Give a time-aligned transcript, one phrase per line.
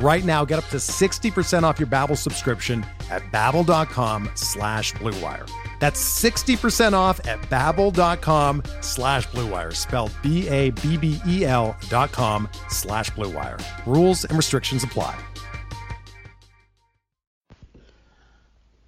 [0.00, 5.50] Right now, get up to 60% off your Babbel subscription at babbel.com slash bluewire.
[5.80, 13.60] That's 60% off at babbel.com slash bluewire, spelled B-A-B-B-E-L dot com slash bluewire.
[13.86, 15.18] Rules and restrictions apply.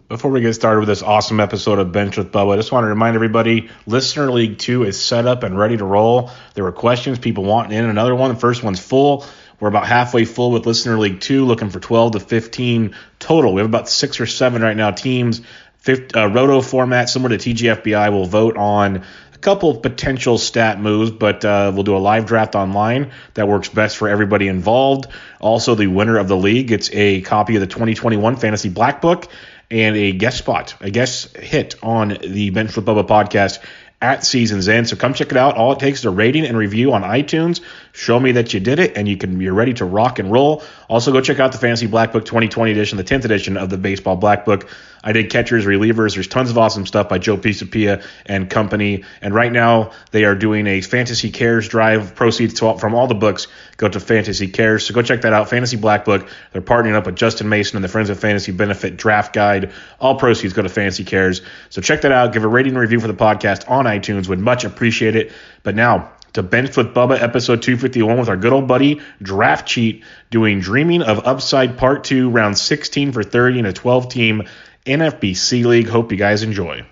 [0.09, 2.83] Before we get started with this awesome episode of Bench with Bubba, I just want
[2.83, 6.33] to remind everybody Listener League 2 is set up and ready to roll.
[6.55, 8.35] There were questions, people wanting in another one.
[8.35, 9.25] The first one's full.
[9.61, 13.53] We're about halfway full with Listener League 2, looking for 12 to 15 total.
[13.53, 15.43] We have about six or seven right now teams.
[15.87, 21.11] Uh, roto format, similar to TGFBI, will vote on a couple of potential stat moves,
[21.11, 25.07] but uh, we'll do a live draft online that works best for everybody involved.
[25.41, 29.29] Also, the winner of the league gets a copy of the 2021 Fantasy Black Book
[29.71, 33.61] and a guest spot, a guest hit on the Bench with Bubba podcast
[34.03, 34.89] at season's end.
[34.89, 35.57] So come check it out.
[35.57, 37.61] All it takes is a rating and review on iTunes.
[37.93, 40.63] Show me that you did it, and you can you're ready to rock and roll.
[40.89, 43.77] Also, go check out the Fantasy Black Book 2020 edition, the 10th edition of the
[43.77, 44.69] Baseball Black Book.
[45.03, 46.15] I did catchers, relievers.
[46.15, 49.05] There's tons of awesome stuff by Joe Pisapia and company.
[49.23, 52.15] And right now, they are doing a Fantasy Cares drive.
[52.15, 54.87] Proceeds to, from all the books go to Fantasy Cares.
[54.87, 55.49] So go check that out.
[55.49, 56.29] Fantasy Black Book.
[56.53, 59.73] They're partnering up with Justin Mason and the Friends of Fantasy Benefit Draft Guide.
[59.99, 61.41] All proceeds go to Fantasy Cares.
[61.71, 62.33] So check that out.
[62.33, 64.29] Give a rating and review for the podcast on iTunes.
[64.29, 65.33] Would much appreciate it.
[65.63, 70.05] But now, to Bench with Bubba, episode 251, with our good old buddy Draft Cheat
[70.31, 74.43] doing Dreaming of Upside Part 2, round 16 for 30 in a 12 team
[74.87, 75.89] NFBC League.
[75.89, 76.85] Hope you guys enjoy.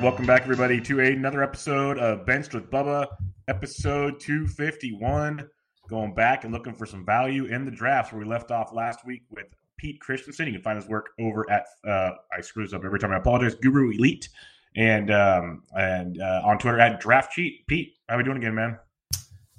[0.00, 3.06] Welcome back, everybody, to another episode of Benched with Bubba,
[3.48, 5.46] episode 251.
[5.90, 9.04] Going back and looking for some value in the drafts where we left off last
[9.04, 9.44] week with
[9.76, 10.46] Pete Christensen.
[10.46, 13.18] You can find his work over at, uh, I screw this up every time I
[13.18, 14.30] apologize, Guru Elite.
[14.74, 17.66] And um, and uh, on Twitter at Draft Cheat.
[17.66, 18.78] Pete, how are we doing again, man?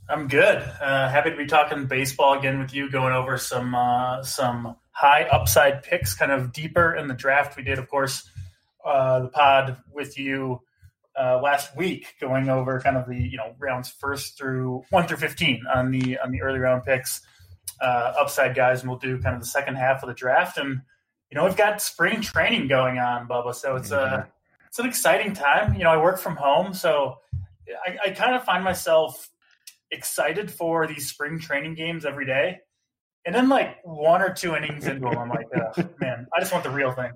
[0.09, 0.57] I'm good.
[0.57, 5.25] Uh, happy to be talking baseball again with you, going over some uh, some high
[5.25, 7.55] upside picks, kind of deeper in the draft.
[7.57, 8.27] We did, of course,
[8.85, 10.61] uh, the pod with you
[11.19, 15.17] uh, last week, going over kind of the you know rounds first through one through
[15.17, 17.21] fifteen on the on the early round picks,
[17.81, 20.57] uh, upside guys, and we'll do kind of the second half of the draft.
[20.57, 20.81] And
[21.29, 24.27] you know we've got spring training going on, Bubba, so it's a
[24.67, 25.73] it's an exciting time.
[25.73, 27.17] You know I work from home, so
[27.85, 29.29] I, I kind of find myself
[29.91, 32.59] excited for these spring training games every day.
[33.25, 35.47] And then like one or two innings into them, I'm like,
[35.99, 37.11] man, I just want the real thing.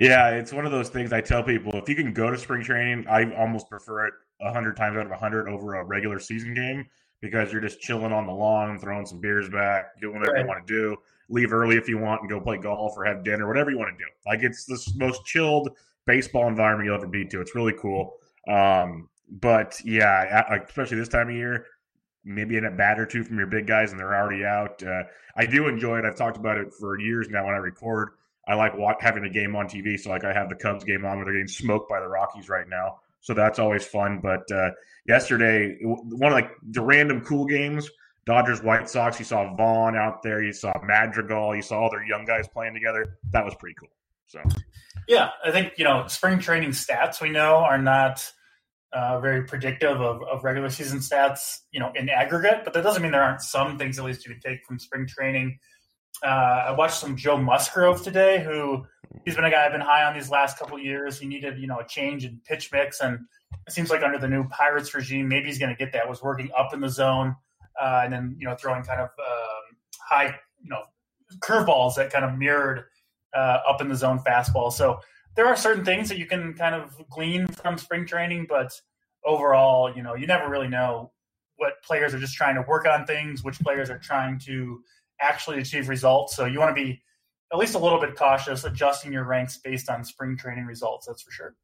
[0.00, 2.64] Yeah, it's one of those things I tell people if you can go to spring
[2.64, 6.18] training, I almost prefer it a hundred times out of a hundred over a regular
[6.18, 6.86] season game
[7.20, 10.40] because you're just chilling on the lawn, throwing some beers back, doing whatever right.
[10.42, 10.96] you want to do.
[11.28, 13.90] Leave early if you want and go play golf or have dinner, whatever you want
[13.96, 14.08] to do.
[14.26, 15.68] Like it's the most chilled
[16.06, 17.42] baseball environment you'll ever be to.
[17.42, 18.14] It's really cool.
[18.48, 21.66] Um, but yeah, especially this time of year,
[22.24, 24.82] maybe in a bat or two from your big guys and they're already out.
[24.82, 25.02] Uh,
[25.36, 26.06] I do enjoy it.
[26.06, 28.12] I've talked about it for years now when I record.
[28.50, 29.98] I like watch, having a game on TV.
[29.98, 32.48] So like I have the Cubs game on where they're getting smoked by the Rockies
[32.48, 32.98] right now.
[33.20, 34.18] So that's always fun.
[34.20, 34.70] But uh,
[35.06, 37.88] yesterday, one of like the random cool games,
[38.26, 39.20] Dodgers White Sox.
[39.20, 40.42] You saw Vaughn out there.
[40.42, 41.54] You saw Madrigal.
[41.54, 43.18] You saw all their young guys playing together.
[43.30, 43.88] That was pretty cool.
[44.26, 44.40] So,
[45.06, 48.20] yeah, I think you know spring training stats we know are not
[48.92, 52.62] uh, very predictive of, of regular season stats, you know, in aggregate.
[52.64, 55.06] But that doesn't mean there aren't some things at least you can take from spring
[55.06, 55.58] training.
[56.22, 58.84] Uh, I watched some Joe Musgrove today, who
[59.24, 61.18] he's been a guy I've been high on these last couple years.
[61.18, 63.20] He needed you know a change in pitch mix, and
[63.66, 66.08] it seems like under the new Pirates regime, maybe he's going to get that.
[66.08, 67.34] Was working up in the zone,
[67.80, 70.82] uh, and then you know throwing kind of um, high you know
[71.38, 72.84] curveballs that kind of mirrored
[73.34, 74.72] uh, up in the zone fastball.
[74.72, 75.00] So
[75.36, 78.72] there are certain things that you can kind of glean from spring training, but
[79.24, 81.12] overall, you know, you never really know
[81.56, 84.82] what players are just trying to work on things, which players are trying to
[85.20, 86.36] actually achieve results.
[86.36, 87.02] So you want to be
[87.52, 91.06] at least a little bit cautious adjusting your ranks based on spring training results.
[91.06, 91.54] That's for sure.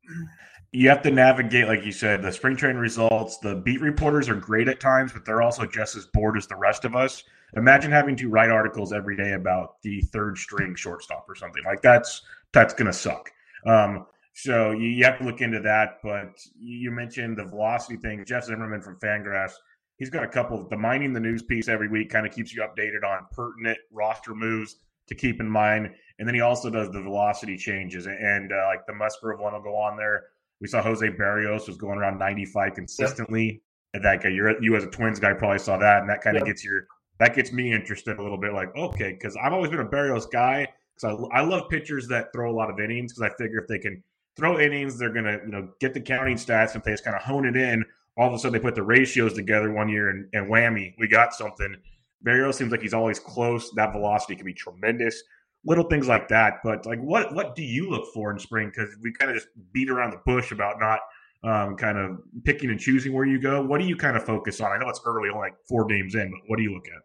[0.72, 3.38] You have to navigate, like you said, the spring training results.
[3.38, 6.56] The beat reporters are great at times, but they're also just as bored as the
[6.56, 7.22] rest of us.
[7.56, 11.80] Imagine having to write articles every day about the third string shortstop or something like
[11.80, 12.22] that's
[12.52, 13.30] that's gonna suck.
[13.64, 15.98] Um, so you, you, have to look into that.
[16.02, 18.24] But you mentioned the velocity thing.
[18.26, 19.54] Jeff Zimmerman from Fangraphs,
[19.96, 20.60] he's got a couple.
[20.60, 23.78] Of, the mining the news piece every week kind of keeps you updated on pertinent
[23.90, 24.76] roster moves
[25.08, 25.90] to keep in mind.
[26.18, 28.06] And then he also does the velocity changes.
[28.06, 30.24] And uh, like the Musgrove one will go on there.
[30.60, 33.44] We saw Jose Berrios was going around 95 consistently.
[33.44, 33.60] Yep.
[33.94, 36.36] And that guy, you're, you as a Twins guy probably saw that, and that kind
[36.36, 36.48] of yep.
[36.48, 36.86] gets your
[37.18, 38.52] that gets me interested a little bit.
[38.52, 42.32] Like, okay, because I've always been a Berrios guy because I, I love pitchers that
[42.32, 44.02] throw a lot of innings because I figure if they can
[44.36, 46.72] throw innings, they're gonna you know get the counting stats.
[46.72, 47.84] And if they just kind of hone it in,
[48.16, 51.08] all of a sudden they put the ratios together one year and, and whammy, we
[51.08, 51.76] got something.
[52.24, 53.70] Berrios seems like he's always close.
[53.72, 55.22] That velocity can be tremendous.
[55.64, 56.54] Little things like that.
[56.64, 58.68] But like, what what do you look for in spring?
[58.74, 61.00] Because we kind of just beat around the bush about not
[61.44, 63.62] um, kind of picking and choosing where you go.
[63.62, 64.72] What do you kind of focus on?
[64.72, 67.02] I know it's early, only like four games in, but what do you look at?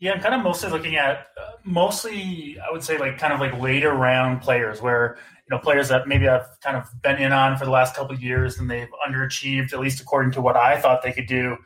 [0.00, 3.40] Yeah, I'm kind of mostly looking at uh, mostly I would say like kind of
[3.40, 7.32] like later round players where you know players that maybe I've kind of been in
[7.32, 10.56] on for the last couple of years and they've underachieved at least according to what
[10.56, 11.56] I thought they could do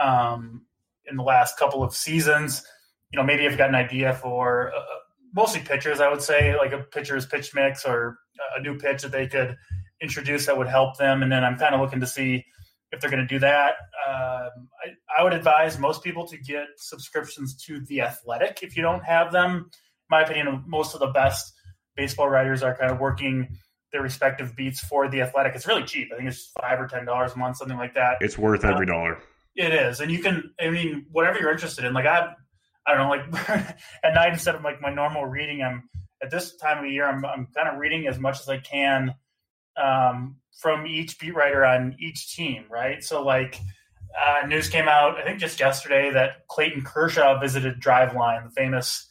[0.00, 0.62] um,
[1.10, 2.62] in the last couple of seasons.
[3.10, 4.80] You know, maybe I've got an idea for uh,
[5.34, 6.00] mostly pitchers.
[6.00, 8.18] I would say like a pitcher's pitch mix or
[8.56, 9.56] a new pitch that they could
[10.00, 12.44] introduce that would help them, and then I'm kind of looking to see
[12.92, 13.74] if they're going to do that.
[14.06, 18.82] Um, I, I, would advise most people to get subscriptions to The Athletic if you
[18.82, 19.56] don't have them.
[19.56, 19.64] In
[20.10, 21.52] my opinion, most of the best
[21.96, 23.56] baseball writers are kind of working
[23.92, 25.54] their respective beats for The Athletic.
[25.54, 26.08] It's really cheap.
[26.12, 28.18] I think it's five or ten dollars a month, something like that.
[28.20, 29.18] It's worth uh, every dollar.
[29.54, 30.52] It is, and you can.
[30.60, 31.94] I mean, whatever you're interested in.
[31.94, 32.32] Like I,
[32.86, 33.08] I don't know.
[33.08, 33.48] Like
[34.04, 35.88] at night instead of like my normal reading, I'm
[36.22, 37.06] at this time of the year.
[37.08, 39.14] I'm I'm kind of reading as much as I can
[39.76, 43.02] um, from each beat writer on each team, right?
[43.02, 43.60] So, like,
[44.16, 49.08] uh, news came out, I think just yesterday, that Clayton Kershaw visited Driveline, the famous,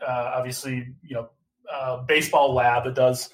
[0.00, 1.30] uh, obviously, you know,
[1.72, 3.30] uh, baseball lab that does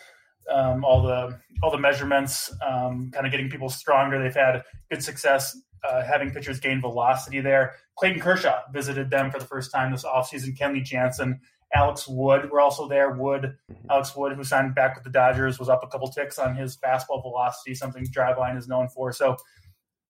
[0.52, 4.22] um, all the all the measurements, um, kind of getting people stronger.
[4.22, 5.56] They've had good success
[5.88, 7.74] uh, having pitchers gain velocity there.
[7.96, 10.56] Clayton Kershaw visited them for the first time this offseason.
[10.56, 11.40] Kenley Jansen
[11.74, 13.10] Alex Wood were also there.
[13.12, 13.90] Wood, mm-hmm.
[13.90, 16.76] Alex Wood, who signed back with the Dodgers, was up a couple ticks on his
[16.76, 19.12] fastball velocity, something Driveline is known for.
[19.12, 19.36] So,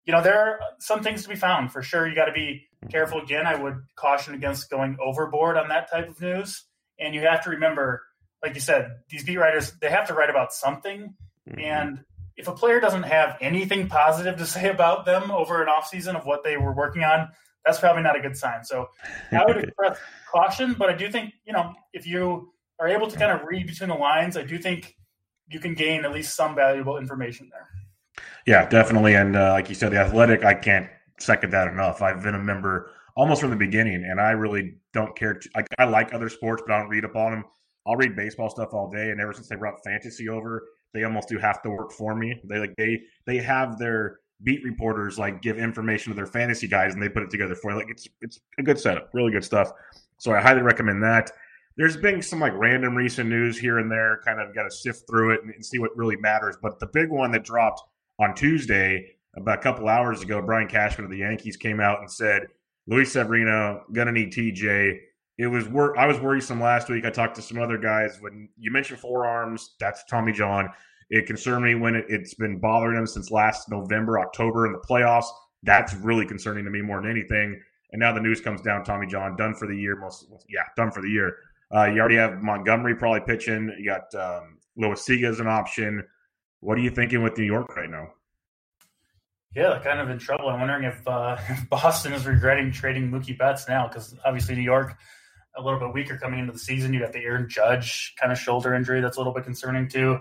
[0.05, 2.06] you know, there are some things to be found for sure.
[2.06, 3.20] You got to be careful.
[3.20, 6.64] Again, I would caution against going overboard on that type of news.
[6.99, 8.02] And you have to remember,
[8.46, 11.14] like you said, these beat writers, they have to write about something.
[11.49, 11.61] Mm-hmm.
[11.61, 12.04] And
[12.37, 16.25] if a player doesn't have anything positive to say about them over an offseason of
[16.25, 17.28] what they were working on,
[17.64, 18.64] that's probably not a good sign.
[18.64, 18.88] So
[19.32, 19.99] I would express
[20.30, 23.66] caution, but I do think, you know, if you are able to kind of read
[23.66, 24.94] between the lines, I do think
[25.49, 27.68] you can gain at least some valuable information there.
[28.47, 29.14] Yeah, definitely.
[29.14, 32.02] And uh, like you said, the athletic, I can't second that enough.
[32.02, 35.35] I've been a member almost from the beginning, and I really don't care.
[35.35, 37.44] To, I, I like other sports, but I don't read up on them.
[37.87, 41.28] I'll read baseball stuff all day, and ever since they brought fantasy over, they almost
[41.28, 42.40] do half the work for me.
[42.45, 46.95] They like they they have their beat reporters like give information to their fantasy guys
[46.95, 47.76] and they put it together for you.
[47.76, 49.73] Like it's it's a good setup, really good stuff.
[50.19, 51.31] So I highly recommend that.
[51.76, 55.05] There's been some like random recent news here and there, kind of got to sift
[55.09, 56.57] through it and, and, see what really matters.
[56.61, 57.83] But the big one that dropped
[58.19, 62.11] on Tuesday, about a couple hours ago, Brian Cashman of the Yankees came out and
[62.11, 62.47] said,
[62.87, 65.00] Luis Severino gonna need TJ.
[65.38, 67.05] It was wor- I was worrisome last week.
[67.05, 69.75] I talked to some other guys when you mentioned forearms.
[69.78, 70.71] That's Tommy John.
[71.11, 74.78] It concerned me when it, has been bothering him since last November, October in the
[74.78, 75.26] playoffs.
[75.62, 77.61] That's really concerning to me more than anything.
[77.93, 79.97] And now the news comes down: Tommy John done for the year.
[79.97, 81.37] Most, yeah, done for the year.
[81.75, 83.73] Uh, you already have Montgomery probably pitching.
[83.78, 86.02] You got um, Siga as an option.
[86.61, 88.09] What are you thinking with New York right now?
[89.55, 90.49] Yeah, kind of in trouble.
[90.49, 94.62] I'm wondering if, uh, if Boston is regretting trading Mookie Betts now because obviously New
[94.62, 94.97] York
[95.56, 96.92] a little bit weaker coming into the season.
[96.92, 100.20] You got the Aaron Judge kind of shoulder injury that's a little bit concerning too.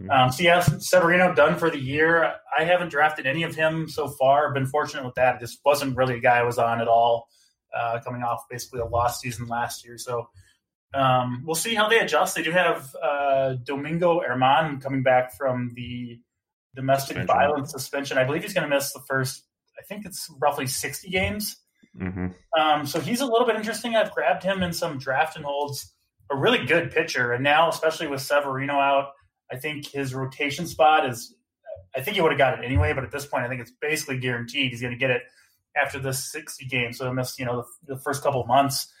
[0.00, 0.10] Mm-hmm.
[0.10, 2.34] Um, so yeah, Severino done for the year.
[2.56, 4.52] I haven't drafted any of him so far.
[4.52, 5.36] Been fortunate with that.
[5.36, 7.28] It just wasn't really a guy I was on at all,
[7.74, 9.96] uh, coming off basically a lost season last year.
[9.96, 10.28] So
[10.94, 12.36] um, we'll see how they adjust.
[12.36, 16.20] They do have uh, Domingo German coming back from the
[16.74, 17.26] domestic suspension.
[17.26, 18.18] violence suspension.
[18.18, 19.44] I believe he's going to miss the first.
[19.78, 21.56] I think it's roughly sixty games.
[21.98, 22.60] Mm-hmm.
[22.60, 23.96] Um, so he's a little bit interesting.
[23.96, 25.92] I've grabbed him in some draft and holds.
[26.28, 29.10] A really good pitcher, and now especially with Severino out,
[29.52, 31.34] I think his rotation spot is.
[31.94, 33.70] I think he would have got it anyway, but at this point, I think it's
[33.80, 35.22] basically guaranteed he's going to get it
[35.76, 36.98] after this sixty games.
[36.98, 38.92] So he'll miss, you know, the, the first couple months.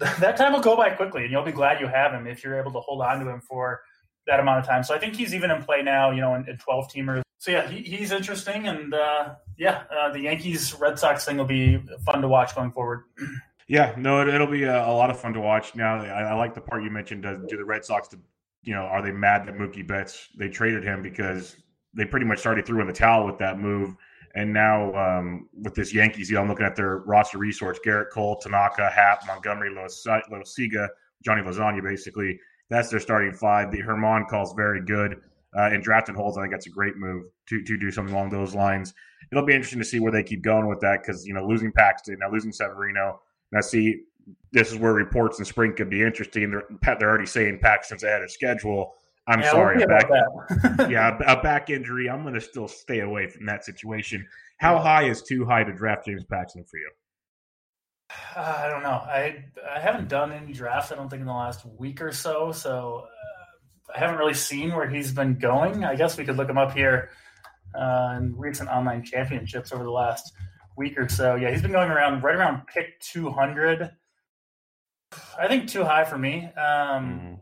[0.20, 2.58] That time will go by quickly, and you'll be glad you have him if you're
[2.58, 3.80] able to hold on to him for
[4.28, 4.84] that amount of time.
[4.84, 7.22] So I think he's even in play now, you know, in, in 12 teamers.
[7.38, 8.66] So yeah, he, he's interesting.
[8.68, 12.72] And uh, yeah, uh, the Yankees Red Sox thing will be fun to watch going
[12.72, 13.04] forward.
[13.70, 15.74] Yeah, no, it, will be a, a, lot of fun to watch.
[15.74, 17.24] Now, I, I like the part you mentioned.
[17.24, 18.18] Do, do the Red Sox, to,
[18.62, 21.54] you know, are they mad that Mookie Betts they traded him because
[21.92, 23.94] they pretty much started threw in the towel with that move.
[24.34, 28.36] And now um, with this Yankees deal, I'm looking at their roster resource: Gerrit Cole,
[28.36, 30.88] Tanaka, Happ, Montgomery, Loaisiga,
[31.22, 32.40] Johnny Lasagna, basically
[32.70, 33.70] that's their starting five.
[33.70, 35.20] The German calls very good.
[35.56, 38.30] Uh, in drafting holes, I think that's a great move to to do something along
[38.30, 38.92] those lines.
[39.32, 41.72] It'll be interesting to see where they keep going with that because you know losing
[41.72, 43.20] Paxton, now losing Severino.
[43.50, 44.02] Now see,
[44.52, 46.50] this is where reports in spring could be interesting.
[46.50, 48.94] They're, they're already saying Paxton's ahead of schedule.
[49.26, 50.08] I'm yeah, sorry, back,
[50.88, 52.08] yeah, a back injury.
[52.08, 54.26] I'm going to still stay away from that situation.
[54.56, 56.90] How high is too high to draft James Paxton for you?
[58.36, 58.88] I don't know.
[58.88, 60.92] I I haven't done any drafts.
[60.92, 62.52] I don't think in the last week or so.
[62.52, 63.27] So uh,
[63.94, 65.84] I haven't really seen where he's been going.
[65.84, 67.10] I guess we could look him up here
[67.74, 70.32] uh, in recent online championships over the last
[70.76, 71.34] week or so.
[71.34, 73.90] Yeah, he's been going around right around pick 200.
[75.38, 76.44] I think too high for me.
[76.44, 77.34] Um, mm-hmm.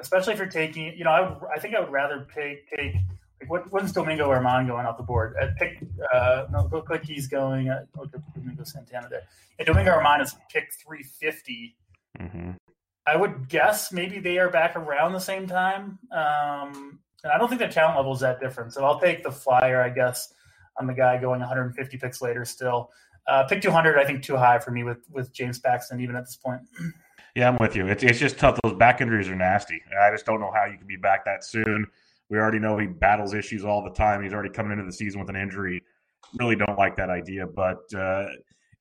[0.00, 2.94] Especially if you're taking, you know, I, I think I would rather take take
[3.42, 5.34] like what, when's Domingo German going off the board?
[5.40, 5.82] At pick,
[6.14, 7.68] uh, no, look like he's going.
[7.68, 9.22] At, oh, Domingo Santana there.
[9.58, 11.76] And Domingo German is pick 350.
[12.20, 12.50] Mm-hmm.
[13.06, 15.98] I would guess maybe they are back around the same time.
[16.12, 18.72] Um, and I don't think the talent level is that different.
[18.72, 20.32] So I'll take the flyer, I guess,
[20.78, 22.90] on the guy going 150 picks later still.
[23.26, 26.24] Uh, pick 200, I think too high for me with with James Paxton even at
[26.24, 26.62] this point.
[27.34, 27.86] Yeah, I'm with you.
[27.86, 28.58] It's it's just tough.
[28.62, 29.80] Those back injuries are nasty.
[29.98, 31.86] I just don't know how you can be back that soon.
[32.28, 34.22] We already know he battles issues all the time.
[34.22, 35.82] He's already coming into the season with an injury.
[36.38, 37.46] Really don't like that idea.
[37.46, 38.26] But uh,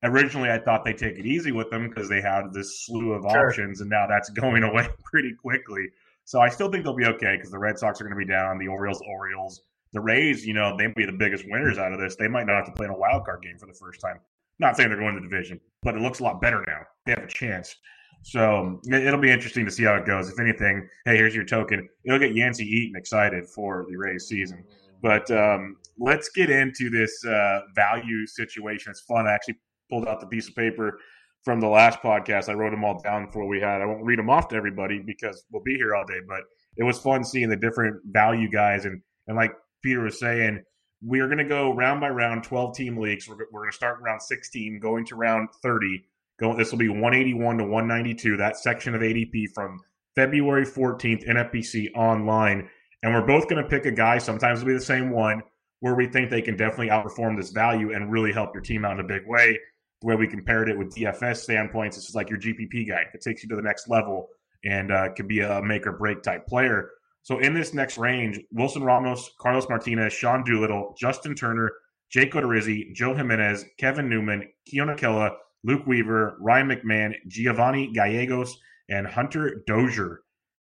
[0.04, 3.24] originally, I thought they'd take it easy with them because they had this slew of
[3.24, 3.48] sure.
[3.48, 5.90] options, and now that's going away pretty quickly.
[6.26, 8.32] So I still think they'll be okay because the Red Sox are going to be
[8.32, 8.58] down.
[8.58, 9.62] The Orioles, Orioles,
[9.94, 12.16] the Rays, you know, they may be the biggest winners out of this.
[12.16, 14.20] They might not have to play in a wild card game for the first time.
[14.60, 16.82] Not saying they're going to the division, but it looks a lot better now.
[17.06, 17.76] They have a chance.
[18.24, 20.30] So it'll be interesting to see how it goes.
[20.30, 21.90] If anything, hey, here's your token.
[22.06, 24.64] It'll get Yancey Eaton excited for the Rays season.
[25.02, 28.92] But um, let's get into this uh, value situation.
[28.92, 29.26] It's fun.
[29.26, 29.58] I actually
[29.92, 30.98] pulled out the piece of paper
[31.44, 32.50] from the last podcast.
[32.50, 33.82] I wrote them all down for what we had.
[33.82, 36.20] I won't read them off to everybody because we'll be here all day.
[36.28, 36.42] But
[36.78, 38.86] it was fun seeing the different value guys.
[38.86, 39.52] And, and like
[39.84, 40.64] Peter was saying,
[41.06, 43.28] we are going to go round by round, 12 team leagues.
[43.28, 46.04] We're, we're going to start round 16, going to round 30
[46.42, 48.38] Going, this will be 181 to 192.
[48.38, 49.80] That section of ADP from
[50.16, 52.68] February 14th, NFBC online,
[53.04, 54.18] and we're both going to pick a guy.
[54.18, 55.44] Sometimes it'll be the same one
[55.82, 58.94] where we think they can definitely outperform this value and really help your team out
[58.94, 59.58] in a big way.
[60.02, 63.04] The way we compared it with DFS standpoints, this is like your GPP guy.
[63.14, 64.30] It takes you to the next level
[64.66, 66.90] and uh, can be a make or break type player.
[67.24, 71.72] So in this next range, Wilson Ramos, Carlos Martinez, Sean Doolittle, Justin Turner,
[72.10, 78.58] Jake Odorizzi, Joe Jimenez, Kevin Newman, Keone Kela, Luke Weaver, Ryan McMahon, Giovanni Gallegos,
[78.90, 80.22] and Hunter Dozier.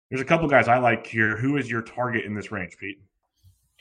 [0.09, 1.35] There's a couple guys I like here.
[1.37, 3.01] Who is your target in this range, Pete?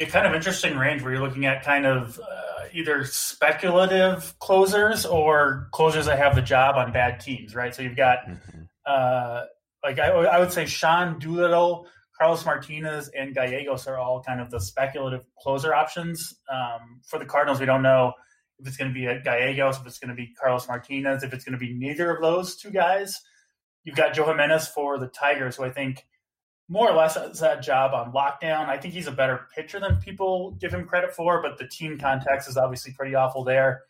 [0.01, 5.07] A kind of interesting range where you're looking at kind of uh, either speculative closers
[5.07, 7.75] or closers that have the job on bad teams, right?
[7.75, 8.63] So you've got, mm-hmm.
[8.87, 9.43] uh,
[9.83, 11.87] like, I, I, would say Sean Doolittle,
[12.19, 16.35] Carlos Martinez, and Gallegos are all kind of the speculative closer options.
[16.51, 18.13] Um, for the Cardinals, we don't know
[18.59, 21.33] if it's going to be a Gallegos, if it's going to be Carlos Martinez, if
[21.33, 23.21] it's going to be neither of those two guys.
[23.85, 26.07] You've got Joe Jimenez for the Tigers, who I think
[26.69, 28.69] more or less has that job on lockdown.
[28.69, 31.99] I think he's a better pitcher than people give him credit for, but the team
[31.99, 33.83] context is obviously pretty awful there.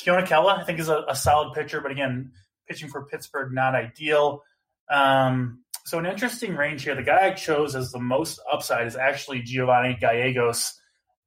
[0.00, 2.32] Keone Kela, I think, is a, a, solid pitcher, but again,
[2.68, 4.42] pitching for Pittsburgh, not ideal.
[4.90, 6.94] Um, so an interesting range here.
[6.94, 10.80] The guy I chose as the most upside is actually Giovanni Gallegos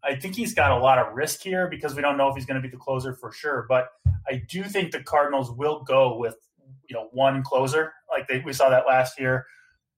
[0.07, 2.45] I think he's got a lot of risk here because we don't know if he's
[2.45, 3.65] going to be the closer for sure.
[3.67, 3.89] But
[4.27, 6.35] I do think the Cardinals will go with
[6.89, 7.93] you know one closer.
[8.09, 9.45] Like they, we saw that last year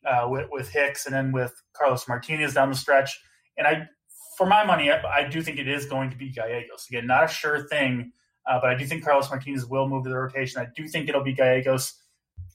[0.05, 3.19] uh, with, with Hicks, and then with Carlos Martinez down the stretch.
[3.57, 3.87] And I,
[4.37, 7.07] for my money, I, I do think it is going to be Gallegos again.
[7.07, 8.11] Not a sure thing,
[8.47, 10.61] uh, but I do think Carlos Martinez will move to the rotation.
[10.61, 11.93] I do think it'll be Gallegos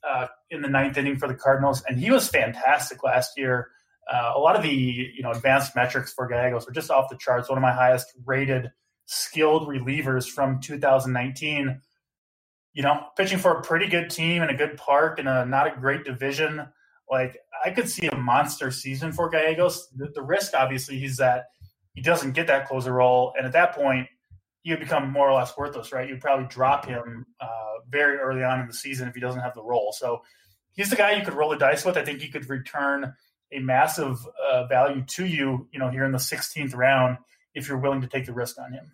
[0.09, 3.71] uh, in the ninth inning for the Cardinals, and he was fantastic last year.
[4.13, 7.17] Uh, a lot of the you know advanced metrics for Gallegos were just off the
[7.17, 7.49] charts.
[7.49, 8.71] One of my highest rated
[9.07, 11.81] skilled relievers from 2019.
[12.75, 15.67] You know, pitching for a pretty good team in a good park in a not
[15.67, 16.67] a great division.
[17.11, 19.89] Like I could see a monster season for Gallegos.
[19.97, 21.47] The, the risk, obviously, is that
[21.95, 24.09] he doesn't get that closer role, and at that point,
[24.65, 26.09] you would become more or less worthless, right?
[26.09, 27.47] You'd probably drop him uh,
[27.89, 29.95] very early on in the season if he doesn't have the role.
[29.97, 30.23] So
[30.75, 31.97] he's the guy you could roll the dice with.
[31.97, 33.13] I think he could return
[33.53, 34.19] a massive
[34.51, 37.19] uh, value to you, you know, here in the 16th round
[37.55, 38.93] if you're willing to take the risk on him.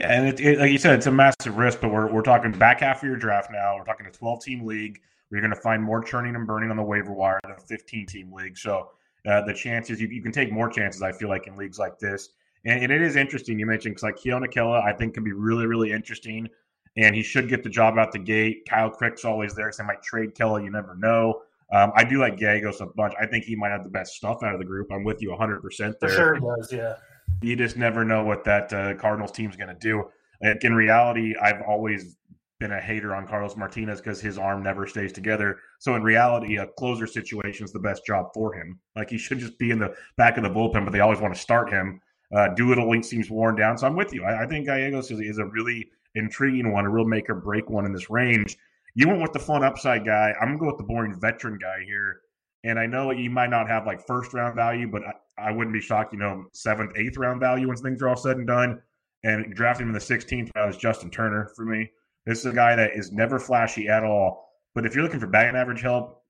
[0.00, 2.80] And it, it, like you said, it's a massive risk, but we're, we're talking back
[2.80, 3.76] half of your draft now.
[3.76, 6.76] We're talking a 12 team league you're going to find more churning and burning on
[6.76, 8.56] the waiver wire than a 15 team league.
[8.56, 8.90] So
[9.26, 11.98] uh, the chances, you, you can take more chances, I feel like, in leagues like
[11.98, 12.30] this.
[12.64, 15.32] And, and it is interesting you mentioned because like Keone Kela, I think can be
[15.32, 16.48] really, really interesting.
[16.96, 18.66] And he should get the job out the gate.
[18.68, 20.62] Kyle Crick's always there, so they might trade Kela.
[20.64, 21.42] You never know.
[21.72, 23.12] Um, I do like Gallegos a bunch.
[23.20, 24.90] I think he might have the best stuff out of the group.
[24.90, 25.94] I'm with you 100% there.
[26.00, 26.94] For sure he does, yeah.
[27.42, 30.04] You just never know what that uh, Cardinals team's going to do.
[30.42, 32.16] Like in reality, I've always
[32.58, 35.58] been a hater on Carlos Martinez because his arm never stays together.
[35.78, 38.80] So in reality, a closer situation is the best job for him.
[38.96, 41.34] Like he should just be in the back of the bullpen, but they always want
[41.34, 42.00] to start him.
[42.34, 44.24] Uh, Doolittle seems worn down, so I'm with you.
[44.24, 47.70] I, I think Gallegos is, is, a really intriguing one, a real make or break
[47.70, 48.56] one in this range.
[48.94, 50.34] You went with the fun upside guy.
[50.40, 52.20] I'm gonna go with the boring veteran guy here.
[52.64, 55.72] And I know you might not have like first round value, but I, I wouldn't
[55.72, 58.82] be shocked, you know, seventh, eighth round value when things are all said and done.
[59.22, 61.90] And drafting him in the 16th round is Justin Turner for me.
[62.28, 64.50] This is a guy that is never flashy at all.
[64.74, 66.22] But if you're looking for batting average help,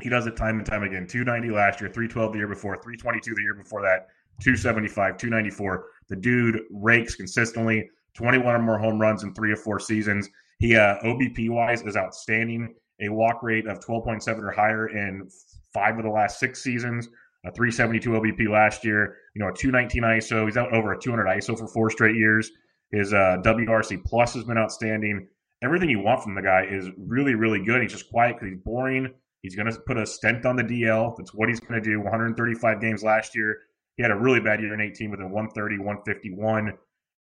[0.00, 1.06] he does it time and time again.
[1.06, 4.06] 290 last year, 312 the year before, 322 the year before that,
[4.42, 5.84] 275, 294.
[6.08, 10.30] The dude rakes consistently, 21 or more home runs in three or four seasons.
[10.60, 12.74] He uh, OBP wise is outstanding.
[13.02, 15.28] A walk rate of 12.7 or higher in
[15.74, 17.06] five of the last six seasons.
[17.44, 19.18] A 372 OBP last year.
[19.36, 20.46] You know, a 219 ISO.
[20.46, 22.50] He's out over a 200 ISO for four straight years.
[22.94, 25.26] His uh, WRC plus has been outstanding.
[25.62, 27.82] Everything you want from the guy is really, really good.
[27.82, 29.12] He's just quiet because he's boring.
[29.42, 31.16] He's going to put a stent on the DL.
[31.16, 32.00] That's what he's going to do.
[32.00, 33.58] 135 games last year.
[33.96, 36.72] He had a really bad year in 18 with a 130, 151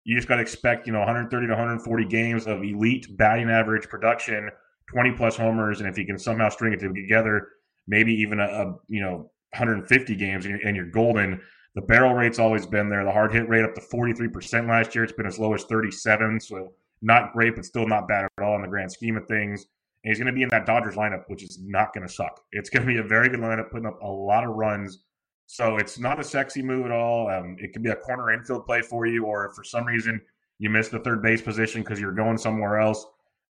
[0.05, 3.89] you just got to expect, you know, 130 to 140 games of elite batting average
[3.89, 4.51] production,
[4.91, 7.49] 20 plus homers, and if you can somehow string it together,
[7.87, 11.41] maybe even a, a you know 150 games, and you're, and you're, golden.
[11.75, 13.05] The barrel rate's always been there.
[13.05, 15.05] The hard hit rate up to 43% last year.
[15.05, 18.57] It's been as low as 37, so not great, but still not bad at all
[18.57, 19.67] in the grand scheme of things.
[20.05, 22.41] And he's going to be in that Dodgers lineup, which is not going to suck.
[22.53, 25.05] It's going to be a very good lineup, putting up a lot of runs
[25.53, 27.29] so it's not a sexy move at all.
[27.29, 30.19] Um, it could be a corner infield play for you, or if for some reason
[30.59, 33.05] you miss the third base position because you're going somewhere else.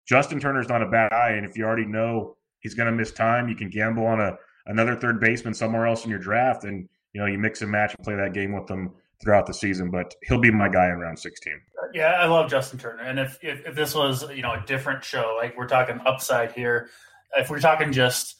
[0.04, 3.12] Justin Turner's not a bad guy, and if you already know he's going to miss
[3.12, 6.88] time, you can gamble on a another third baseman somewhere else in your draft, and
[7.12, 9.90] you know you mix and match and play that game with them throughout the season.
[9.90, 11.52] But he'll be my guy in round 16.
[11.94, 15.04] Yeah, I love Justin Turner, and if if, if this was you know a different
[15.04, 16.88] show, like we're talking upside here,
[17.36, 18.36] if we're talking just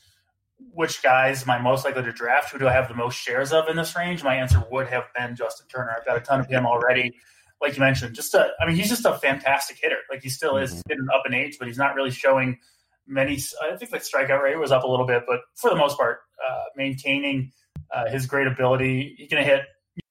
[0.72, 2.52] which guys am I most likely to draft?
[2.52, 4.22] Who do I have the most shares of in this range?
[4.22, 5.94] My answer would have been Justin Turner.
[5.96, 7.14] I've got a ton of him already.
[7.60, 9.98] Like you mentioned, just a, I mean, he's just a fantastic hitter.
[10.10, 10.80] Like he still is mm-hmm.
[10.88, 12.58] getting up in age, but he's not really showing
[13.06, 13.38] many.
[13.62, 16.20] I think the strikeout rate was up a little bit, but for the most part,
[16.46, 17.52] uh, maintaining
[17.94, 19.62] uh, his great ability, he can hit,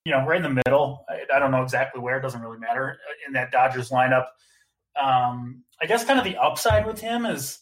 [0.04, 1.04] you know, right in the middle.
[1.08, 4.26] I, I, don't know exactly where; it doesn't really matter in that Dodgers lineup.
[5.00, 7.58] Um, I guess kind of the upside with him is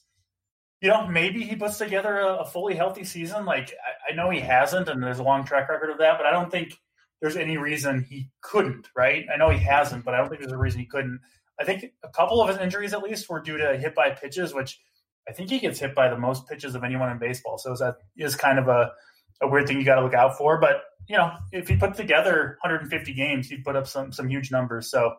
[0.81, 3.45] you know, maybe he puts together a, a fully healthy season.
[3.45, 3.75] Like
[4.09, 6.31] I, I, know he hasn't, and there's a long track record of that, but I
[6.31, 6.75] don't think
[7.21, 8.89] there's any reason he couldn't.
[8.97, 9.27] Right?
[9.33, 11.21] I know he hasn't, but I don't think there's a reason he couldn't.
[11.61, 14.55] I think a couple of his injuries, at least, were due to hit by pitches,
[14.55, 14.81] which
[15.29, 17.59] I think he gets hit by the most pitches of anyone in baseball.
[17.59, 18.93] So that is kind of a,
[19.43, 20.59] a weird thing you got to look out for.
[20.59, 24.51] But you know, if he put together 150 games, he'd put up some some huge
[24.51, 24.91] numbers.
[24.91, 25.17] So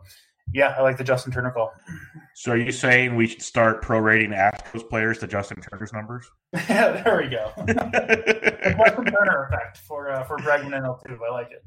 [0.54, 1.72] yeah, I like the Justin Turner call.
[2.36, 6.30] So are you saying we should start prorating Astros players to Justin Turner's numbers?
[6.54, 7.52] yeah, there we go.
[7.68, 11.20] Justin Turner effect for uh, for Bregman and Altuve.
[11.28, 11.64] I like it.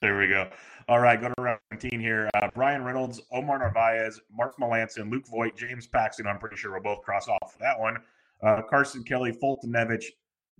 [0.00, 0.48] There we go.
[0.88, 2.28] All right, go to round 17 here.
[2.34, 6.26] Uh, Bryan Reynolds, Omar Narvaez, Mark Melancon, Luke Voit, James Paxton.
[6.26, 7.98] I'm pretty sure we'll both cross off that one.
[8.42, 10.06] Uh, Carson Kelly, Foltynewicz,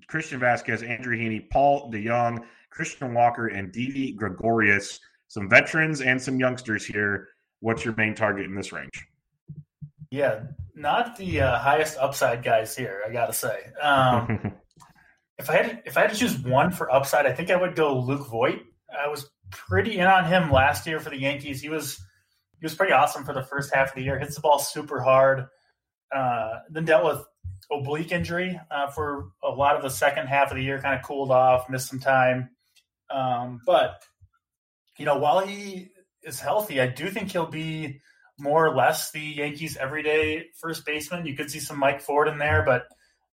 [0.08, 5.00] Christian Vazquez, Andrew Heaney, Paul DeJong, Christian Walker, and Didi Gregorius.
[5.28, 7.28] Some veterans and some youngsters here
[7.62, 9.06] what's your main target in this range?
[10.10, 10.40] Yeah,
[10.74, 13.00] not the uh, highest upside guys here.
[13.08, 13.58] I gotta say.
[13.80, 14.52] Um,
[15.38, 17.74] if I had if I had to choose one for upside, I think I would
[17.74, 18.60] go Luke Voit.
[18.92, 21.62] I was pretty in on him last year for the Yankees.
[21.62, 21.96] He was
[22.60, 24.18] he was pretty awesome for the first half of the year.
[24.18, 25.46] Hits the ball super hard.
[26.14, 27.24] Uh, then dealt with
[27.72, 30.80] oblique injury uh, for a lot of the second half of the year.
[30.80, 32.50] Kind of cooled off, missed some time.
[33.10, 34.02] Um, but
[34.98, 35.88] you know, while he
[36.22, 38.00] is healthy, I do think he'll be
[38.38, 41.26] more or less the Yankees' everyday first baseman.
[41.26, 42.86] You could see some Mike Ford in there, but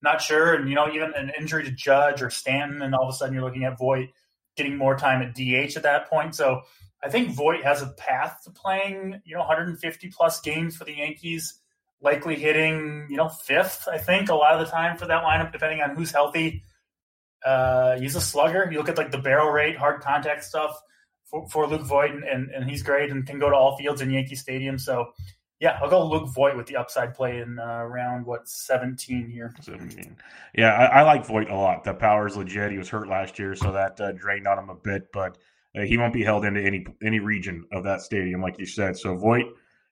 [0.03, 0.55] not sure.
[0.55, 3.35] And you know, even an injury to Judge or Stanton, and all of a sudden
[3.35, 4.09] you're looking at Voit
[4.57, 6.35] getting more time at DH at that point.
[6.35, 6.63] So
[7.03, 10.97] I think Voit has a path to playing, you know, 150 plus games for the
[10.97, 11.61] Yankees,
[12.01, 15.53] likely hitting, you know, fifth, I think, a lot of the time for that lineup,
[15.53, 16.63] depending on who's healthy.
[17.45, 18.69] Uh, he's a slugger.
[18.71, 20.81] You look at like the barrel rate, hard contact stuff
[21.25, 24.01] for, for Luke Voit, and, and, and he's great and can go to all fields
[24.01, 24.79] in Yankee Stadium.
[24.79, 25.13] So
[25.61, 29.55] yeah, I'll go Luke Voit with the upside play in uh, round what seventeen here.
[29.61, 30.17] Seventeen.
[30.55, 31.83] Yeah, I, I, like Voit a lot.
[31.83, 32.71] The power is legit.
[32.71, 35.37] He was hurt last year, so that uh, drained on him a bit, but
[35.77, 38.97] uh, he won't be held into any any region of that stadium, like you said.
[38.97, 39.47] So Voit,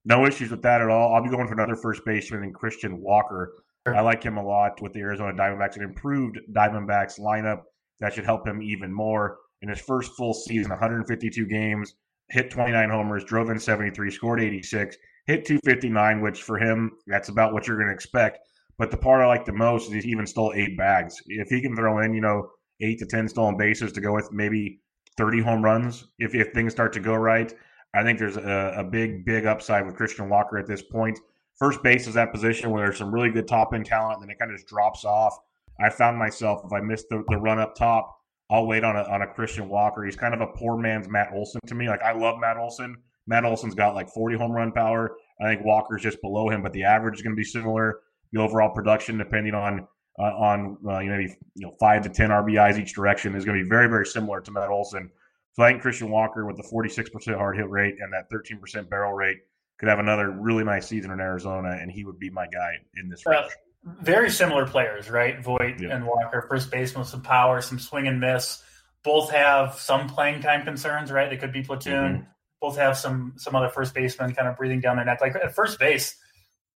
[0.06, 1.14] no issues with that at all.
[1.14, 3.52] I'll be going for another first baseman in Christian Walker.
[3.86, 7.62] I like him a lot with the Arizona Diamondbacks, an improved Diamondbacks lineup
[8.00, 11.94] that should help him even more in his first full season, 152 games,
[12.30, 17.52] hit 29 homers, drove in 73, scored 86 hit 259, which for him, that's about
[17.52, 18.38] what you're going to expect.
[18.78, 21.16] But the part I like the most is he even stole eight bags.
[21.26, 24.32] If he can throw in, you know, eight to 10 stolen bases to go with
[24.32, 24.80] maybe
[25.16, 27.52] 30 home runs, if, if things start to go right,
[27.94, 31.18] I think there's a, a big, big upside with Christian Walker at this point.
[31.58, 34.30] First base is that position where there's some really good top end talent, and then
[34.30, 35.38] it kind of just drops off.
[35.80, 38.14] I found myself, if I missed the, the run up top,
[38.50, 40.04] I'll wait on a, on a Christian Walker.
[40.04, 41.88] He's kind of a poor man's Matt Olson to me.
[41.88, 42.96] Like, I love Matt Olson
[43.26, 45.16] Matt Olson's got like 40 home run power.
[45.40, 48.00] I think Walker's just below him, but the average is going to be similar.
[48.32, 49.86] The overall production, depending on
[50.18, 53.44] uh, on uh, you know maybe you know five to 10 RBIs each direction, is
[53.44, 55.10] going to be very very similar to Matt Olson.
[55.56, 59.12] So I think Christian Walker with the 46% hard hit rate and that 13% barrel
[59.12, 59.38] rate
[59.78, 63.08] could have another really nice season in Arizona, and he would be my guy in
[63.08, 63.44] this range.
[63.44, 65.42] Uh, very similar players, right?
[65.42, 65.94] Voit yeah.
[65.94, 68.62] and Walker, first baseman with some power, some swing and miss.
[69.02, 71.30] Both have some playing time concerns, right?
[71.30, 71.94] They could be platoon.
[71.94, 75.20] Mm-hmm both have some some other first baseman kind of breathing down their neck.
[75.20, 76.16] Like at first base,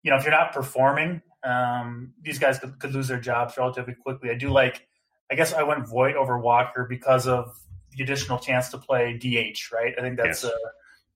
[0.02, 3.94] you know, if you're not performing, um, these guys could, could, lose their jobs relatively
[3.94, 4.30] quickly.
[4.30, 4.86] I do like,
[5.30, 7.56] I guess I went Voit over Walker because of
[7.96, 9.94] the additional chance to play DH, right?
[9.98, 10.52] I think that's yes.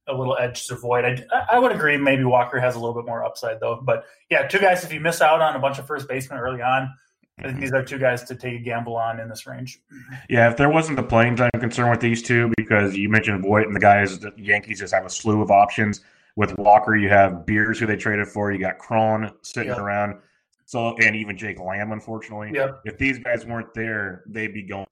[0.08, 1.04] a, a, little edge to Voit.
[1.04, 3.80] I, I would agree maybe Walker has a little bit more upside though.
[3.82, 6.62] But yeah, two guys, if you miss out on a bunch of first basemen early
[6.62, 6.92] on,
[7.38, 7.60] I think mm-hmm.
[7.62, 9.80] these are two guys to take a gamble on in this range.
[10.28, 13.66] Yeah, if there wasn't the playing time concern with these two, because you mentioned Voit
[13.66, 16.02] and the guys, the Yankees just have a slew of options.
[16.36, 18.52] With Walker, you have Beers, who they traded for.
[18.52, 19.78] You got Cron sitting yep.
[19.78, 20.16] around.
[20.64, 22.52] So, and even Jake Lamb, unfortunately.
[22.54, 22.82] Yep.
[22.84, 24.86] If these guys weren't there, they'd be going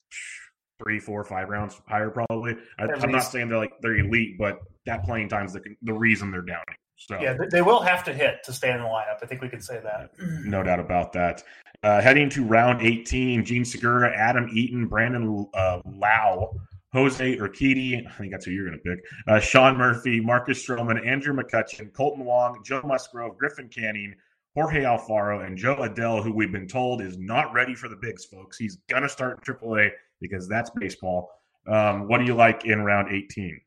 [0.83, 2.57] three, four, five rounds higher probably.
[2.79, 6.31] I, am not saying they're like they're elite, but that playing time's the the reason
[6.31, 6.65] they're down.
[6.97, 9.23] So yeah, they will have to hit to stay in the lineup.
[9.23, 10.11] I think we can say that.
[10.45, 11.43] No doubt about that.
[11.83, 16.61] Uh, heading to round 18, Jean Segura, Adam Eaton, Brandon uh, Lowe,
[16.93, 21.07] Jose Urquidy, I think that's who you're going to pick, uh, Sean Murphy, Marcus Stroman,
[21.07, 24.15] Andrew McCutchen, Kolten Wong, Joe Musgrove, Griffin Canning,
[24.55, 28.27] Jorge Alfaro, and Jo Adell, who we've been told is not ready for the bigs,
[28.27, 28.59] folks.
[28.59, 29.91] He's going to start in AAA
[30.21, 31.31] because that's baseball.
[31.67, 33.61] Um, what do you like in round 18?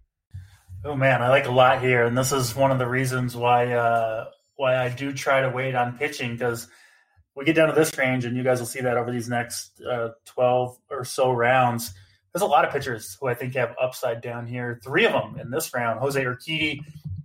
[0.85, 3.71] Oh man, I like a lot here, and this is one of the reasons why
[3.71, 6.67] uh, why I do try to wait on pitching because
[7.35, 9.81] we get down to this range, and you guys will see that over these next
[9.81, 11.93] uh, twelve or so rounds.
[12.33, 14.81] There's a lot of pitchers who I think have upside down here.
[14.83, 16.81] Three of them in this round: Jose Urquidy,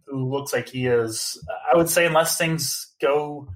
[0.06, 1.42] who looks like he is.
[1.70, 3.48] I would say, unless things go,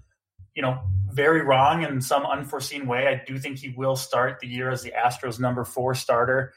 [0.55, 4.49] you know, very wrong in some unforeseen way, I do think he will start the
[4.49, 6.53] year as the Astros' number four starter.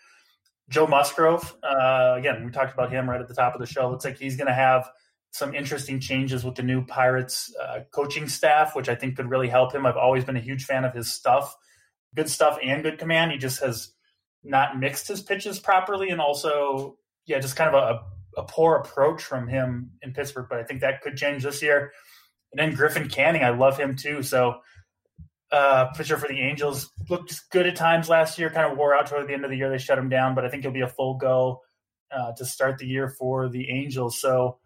[0.70, 3.90] Joe Musgrove, uh, again, we talked about him right at the top of the show.
[3.90, 4.90] Looks like he's going to have
[5.32, 9.50] some interesting changes with the new Pirates uh, coaching staff, which I think could really
[9.50, 9.86] help him.
[9.86, 11.56] I've always been a huge fan of his stuff,
[12.16, 13.34] good stuff and good command.
[13.34, 13.92] He just has
[14.44, 19.24] not mixed his pitches properly, and also, yeah, just kind of a, a poor approach
[19.24, 20.48] from him in Pittsburgh.
[20.50, 21.92] But I think that could change this year.
[22.56, 24.24] And then Griffin Canning, I love him too.
[24.24, 24.62] So
[25.52, 26.90] uh, pitcher for the Angels.
[27.10, 29.58] Looked good at times last year, kind of wore out toward the end of the
[29.58, 29.70] year.
[29.70, 31.62] They shut him down, but I think he'll be a full go
[32.12, 34.20] uh, to start the year for the Angels.
[34.20, 34.60] So,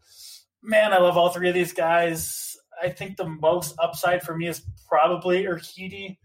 [0.62, 2.56] man, I love all three of these guys.
[2.82, 6.17] I think the most upside for me is probably Urquidy,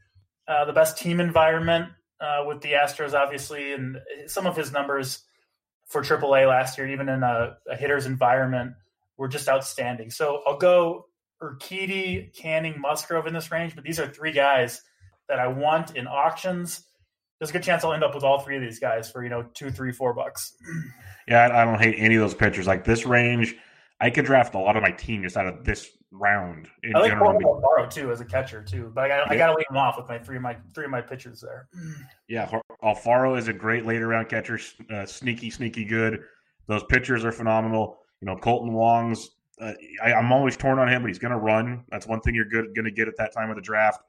[0.46, 1.88] uh, the best team environment
[2.20, 5.22] uh, with the Astros, obviously, and some of his numbers
[5.86, 8.72] for AAA last year, even in a, a hitter's environment,
[9.16, 10.10] were just outstanding.
[10.10, 11.06] So I'll go
[11.44, 14.82] Urquidy, Canning, Musgrove in this range, but these are three guys
[15.28, 16.86] that I want in auctions.
[17.38, 19.30] There's a good chance I'll end up with all three of these guys for you
[19.30, 20.54] know two, three, four bucks.
[21.26, 22.66] Yeah, I don't hate any of those pitchers.
[22.66, 23.56] Like this range,
[23.98, 26.68] I could draft a lot of my team just out of this round.
[26.82, 29.32] In I like Alfaro too as a catcher too, but I got, yeah.
[29.32, 31.40] I got to leave him off with my three of my three of my pitchers
[31.40, 31.68] there.
[32.28, 32.50] Yeah,
[32.82, 34.58] Alfaro is a great later round catcher,
[34.90, 36.20] uh, sneaky, sneaky good.
[36.66, 37.98] Those pitchers are phenomenal.
[38.20, 39.30] You know, Kolten Wong's.
[39.60, 41.84] Uh, I, am always torn on him, but he's going to run.
[41.88, 44.00] That's one thing you're good going to get at that time of the draft.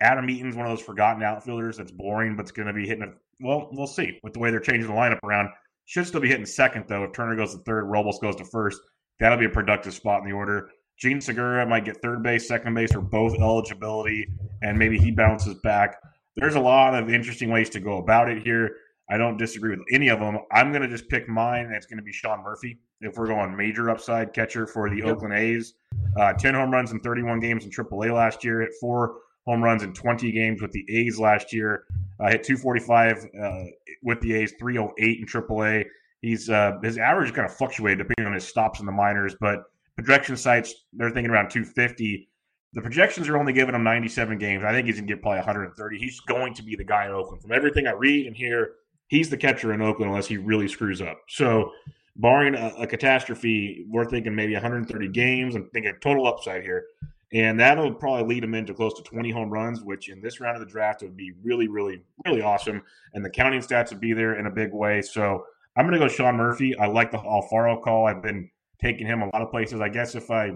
[0.00, 3.04] Adam Eaton's one of those forgotten outfielders that's boring, but it's going to be hitting.
[3.04, 5.50] A, well, we'll see with the way they're changing the lineup around.
[5.86, 7.04] Should still be hitting second though.
[7.04, 8.80] If Turner goes to third, Robles goes to first.
[9.20, 10.70] That'll be a productive spot in the order.
[10.98, 14.26] Jean Segura might get third base, second base, or both eligibility,
[14.62, 15.96] and maybe he bounces back.
[16.36, 18.76] There's a lot of interesting ways to go about it here.
[19.10, 20.38] I don't disagree with any of them.
[20.52, 22.78] I'm going to just pick mine, and it's going to be Sean Murphy.
[23.00, 25.06] If we're going major upside catcher for the yep.
[25.06, 25.74] Oakland A's,
[26.18, 29.82] uh, 10 home runs in 31 games in AAA last year, hit four home runs
[29.82, 31.84] in 20 games with the A's last year,
[32.20, 33.64] uh, hit 245 uh,
[34.02, 35.84] with the A's, 308 in AAA.
[36.20, 39.62] He's uh, his average kind of fluctuated depending on his stops in the minors, but
[39.96, 42.28] projection sites they're thinking around 250.
[42.74, 44.64] The projections are only giving him 97 games.
[44.64, 45.98] I think he's gonna get probably 130.
[45.98, 47.40] He's going to be the guy in Oakland.
[47.40, 48.72] From everything I read and hear,
[49.08, 51.20] he's the catcher in Oakland unless he really screws up.
[51.28, 51.72] So,
[52.16, 55.54] barring a, a catastrophe, we're thinking maybe 130 games.
[55.54, 56.84] I'm thinking total upside here.
[57.32, 60.56] And that'll probably lead him into close to 20 home runs, which in this round
[60.56, 62.82] of the draft would be really, really, really awesome.
[63.12, 65.02] And the counting stats would be there in a big way.
[65.02, 65.44] So
[65.76, 66.76] I'm going to go Sean Murphy.
[66.78, 68.06] I like the Alfaro call.
[68.06, 69.80] I've been taking him a lot of places.
[69.80, 70.52] I guess if I,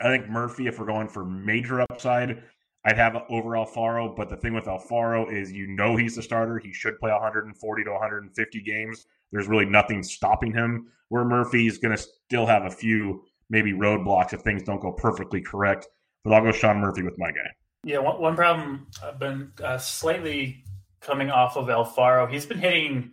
[0.00, 2.42] I think Murphy, if we're going for major upside,
[2.84, 4.14] I'd have over Alfaro.
[4.14, 6.58] But the thing with Alfaro is you know he's the starter.
[6.58, 9.06] He should play 140 to 150 games.
[9.32, 10.88] There's really nothing stopping him.
[11.08, 15.40] Where Murphy's going to still have a few maybe roadblocks if things don't go perfectly
[15.40, 15.86] correct.
[16.24, 17.50] But I'll go Sean Murphy with my guy.
[17.84, 20.64] Yeah, one, one problem I've been uh, slightly
[21.00, 22.30] coming off of Alfaro.
[22.30, 23.12] He's been hitting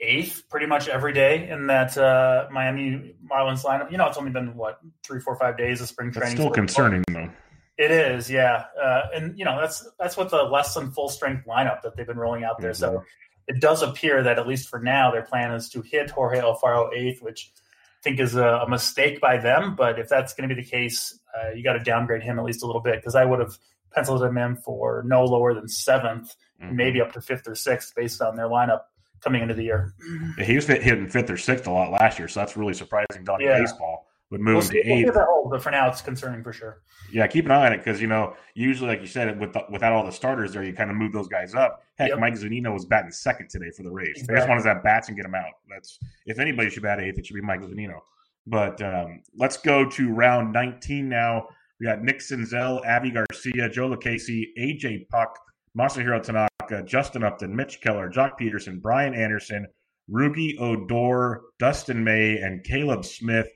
[0.00, 3.90] eighth pretty much every day in that uh, Miami Marlins lineup.
[3.90, 6.32] You know, it's only been what three, four, five days of spring training.
[6.32, 7.30] It's still concerning though.
[7.76, 11.44] It is, yeah, uh, and you know that's that's what the less than full strength
[11.46, 12.70] lineup that they've been rolling out there.
[12.70, 12.96] Mm-hmm.
[12.96, 13.04] So
[13.48, 16.94] it does appear that at least for now, their plan is to hit Jorge Alfaro
[16.94, 19.74] eighth, which I think is a, a mistake by them.
[19.74, 22.44] But if that's going to be the case, uh, you got to downgrade him at
[22.44, 23.58] least a little bit because I would have
[23.92, 26.76] penciled him in for no lower than 7th mm-hmm.
[26.76, 28.82] maybe up to fifth or sixth based on their lineup
[29.20, 29.94] coming into the year.
[30.38, 33.24] Yeah, he was hitting fifth or sixth a lot last year, so that's really surprising
[33.24, 33.58] done yeah.
[33.58, 35.14] baseball would move we'll see, to eighth.
[35.14, 36.82] We'll but for now, it's concerning for sure.
[37.12, 39.64] Yeah, keep an eye on it because you know usually, like you said, with the,
[39.70, 41.82] without all the starters there, you kind of move those guys up.
[41.96, 42.18] Heck, yep.
[42.18, 44.10] Mike Zunino was batting second today for the Rays.
[44.10, 44.34] Exactly.
[44.34, 45.52] They just want to have bats and get him out.
[45.68, 48.00] That's if anybody should bat eighth, it should be Mike Zunino.
[48.46, 51.48] But um, let's go to round 19 now.
[51.80, 55.38] We got Nick Senzel, Avi Garcia, Joe Lucchesi, AJ Puk,
[55.76, 59.66] Masahiro Tanaka, Justin Upton, Mitch Keller, Joc Pederson, Brian Anderson,
[60.10, 63.48] Rougned Odor, Dustin May, and Caleb Smith.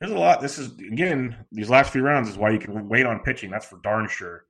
[0.00, 0.40] There's a lot.
[0.40, 3.50] This is again these last few rounds is why you can wait on pitching.
[3.50, 4.46] That's for darn sure.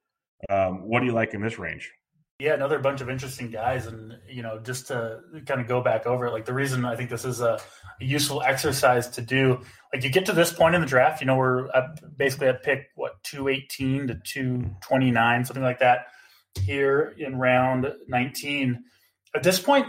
[0.49, 1.91] Um, what do you like in this range?
[2.39, 6.07] Yeah, another bunch of interesting guys, and you know, just to kind of go back
[6.07, 7.61] over it, like the reason I think this is a,
[8.01, 9.61] a, useful exercise to do,
[9.93, 11.69] like you get to this point in the draft, you know, we're
[12.17, 16.07] basically at pick what two eighteen to two twenty nine, something like that,
[16.63, 18.85] here in round nineteen.
[19.35, 19.87] At this point,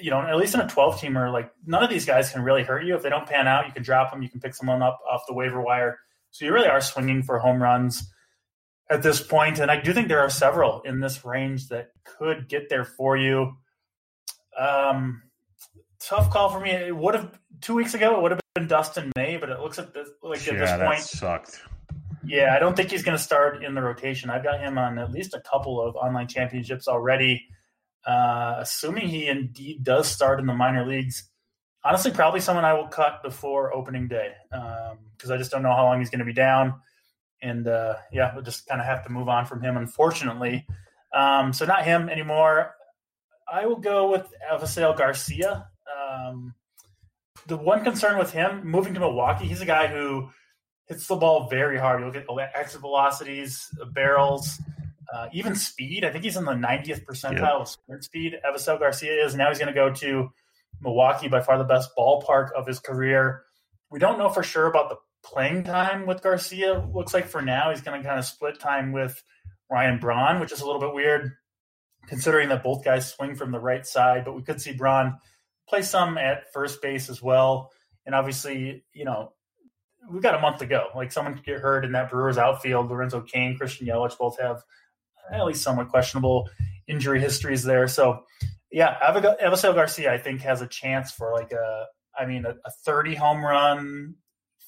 [0.00, 2.62] you know, at least in a twelve teamer, like none of these guys can really
[2.62, 3.66] hurt you if they don't pan out.
[3.66, 5.98] You can drop them, you can pick someone up off the waiver wire,
[6.30, 8.12] so you really are swinging for home runs
[8.90, 9.58] at this point.
[9.58, 13.16] and I do think there are several in this range that could get there for
[13.16, 13.56] you.
[14.58, 15.22] Um,
[15.98, 16.70] tough call for me.
[16.70, 18.16] It would have two weeks ago.
[18.16, 20.86] It would have been Dustin May, but it looks like this, like yeah, at this
[20.86, 21.62] point sucked.
[22.24, 24.30] Yeah, I don't think he's going to start in the rotation.
[24.30, 27.48] I've got him on at least a couple of online championships already.
[28.06, 31.30] Uh, assuming he indeed does start in the minor leagues,
[31.84, 35.74] honestly, probably someone I will cut before opening day because um, I just don't know
[35.74, 36.74] how long he's going to be down
[37.42, 40.66] and uh, yeah, we'll just kind of have to move on from him, unfortunately.
[41.14, 42.74] Um, so not him anymore.
[43.52, 45.68] I will go with Avisail Garcia.
[45.92, 46.54] Um,
[47.48, 50.30] the one concern with him moving to Milwaukee, he's a guy who
[50.86, 52.00] hits the ball very hard.
[52.00, 54.60] You look at exit velocities, barrels,
[55.12, 56.04] uh, even speed.
[56.04, 57.56] I think he's in the 90th percentile yeah.
[57.56, 58.34] of sprint speed.
[58.44, 59.34] Avisail Garcia is.
[59.34, 60.30] Now he's going to go to
[60.80, 63.42] Milwaukee, by far the best ballpark of his career.
[63.90, 66.84] We don't know for sure about the playing time with Garcia.
[66.92, 69.22] Looks like for now he's going to kind of split time with
[69.70, 71.32] Ryan Braun, which is a little bit weird
[72.08, 74.24] considering that both guys swing from the right side.
[74.24, 75.18] But we could see Braun
[75.68, 77.70] play some at first base as well.
[78.04, 79.32] And obviously, you know,
[80.10, 80.86] we've got a month to go.
[80.94, 82.90] Like someone could get hurt in that Brewers outfield.
[82.90, 84.62] Lorenzo Cain, Christian Yelich both have
[85.30, 86.48] at least somewhat questionable
[86.88, 87.88] injury histories there.
[87.88, 88.24] So
[88.70, 91.86] yeah, Avisail Garcia I think has a chance for like a
[92.18, 94.14] I mean a, a 30 home run,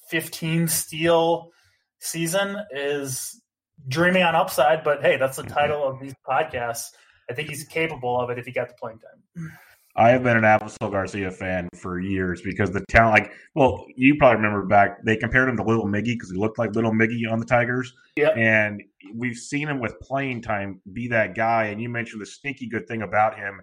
[0.09, 1.51] 15 steal
[1.99, 3.41] season is
[3.87, 5.53] dreaming on upside, but hey, that's the mm-hmm.
[5.53, 6.87] title of these podcasts.
[7.29, 9.51] I think he's capable of it if he got the playing time.
[9.97, 14.15] I have been an Avisail Garcia fan for years because the talent, like, well, you
[14.15, 17.31] probably remember back, they compared him to Little Miggy because he looked like Little Miggy
[17.31, 17.93] on the Tigers.
[18.17, 18.31] Yeah.
[18.31, 21.65] And we've seen him with playing time be that guy.
[21.65, 23.61] And you mentioned the sneaky good thing about him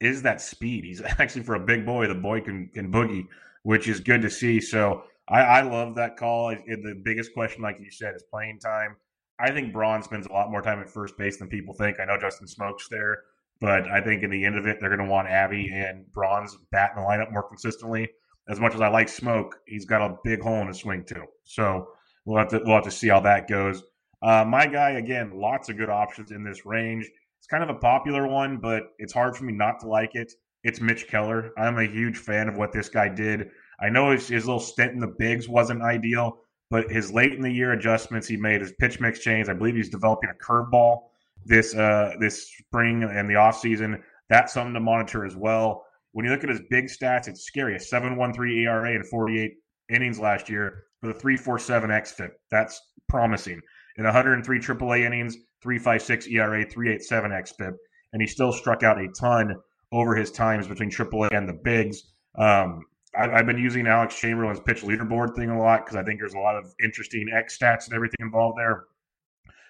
[0.00, 0.84] is that speed.
[0.84, 3.26] He's actually, for a big boy, the boy can, can boogie,
[3.64, 4.60] which is good to see.
[4.60, 6.50] So I, I love that call.
[6.50, 8.96] It, the biggest question, like you said, is playing time.
[9.40, 11.98] I think Braun spends a lot more time at first base than people think.
[11.98, 13.22] I know Justin Smoak's there.
[13.62, 16.58] But I think in the end of it, they're going to want Avi and Braun's
[16.72, 18.08] bat in the lineup more consistently.
[18.48, 21.22] As much as I like Smoak, he's got a big hole in his swing too.
[21.44, 21.86] So
[22.24, 23.84] we'll have to we'll have to see how that goes.
[24.20, 27.08] Uh, my guy again, lots of good options in this range.
[27.38, 30.32] It's kind of a popular one, but it's hard for me not to like it.
[30.64, 31.52] It's Mitch Keller.
[31.56, 33.48] I'm a huge fan of what this guy did.
[33.80, 37.42] I know his, his little stint in the bigs wasn't ideal, but his late in
[37.42, 39.48] the year adjustments he made, his pitch mix change.
[39.48, 41.02] I believe he's developing a curveball
[41.44, 44.02] this uh, this spring and the off season.
[44.28, 45.84] That's something to monitor as well.
[46.12, 47.74] When you look at his big stats, it's scary.
[47.74, 49.52] A 7.13 ERA in 48
[49.90, 52.30] innings last year with a 3.47 xFIP.
[52.50, 53.60] That's promising.
[53.96, 57.74] In 103 AAA innings, 3.56 ERA, 3.87 xFIP,
[58.12, 59.54] and he still struck out a ton
[59.92, 62.02] over his times between AAA and the bigs.
[62.38, 62.82] Um,
[63.14, 66.34] I, have been using Alex Chamberlain's pitch leaderboard thing a lot because I think there's
[66.34, 68.84] a lot of interesting X stats and everything involved there.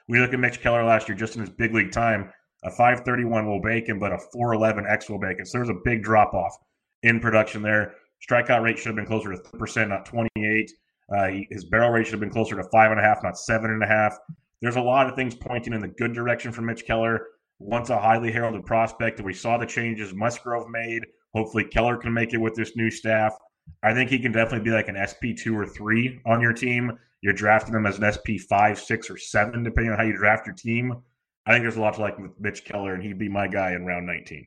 [0.08, 2.32] We look at Mitch Keller last year, just in his big league time,
[2.64, 5.46] a 531 wOBAcon, but a 411 X wOBAcon.
[5.46, 6.56] So there's a big drop off
[7.02, 7.94] in production there.
[8.28, 10.70] Strikeout rate should have been closer to 3%, not 28.
[11.14, 13.70] Uh, his barrel rate should have been closer to five and a half, not seven
[13.70, 14.16] and a half.
[14.60, 17.26] There's a lot of things pointing in the good direction for Mitch Keller.
[17.58, 21.04] Once a highly heralded prospect, we saw the changes Musgrove made.
[21.34, 23.34] Hopefully, Keller can make it with this new staff.
[23.82, 26.98] I think he can definitely be like an SP two or three on your team.
[27.20, 30.46] You're drafting him as an SP five, six, or seven, depending on how you draft
[30.46, 31.02] your team.
[31.46, 33.72] I think there's a lot to like with Mitch Keller, and he'd be my guy
[33.72, 34.46] in round 19.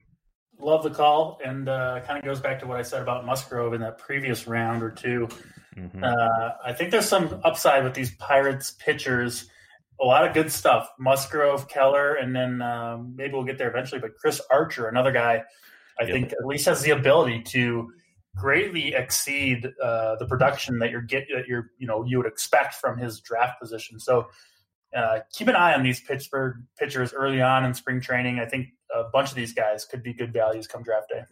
[0.60, 3.74] Love the call, and uh, kind of goes back to what I said about Musgrove
[3.74, 5.28] in that previous round or 2
[5.78, 6.04] mm-hmm.
[6.04, 9.50] uh, I think there's some upside with these Pirates pitchers.
[10.00, 10.90] A lot of good stuff.
[10.98, 14.00] Musgrove, Keller, and then um, maybe we'll get there eventually.
[14.00, 15.44] But Chris Archer, another guy,
[16.00, 16.12] I yep.
[16.12, 17.92] think at least has the ability to
[18.36, 22.76] greatly exceed uh, the production that you're get that you're you know you would expect
[22.76, 24.00] from his draft position.
[24.00, 24.28] So
[24.96, 28.40] uh, keep an eye on these Pittsburgh pitchers early on in spring training.
[28.40, 31.24] I think a bunch of these guys could be good values come draft day.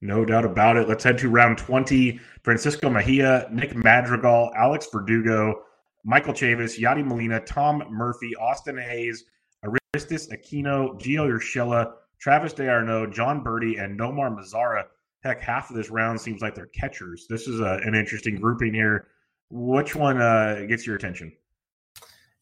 [0.00, 0.88] No doubt about it.
[0.88, 2.18] Let's head to round 20.
[2.42, 5.62] Francisco Mejia, Nick Madrigal, Alex Verdugo,
[6.04, 9.24] Michael Chavis, Yadi Molina, Tom Murphy, Austin Hays,
[9.64, 14.84] Aristides Aquino, Gio Urshela, Travis d'Arnaud, Jon Berti, and Nomar Mazara
[15.22, 17.26] heck, half of this round seems like they're catchers.
[17.28, 19.08] This is a, an interesting grouping here.
[19.50, 21.32] Which one uh, gets your attention?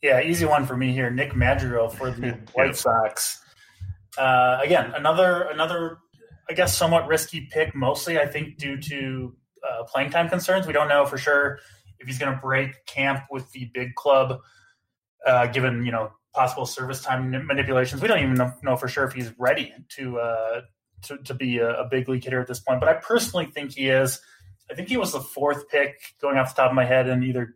[0.02, 1.10] Yeah, easy one for me here.
[1.10, 3.42] Nick Madrigal for the White Sox.
[4.16, 5.98] Uh, again, another another,
[6.48, 7.74] I guess, somewhat risky pick.
[7.74, 9.34] Mostly, I think, due to
[9.68, 10.66] uh, playing time concerns.
[10.66, 11.58] We don't know for sure
[11.98, 14.40] if he's going to break camp with the big club,
[15.26, 18.00] uh, given you know possible service time manipulations.
[18.00, 20.60] We don't even know, know for sure if he's ready to uh,
[21.02, 23.72] to, to be a, a, big league hitter at this point, but I personally think
[23.72, 24.20] he is.
[24.70, 27.22] I think he was the fourth pick going off the top of my head in
[27.22, 27.46] either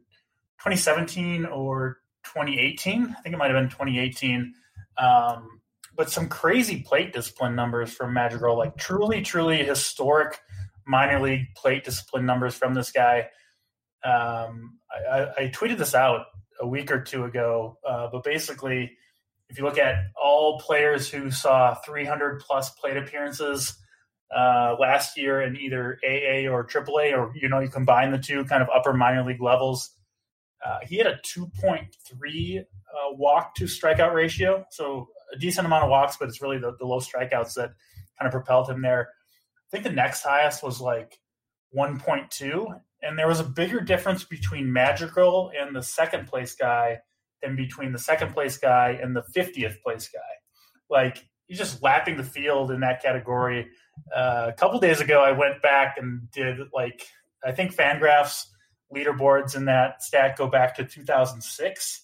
[0.60, 3.02] 2017 or 2018.
[3.02, 4.54] I think it might have been 2018.
[4.98, 5.60] Um,
[5.96, 10.40] but some crazy plate discipline numbers from Madrigal, like truly, truly historic
[10.86, 13.28] minor league plate discipline numbers from this guy.
[14.04, 16.26] Um, I, I, tweeted this out
[16.60, 18.92] a week or two ago, uh, but basically,
[19.48, 23.74] if you look at all players who saw 300 plus plate appearances
[24.34, 28.44] uh, last year in either AA or AAA, or you know, you combine the two
[28.44, 29.90] kind of upper minor league levels,
[30.64, 32.62] uh, he had a 2.3 uh,
[33.12, 34.64] walk to strikeout ratio.
[34.70, 37.70] So a decent amount of walks, but it's really the, the low strikeouts that
[38.18, 39.08] kind of propelled him there.
[39.68, 41.18] I think the next highest was like
[41.76, 42.80] 1.2.
[43.02, 47.00] And there was a bigger difference between Madrigal and the second place guy
[47.44, 50.20] than between the second place guy and the 50th place guy.
[50.90, 53.68] Like he's just lapping the field in that category.
[54.14, 57.06] Uh, a couple days ago, I went back and did like
[57.44, 58.46] I think Fangraphs
[58.94, 62.02] leaderboards in that stat go back to 2006.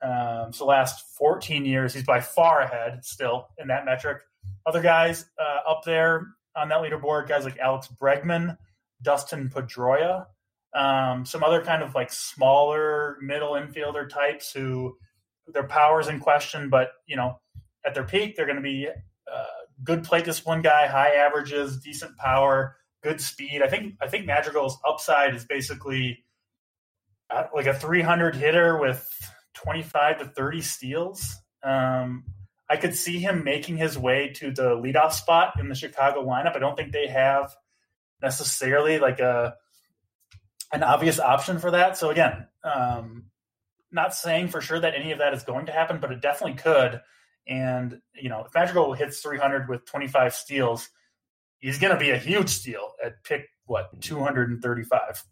[0.00, 4.22] Um, so last 14 years, he's by far ahead still in that metric.
[4.64, 6.26] Other guys uh, up there
[6.56, 8.56] on that leaderboard, guys like Alex Bregman,
[9.02, 10.26] Dustin Pedroia,
[10.74, 14.96] Um, some other kind of like smaller middle infielder types who
[15.52, 17.40] their powers in question, but you know,
[17.86, 19.44] at their peak, they're going to be uh,
[19.82, 23.62] good plate discipline guy, high averages, decent power, good speed.
[23.62, 26.24] I think I think Madrigal's upside is basically
[27.30, 29.08] uh, like a 300 hitter with
[29.54, 31.36] 25 to 30 steals.
[31.62, 32.24] Um,
[32.70, 36.54] I could see him making his way to the leadoff spot in the Chicago lineup.
[36.54, 37.54] I don't think they have
[38.20, 39.54] necessarily like a
[40.72, 41.96] an obvious option for that.
[41.96, 43.24] So again, um,
[43.90, 46.58] not saying for sure that any of that is going to happen, but it definitely
[46.58, 47.00] could.
[47.46, 50.88] And you know, if Madrigal hits 300 with 25 steals,
[51.58, 55.24] he's going to be a huge steal at pick what 235.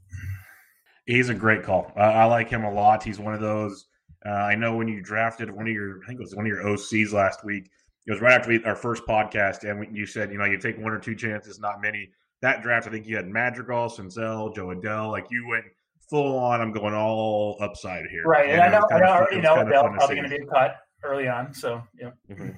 [1.06, 1.92] He's a great call.
[1.96, 3.02] I like him a lot.
[3.02, 3.86] He's one of those.
[4.24, 6.48] Uh, I know when you drafted one of your, I think it was one of
[6.48, 7.70] your OCs last week.
[8.06, 10.78] It was right after we, our first podcast, and you said, you know, you take
[10.78, 12.10] one or two chances, not many.
[12.42, 15.10] That draft, I think you had Madrigal, Senzel, Jo Adell.
[15.10, 15.64] Like you went
[16.08, 16.60] full on.
[16.60, 18.24] I'm going all upside here.
[18.24, 21.28] Right, and, and I know I already know Adell probably going to be cut early
[21.28, 21.54] on.
[21.54, 22.10] So yeah.
[22.30, 22.50] Mm-hmm.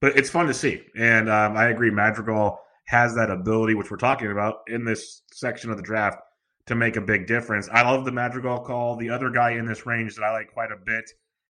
[0.00, 1.90] But it's fun to see, and um, I agree.
[1.90, 6.18] Madrigal has that ability, which we're talking about in this section of the draft,
[6.66, 7.68] to make a big difference.
[7.72, 8.96] I love the Madrigal call.
[8.96, 11.10] The other guy in this range that I like quite a bit,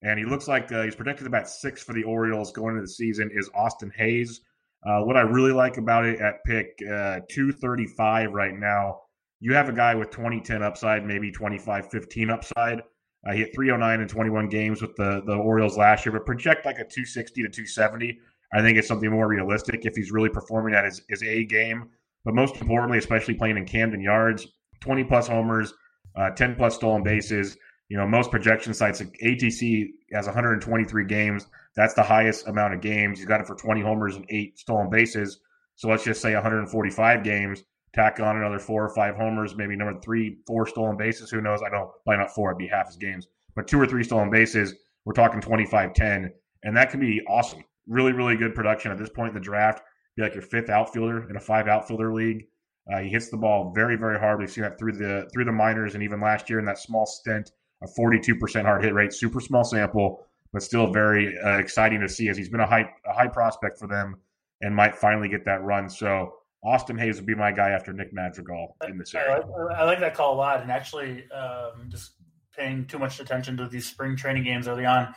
[0.03, 2.88] and he looks like uh, he's projected about six for the Orioles going into the
[2.88, 4.41] season, is Austin Hays.
[4.86, 9.01] Uh, what I really like about it at pick uh, 235 right now,
[9.39, 12.81] you have a guy with 2010 upside, maybe 25 15 upside.
[13.27, 16.65] Uh, he hit 309 in 21 games with the, the Orioles last year, but project
[16.65, 18.19] like a 260 to 270.
[18.53, 21.89] I think it's something more realistic if he's really performing at his, his A game.
[22.23, 24.47] But most importantly, especially playing in Camden Yards,
[24.81, 25.73] 20 plus homers,
[26.15, 27.57] uh, 10 plus stolen bases.
[27.89, 31.47] You know, most projection sites, ATC has 123 games.
[31.75, 33.19] That's the highest amount of games.
[33.19, 35.39] He's got it for 20 homers and eight stolen bases.
[35.75, 37.63] So let's just say 145 games.
[37.93, 41.29] Tack on another four or five homers, maybe number three, four stolen bases.
[41.29, 41.61] Who knows?
[41.65, 43.27] I don't, probably not four, it'd be half his games.
[43.55, 44.73] But two or three stolen bases,
[45.05, 46.33] we're talking 25 10.
[46.63, 47.63] And that can be awesome.
[47.88, 49.81] Really, really good production at this point in the draft.
[50.17, 52.47] Be like your fifth outfielder in a five outfielder league.
[52.91, 54.39] Uh, he hits the ball very, very hard.
[54.39, 57.05] We've seen that through the through the minors and even last year in that small
[57.05, 57.51] stint,
[57.84, 62.30] a 42% hard hit rate, super small sample, but still very uh, exciting to see
[62.30, 64.15] as he's been a high a high prospect for them
[64.61, 65.89] and might finally get that run.
[65.89, 69.36] So Austin Hays would be my guy after Nick Madrigal in this area.
[69.36, 72.13] I like, I like that call a lot, and actually, um, just
[72.55, 75.13] paying too much attention to these spring training games early on.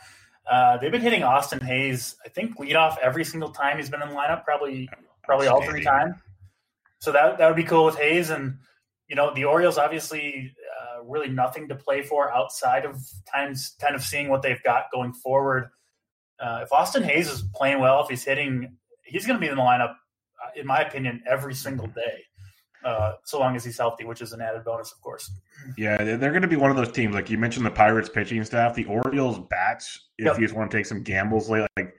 [0.49, 4.01] Uh, they've been hitting Austin Hays, I think, lead off every single time he's been
[4.01, 4.89] in the lineup, probably
[5.23, 6.15] probably all three times.
[6.99, 8.57] So that that would be cool with Hays, and
[9.07, 10.53] you know the Orioles obviously
[10.99, 14.85] uh, really nothing to play for outside of times kind of seeing what they've got
[14.91, 15.69] going forward.
[16.39, 19.55] Uh, if Austin Hays is playing well, if he's hitting, he's going to be in
[19.55, 22.23] the lineup, uh, in my opinion, every single day.
[22.83, 25.29] Uh, so long as he's healthy, which is an added bonus, of course.
[25.77, 27.13] Yeah, they're going to be one of those teams.
[27.13, 30.07] Like you mentioned, the Pirates pitching staff, the Orioles bats.
[30.17, 30.37] If yep.
[30.37, 31.93] you just want to take some gambles, late, like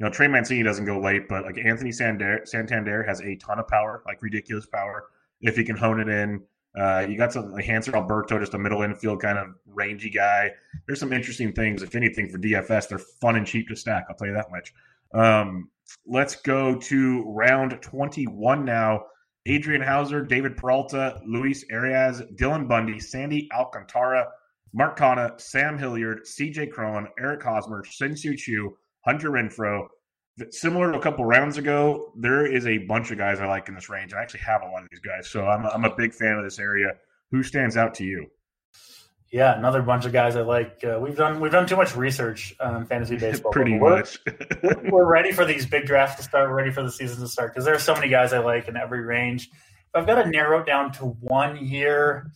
[0.00, 3.58] you know, Trey Mancini doesn't go late, but like Anthony Santander, Santander has a ton
[3.58, 5.06] of power, like ridiculous power.
[5.40, 6.42] If he can hone it in,
[6.78, 10.52] uh, you got some like Hanser Alberto, just a middle infield kind of rangy guy.
[10.86, 12.88] There's some interesting things, if anything, for DFS.
[12.88, 14.06] They're fun and cheap to stack.
[14.08, 14.72] I'll tell you that much.
[15.12, 15.68] Um,
[16.06, 19.04] let's go to round 21 now.
[19.46, 24.28] Adrian Houser, David Peralta, Luis Arraez, Dylan Bundy, Sandy Alcantara,
[24.72, 29.88] Mark Canha, Sam Hilliard, CJ Cron, Eric Hosmer, Shin-Soo Choo, Hunter Renfroe.
[30.50, 33.74] Similar to a couple rounds ago, there is a bunch of guys I like in
[33.74, 34.14] this range.
[34.14, 36.44] I actually have a lot of these guys, so I'm, I'm a big fan of
[36.44, 36.92] this area.
[37.30, 38.26] Who stands out to you?
[39.32, 40.82] Yeah, another bunch of guys I like.
[40.82, 43.52] Uh, we've done we've done too much research on fantasy baseball.
[43.52, 44.18] Pretty much.
[44.62, 46.48] we're, we're ready for these big drafts to start.
[46.48, 48.66] We're ready for the season to start because there are so many guys I like
[48.66, 49.44] in every range.
[49.44, 52.32] If I've got to narrow it down to one year,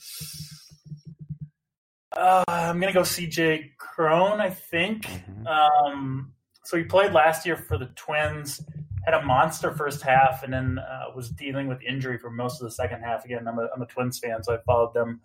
[2.13, 4.41] uh, I'm gonna go CJ Cron.
[4.41, 5.03] I think.
[5.03, 5.47] Mm-hmm.
[5.49, 6.33] Um,
[6.65, 8.61] so he played last year for the Twins,
[9.05, 12.65] had a monster first half, and then uh, was dealing with injury for most of
[12.65, 13.25] the second half.
[13.25, 15.21] Again, I'm a, I'm a Twins fan, so I followed them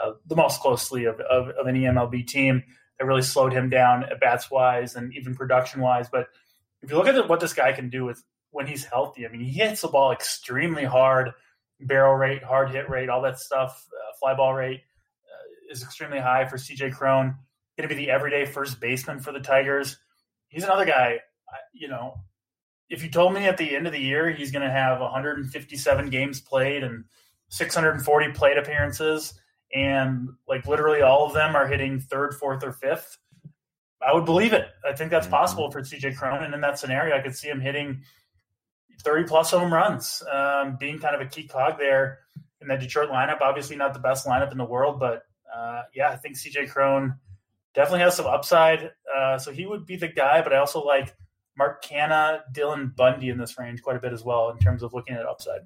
[0.00, 2.62] uh, the most closely of, of, of any MLB team.
[2.98, 6.08] That really slowed him down at bats wise and even production wise.
[6.08, 6.28] But
[6.80, 9.40] if you look at what this guy can do with when he's healthy, I mean,
[9.40, 11.32] he hits the ball extremely hard,
[11.80, 14.82] barrel rate, hard hit rate, all that stuff, uh, fly ball rate
[15.24, 17.34] uh, is extremely high for CJ Cron.
[17.76, 19.96] Going to be the everyday first baseman for the Tigers
[20.54, 21.18] he's another guy.
[21.72, 22.14] You know,
[22.88, 26.10] if you told me at the end of the year he's going to have 157
[26.10, 27.04] games played and
[27.48, 29.34] 640 plate appearances,
[29.74, 33.18] and like literally all of them are hitting third, fourth, or fifth,
[34.00, 34.68] I would believe it.
[34.88, 35.34] I think that's mm-hmm.
[35.34, 37.16] possible for CJ Cronin in that scenario.
[37.16, 38.02] I could see him hitting
[39.02, 42.20] 30 plus home runs, um, being kind of a key cog there
[42.60, 43.40] in that Detroit lineup.
[43.40, 45.22] Obviously, not the best lineup in the world, but
[45.54, 47.18] uh, yeah, I think CJ Cron
[47.74, 48.90] definitely has some upside.
[49.14, 51.14] Uh, so he would be the guy, but I also like
[51.56, 54.92] Mark Canha, Dylan Bundy in this range quite a bit as well in terms of
[54.94, 55.60] looking at upside.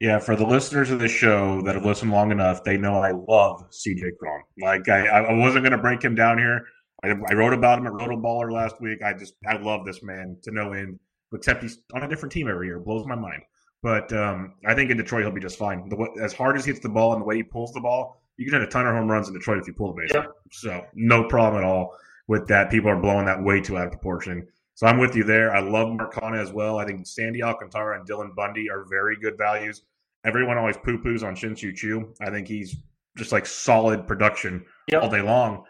[0.00, 3.10] Yeah, for the listeners of the show that have listened long enough, they know I
[3.10, 4.42] love CJ Cron.
[4.60, 6.66] Like I, I wasn't going to break him down here.
[7.02, 9.02] I, I, wrote about him at Rotoballer last week.
[9.02, 10.98] I just I love this man to no end.
[11.32, 12.78] Except he's on a different team every year.
[12.78, 13.42] Blows my mind.
[13.82, 15.88] But um, I think in Detroit he'll be just fine.
[15.88, 18.17] The, as hard as he hits the ball and the way he pulls the ball,
[18.38, 20.10] you can hit a ton of home runs in Detroit if you pull the base.
[20.14, 20.32] Yep.
[20.50, 21.94] So no problem at all
[22.28, 22.70] with that.
[22.70, 24.46] People are blowing that way too out of proportion.
[24.74, 25.54] So I'm with you there.
[25.54, 26.78] I love Mark Canha as well.
[26.78, 29.82] I think Sandy Alcantara and Dylan Bundy are very good values.
[30.24, 32.14] Everyone always poo poos on Shin-Soo Choo.
[32.20, 32.76] I think he's
[33.16, 35.02] just like solid production yep.
[35.02, 35.64] all day long.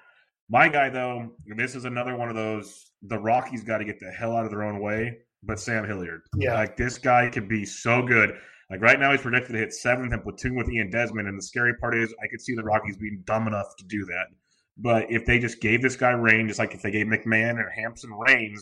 [0.51, 2.93] My guy, though, this is another one of those.
[3.03, 5.19] The Rockies got to get the hell out of their own way.
[5.43, 8.37] But Sam Hilliard, yeah, like this guy could be so good.
[8.71, 11.29] Like right now, he's projected to hit seventh and platoon with Ian Desmond.
[11.29, 14.05] And the scary part is, I could see the Rockies being dumb enough to do
[14.07, 14.27] that.
[14.77, 17.71] But if they just gave this guy range, just like if they gave McMahon or
[17.71, 18.61] Hampson range,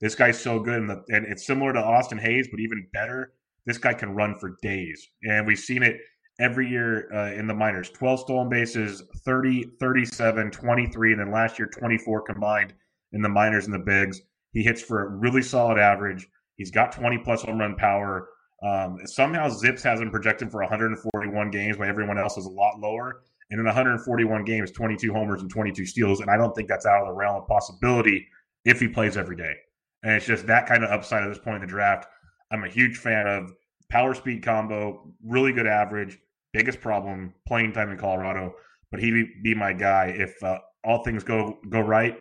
[0.00, 3.32] this guy's so good, and, the, and it's similar to Austin Hays, but even better.
[3.64, 5.96] This guy can run for days, and we've seen it
[6.38, 11.58] every year uh, in the minors 12 stolen bases 30 37 23 and then last
[11.58, 12.74] year 24 combined
[13.12, 14.20] in the minors and the bigs
[14.52, 16.26] he hits for a really solid average
[16.56, 18.28] he's got 20 plus home run power
[18.62, 22.78] um, somehow zips has him projected for 141 games while everyone else is a lot
[22.80, 26.86] lower and in 141 games 22 homers and 22 steals and i don't think that's
[26.86, 28.26] out of the realm of possibility
[28.64, 29.54] if he plays every day
[30.02, 32.06] and it's just that kind of upside at this point in the draft
[32.50, 33.52] i'm a huge fan of
[33.90, 36.18] power speed combo really good average
[36.56, 38.54] biggest problem playing time in Colorado.
[38.90, 42.18] But he'd be my guy if uh, all things go go right.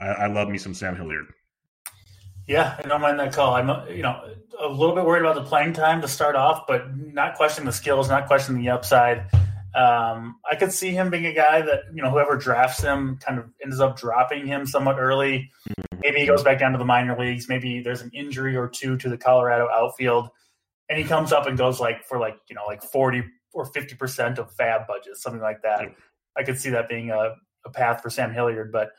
[0.00, 1.26] I, I, love me some Sam Hilliard.
[2.48, 3.54] Yeah, I don't mind that call.
[3.54, 6.96] I'm you know a little bit worried about the playing time to start off, but
[6.96, 9.26] not questioning the skills, not questioning the upside.
[9.74, 13.38] Um, I could see him being a guy that you know whoever drafts him kind
[13.38, 15.50] of ends up dropping him somewhat early.
[15.68, 16.00] Mm-hmm.
[16.00, 17.48] Maybe he goes back down to the minor leagues.
[17.48, 20.30] Maybe there's an injury or two to the Colorado outfield,
[20.88, 24.38] and he comes up and goes like for like you know like 40 or 50%
[24.38, 25.80] of FAAB budgets, something like that.
[26.36, 27.34] I could see that being a,
[27.66, 28.72] a path for Sam Hilliard.
[28.72, 28.90] But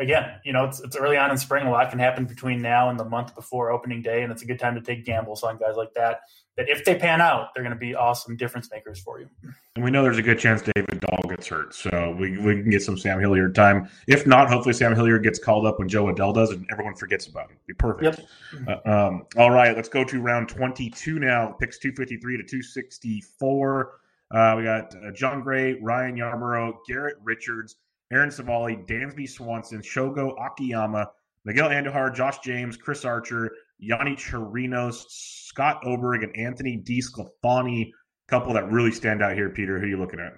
[0.00, 1.66] again, you know, it's, it's early on in spring.
[1.66, 4.46] A lot can happen between now and the month before opening day, and it's a
[4.46, 6.22] good time to take gambles on guys like that.
[6.56, 9.28] That if they pan out, they're going to be awesome difference makers for you.
[9.76, 12.70] And we know there's a good chance David Dahl gets hurt, so we, we can
[12.70, 13.88] get some Sam Hilliard time.
[14.08, 17.26] If not, hopefully Sam Hilliard gets called up when Jo Adell does, and everyone forgets
[17.26, 17.58] about him.
[17.66, 18.20] Be perfect.
[18.56, 18.78] Yep.
[18.86, 21.54] Uh, um, all right, let's go to round 22 now.
[21.60, 24.00] Picks 253 to 264.
[24.32, 27.76] Uh, we got uh, Jon Gray, Ryan Yarbrough, Garrett Richards,
[28.12, 31.10] Aaron Civale, Dansby Swanson, Shogo Akiyama,
[31.44, 33.50] Miguel Andujar, Josh James, Chris Archer,
[33.82, 37.88] Yonny Chirinos, Scott Oberg, and Anthony DeSclafani.
[37.88, 37.92] A
[38.28, 39.78] couple that really stand out here, Peter.
[39.78, 40.32] Who are you looking at?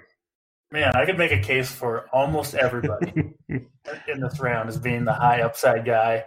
[0.71, 5.13] Man, I could make a case for almost everybody in this round as being the
[5.13, 6.25] high upside guy.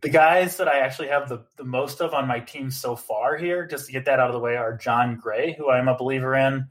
[0.00, 3.36] The guys that I actually have the, the most of on my team so far
[3.36, 5.96] here, just to get that out of the way, are Jon Gray, who I'm a
[5.96, 6.68] believer in.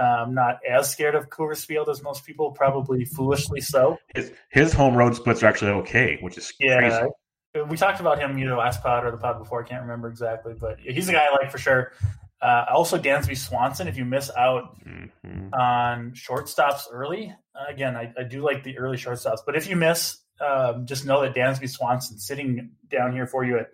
[0.00, 3.98] Um, not as scared of Coors Field as most people, probably foolishly so.
[4.14, 6.78] His, his home road splits are actually okay, which is yeah.
[6.78, 7.68] Crazy.
[7.68, 9.62] We talked about him either last pod or the pod before.
[9.62, 11.92] I can't remember exactly, but he's a guy I like for sure.
[12.40, 13.88] Uh, also, Dansby Swanson.
[13.88, 15.52] If you miss out mm-hmm.
[15.52, 17.34] on shortstops early,
[17.68, 19.40] again, I, I, do like the early shortstops.
[19.44, 23.58] But if you miss, um, just know that Dansby Swanson sitting down here for you
[23.58, 23.70] at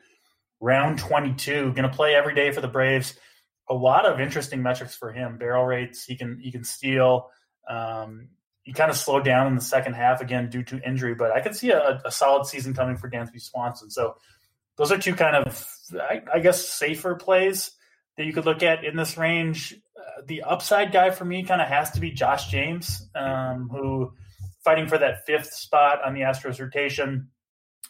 [0.61, 3.15] round 22, going to play every day for the Braves.
[3.69, 5.39] A lot of interesting metrics for him.
[5.39, 7.31] Barrel rates, he can he can steal.
[7.69, 8.29] Um,
[8.63, 11.41] he kind of slowed down in the second half again due to injury, but I
[11.41, 13.91] could see a, a solid season coming for Dansby Swanson.
[13.91, 14.17] So
[14.77, 17.71] those are two kind of, I, I guess, safer plays
[18.17, 19.75] that you could look at in this range.
[19.97, 24.13] Uh, the upside guy for me kind of has to be Josh James, um, who
[24.65, 27.29] fighting for that fifth spot on the Astros rotation.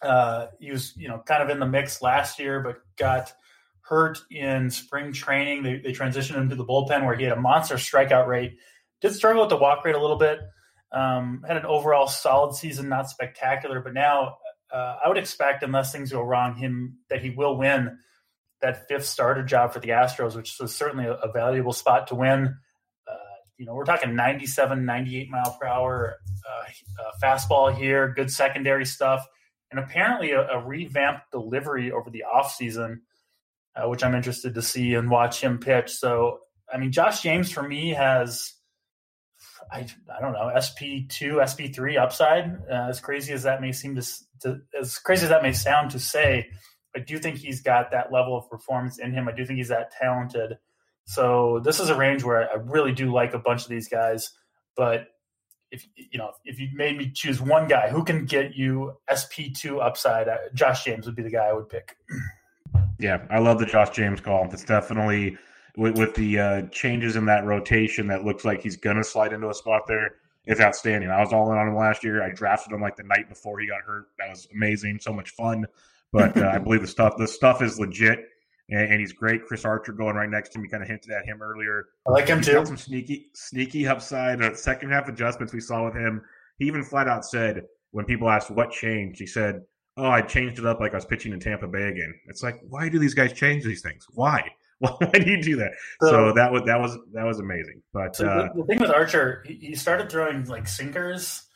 [0.02, 3.32] Uh, he was, you know, kind of in the mix last year, but got
[3.88, 5.62] hurt in spring training.
[5.62, 8.58] They, they transitioned him to the bullpen where he had a monster strikeout rate.
[9.00, 10.40] Did struggle with the walk rate a little bit.
[10.92, 14.36] Um, had an overall solid season, not spectacular, but now
[14.72, 17.98] uh, I would expect, unless things go wrong, him that he will win
[18.62, 22.14] that fifth starter job for the Astros, which is certainly a, a valuable spot to
[22.14, 22.56] win
[23.58, 26.16] you know, we're talking 97, 98 mile per hour
[26.46, 29.24] uh, uh, fastball here, good secondary stuff,
[29.70, 32.98] and apparently a, a revamped delivery over the offseason,
[33.76, 35.90] uh, which I'm interested to see and watch him pitch.
[35.90, 36.40] So,
[36.72, 38.54] I mean, Josh James for me has,
[39.70, 42.56] I, I don't know, SP2, SP3 upside.
[42.70, 44.06] Uh, as crazy as that may seem to,
[44.42, 46.48] to, as crazy as that may sound to say,
[46.96, 49.28] I do think he's got that level of performance in him.
[49.28, 50.56] I do think he's that talented
[51.04, 54.30] So this is a range where I really do like a bunch of these guys,
[54.76, 55.08] but
[55.70, 59.52] if you know if you made me choose one guy who can get you SP
[59.54, 61.96] two upside, uh, Josh James would be the guy I would pick.
[62.98, 64.48] Yeah, I love the Josh James call.
[64.52, 65.36] It's definitely
[65.76, 69.50] with, with the uh, changes in that rotation that looks like he's gonna slide into
[69.50, 70.16] a spot there.
[70.46, 71.10] It's outstanding.
[71.10, 72.22] I was all in on him last year.
[72.22, 74.06] I drafted him like the night before he got hurt.
[74.18, 75.66] That was amazing, so much fun.
[76.12, 78.20] But uh, I believe the stuff the stuff is legit
[78.70, 79.44] and, and, he's great.
[79.46, 81.86] Chris Archer going right next to me, kind of hinted at him earlier.
[82.06, 82.66] I like him he's too.
[82.66, 84.42] some sneaky, sneaky upside.
[84.42, 86.22] Uh, second half adjustments we saw with him.
[86.58, 89.62] He even flat out said when people asked what changed, he said,
[89.96, 92.60] "Oh, I changed it up like I was pitching in Tampa Bay again." It's like,
[92.68, 94.06] why do these guys change these things?
[94.14, 94.50] Why?
[94.78, 95.72] Why do you do that?
[96.02, 97.80] So, so that was that was that was amazing.
[97.94, 101.46] But so uh, the, the, thing with Archer, he started throwing like sinkers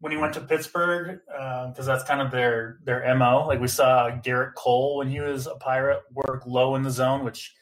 [0.00, 3.46] when he went to Pittsburgh because uh, that's kind of their their mo.
[3.46, 7.24] Like we saw Gerrit Cole when he was a Pirate work low in the zone,
[7.24, 7.54] which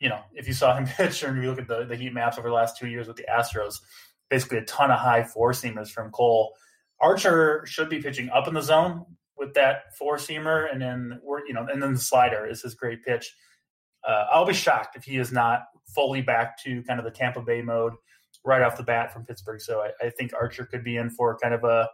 [0.00, 2.38] you know if you saw him pitch or you look at the, the heat maps
[2.38, 3.80] over the last two years with the Astros,
[4.30, 6.54] basically a ton of high four seamers from Cole.
[7.00, 9.04] Archer should be pitching up in the zone
[9.38, 12.74] with that four seamer, and then we're you know, and then the slider is his
[12.74, 13.34] great pitch.
[14.06, 15.64] Uh, I'll be shocked if he is not
[15.94, 17.94] fully back to kind of the Tampa Bay mode
[18.44, 19.60] right off the bat from Pittsburgh.
[19.60, 21.88] So I, I think Archer could be in for kind of a,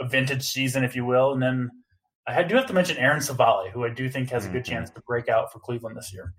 [0.00, 1.32] a, vintage season, if you will.
[1.32, 1.70] And then
[2.26, 4.72] I do have to mention Aaron Civale, who I do think has a good mm-hmm.
[4.72, 6.34] chance to break out for Cleveland this year.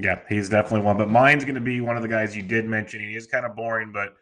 [0.00, 0.96] yeah, he's definitely one.
[0.96, 3.00] But mine's going to be one of the guys you did mention.
[3.00, 4.14] He is kind of boring, but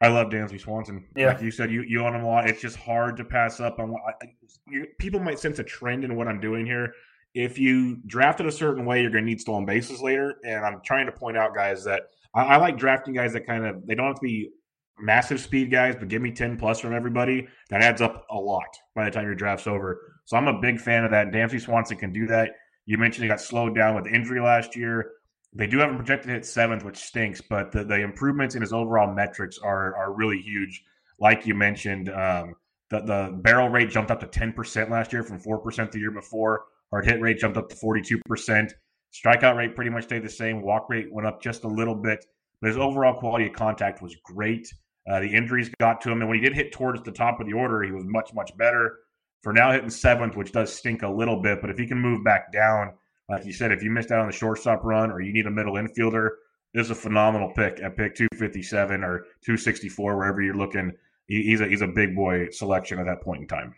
[0.00, 1.06] I love Dansby Swanson.
[1.16, 1.28] Yeah.
[1.28, 2.48] Like you said, you, you own him a lot.
[2.48, 4.26] It's just hard to pass up on what I,
[4.68, 6.92] you, people might sense a trend in what I'm doing here.
[7.34, 10.36] If you drafted a certain way, you're going to need stolen bases later.
[10.44, 12.02] And I'm trying to point out, guys, that–
[12.36, 14.50] I, I like drafting guys that kind of they don't have to be
[14.98, 17.48] massive speed guys, but give me 10 plus from everybody.
[17.70, 20.14] That adds up a lot by the time your draft's over.
[20.26, 21.32] So I'm a big fan of that.
[21.32, 22.50] Dansby Swanson can do that.
[22.84, 25.12] You mentioned he got slowed down with injury last year.
[25.56, 28.60] They do have him projected to hit seventh, which stinks, but the, the improvements in
[28.60, 30.84] his overall metrics are are really huge.
[31.18, 32.54] Like you mentioned, um,
[32.90, 36.64] the, the barrel rate jumped up to 10% last year from 4% the year before.
[36.90, 38.70] Hard hit rate jumped up to 42%.
[39.12, 40.62] Strikeout rate pretty much stayed the same.
[40.62, 42.24] Walk rate went up just a little bit,
[42.60, 44.72] but his overall quality of contact was great.
[45.10, 47.46] Uh, the injuries got to him, and when he did hit towards the top of
[47.46, 48.98] the order, he was much, much better.
[49.42, 52.24] For now, hitting seventh, which does stink a little bit, but if he can move
[52.24, 52.92] back down,
[53.28, 55.50] like you said, if you missed out on the shortstop run or you need a
[55.50, 56.30] middle infielder,
[56.74, 60.92] this is a phenomenal pick at pick 257 or 264, wherever you're looking.
[61.26, 63.74] He's a, he's a big boy selection at that point in time.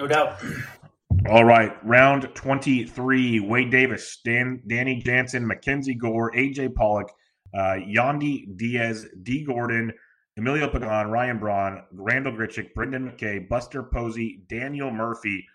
[0.00, 0.42] No doubt.
[1.28, 3.40] All right, round 23.
[3.40, 7.12] Wade Davis, Dan, Danny Jansen, Mackenzie Gore, AJ Pollock,
[7.54, 9.92] uh, Yandy Diaz, Dee Gordon,
[10.36, 15.46] Emilio Pagan, Ryan Braun, Randal Grichuk, Brendan McKay, Buster Posey, Daniel Murphy.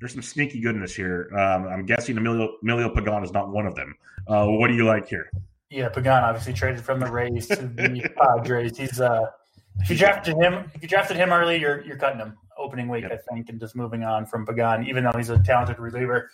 [0.00, 1.30] There's some sneaky goodness here.
[1.32, 3.94] Um, I'm guessing Emilio, Emilio Pagan is not one of them.
[4.26, 5.30] Uh, what do you like here?
[5.70, 8.76] Yeah, Pagan obviously traded from the Rays to the Padres.
[8.76, 9.26] He's uh,
[9.80, 13.02] if you drafted him, if you drafted him early, you're you're cutting him opening week,
[13.02, 13.12] yep.
[13.12, 16.30] I think, and just moving on from Pagan, even though he's a talented reliever,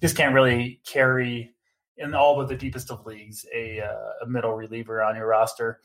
[0.00, 1.54] just can't really carry
[1.96, 5.80] in all but the deepest of leagues a, uh, a middle reliever on your roster.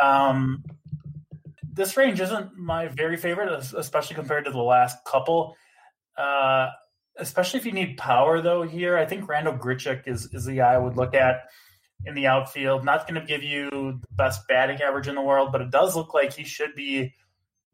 [0.00, 0.64] Um,
[1.72, 5.56] this range isn't my very favorite, especially compared to the last couple.
[6.18, 6.70] Uh,
[7.18, 8.62] especially if you need power, though.
[8.62, 11.42] Here, I think Randall Grichuk is is the guy I would look at
[12.04, 12.84] in the outfield.
[12.84, 15.96] Not going to give you the best batting average in the world, but it does
[15.96, 17.14] look like he should be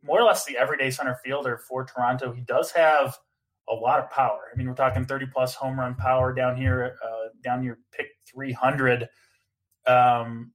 [0.02, 2.32] more or less the everyday center fielder for Toronto.
[2.32, 3.16] He does have
[3.68, 4.40] a lot of power.
[4.52, 8.08] I mean, we're talking 30 plus home run power down here, uh, down your pick
[8.30, 9.08] 300.
[9.86, 10.52] Um,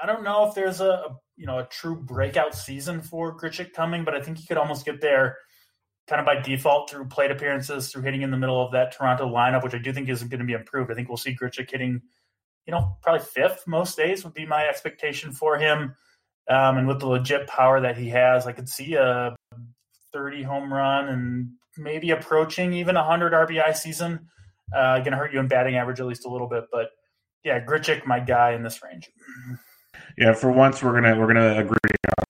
[0.00, 3.72] I don't know if there's a, a, you know a true breakout season for Grichuk
[3.72, 5.36] coming, but I think he could almost get there
[6.08, 9.28] kind of by default through plate appearances, through hitting in the middle of that Toronto
[9.28, 10.90] lineup, which I do think isn't going to be improved.
[10.90, 12.00] I think we'll see Grichuk hitting,
[12.66, 15.94] you know, probably fifth most days would be my expectation for him.
[16.48, 19.36] Um, and with the legit power that he has, I could see a
[20.12, 24.28] 30 home run and maybe approaching even a 100 RBI season.
[24.74, 26.88] Uh, going to hurt you in batting average at least a little bit, but
[27.44, 29.10] yeah, Grichuk, my guy in this range.
[30.16, 31.78] Yeah, for once we're gonna we're gonna agree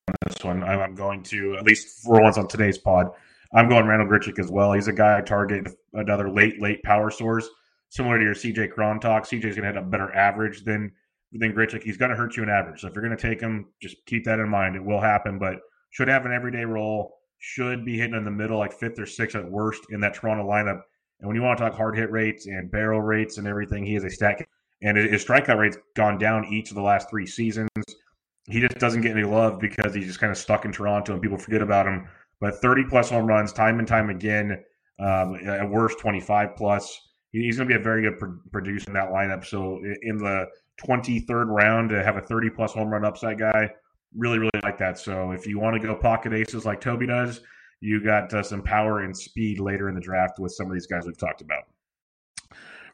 [0.08, 0.62] on this one.
[0.62, 3.10] I'm going to at least for once on today's pod.
[3.55, 4.72] I'm going Randal Grichuk as well.
[4.72, 7.49] He's a guy I target another late late power source,
[7.88, 9.24] similar to your CJ Cron talk.
[9.24, 10.92] CJ's gonna have a better average than
[11.32, 11.82] than Grichuk.
[11.82, 12.80] He's going to hurt you in average.
[12.80, 14.76] So if you're going to take him, just keep that in mind.
[14.76, 15.59] It will happen, but
[15.90, 17.14] should have an everyday role.
[17.38, 20.44] Should be hitting in the middle, like fifth or sixth at worst in that Toronto
[20.44, 20.80] lineup.
[21.20, 23.94] And when you want to talk hard hit rates and barrel rates and everything, he
[23.94, 24.49] is a stack.
[24.82, 27.68] And his strikeout rate's gone down each of the last three seasons.
[28.49, 31.22] He just doesn't get any love because he's just kind of stuck in Toronto and
[31.22, 32.09] people forget about him.
[32.41, 34.62] But 30 plus home runs, time and time again,
[35.01, 37.09] um, at worst 25 plus.
[37.30, 38.18] He's going to be a very good
[38.53, 39.45] producer in that lineup.
[39.45, 40.47] So in the
[40.82, 43.70] 23rd round to have a 30 plus home run upside guy.
[44.16, 44.99] Really, really like that.
[44.99, 47.41] So if you want to go pocket aces like Toby does,
[47.80, 50.86] you got uh, some power and speed later in the draft with some of these
[50.86, 51.64] guys we've talked about.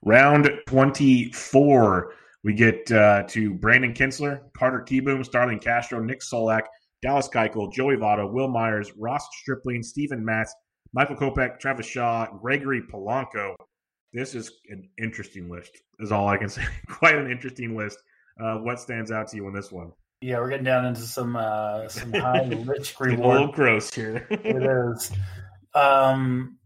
[0.03, 6.63] Round 24, we get uh, to Brandon Kintzler, Carter Kieboom, Starlin Castro, Nick Solak,
[7.05, 10.55] Dallas Keuchel, Joey Votto, Wil Myers, Ross Stripling, Steven Matz,
[10.95, 13.55] Michael Kopech, Travis Shaw, Gregory Polanco.
[14.15, 16.65] This is an interesting list, is all I can say.
[16.89, 17.99] Quite an interesting list.
[18.43, 19.93] Uh, what stands out to you in this one?
[20.23, 23.21] Yeah, we're getting down into some uh, some high rich reward.
[23.21, 24.27] a little gross here.
[24.31, 24.63] it
[24.97, 25.13] is.
[25.75, 26.59] Um,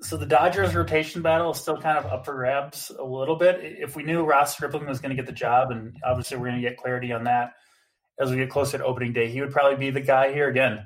[0.00, 3.58] so the Dodgers rotation battle is still kind of up for grabs a little bit.
[3.60, 6.62] If we knew Ross Stripling was going to get the job, and obviously we're going
[6.62, 7.52] to get clarity on that
[8.18, 10.48] as we get closer to opening day, he would probably be the guy here.
[10.48, 10.84] Again,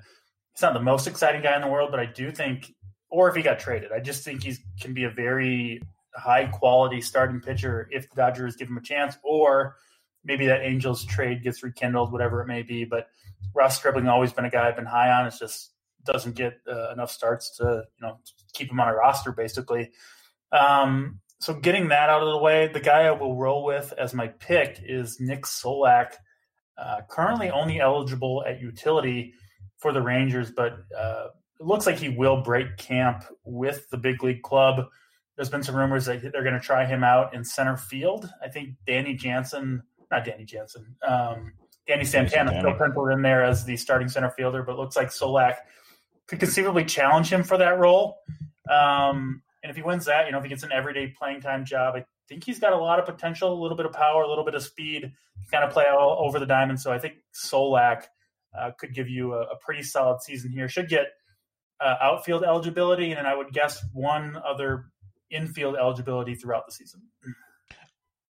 [0.53, 2.75] he's not the most exciting guy in the world, but I do think,
[3.11, 5.81] or if he got traded, I just think he can be a very
[6.15, 9.77] high quality starting pitcher if the Dodgers give him a chance, or
[10.25, 12.85] maybe that Angels trade gets rekindled, whatever it may be.
[12.85, 13.09] But
[13.55, 15.27] Ross Stripling always been a guy I've been high on.
[15.27, 15.73] It's just
[16.05, 18.19] doesn't get uh, enough starts to you know
[18.55, 19.91] keep him on a roster basically.
[20.53, 24.13] Um, so getting that out of the way, the guy I will roll with as
[24.13, 26.13] my pick is Nick Solak,
[26.81, 29.35] uh, currently only eligible at utility
[29.79, 31.27] for the Rangers, but uh,
[31.59, 34.87] it looks like he will break camp with the big league club.
[35.37, 38.31] There's been some rumors that they're going to try him out in center field.
[38.43, 41.53] I think Danny Jansen, not Danny Jansen, um,
[41.87, 45.57] Danny Santana still penciled in there as the starting center fielder, but looks like Solak–
[46.31, 48.21] could conceivably challenge him for that role.
[48.71, 51.65] Um, and if he wins that, you know, if he gets an everyday playing time
[51.65, 54.29] job, I think he's got a lot of potential, a little bit of power, a
[54.29, 55.13] little bit of speed,
[55.51, 56.81] kind of play all over the diamond.
[56.81, 58.05] So I think Solak
[58.59, 60.69] uh, could give you a, a, pretty solid season here.
[60.69, 61.07] Should get
[61.81, 64.87] uh, outfield eligibility, and then I would guess one other
[65.31, 67.03] infield eligibility throughout the season.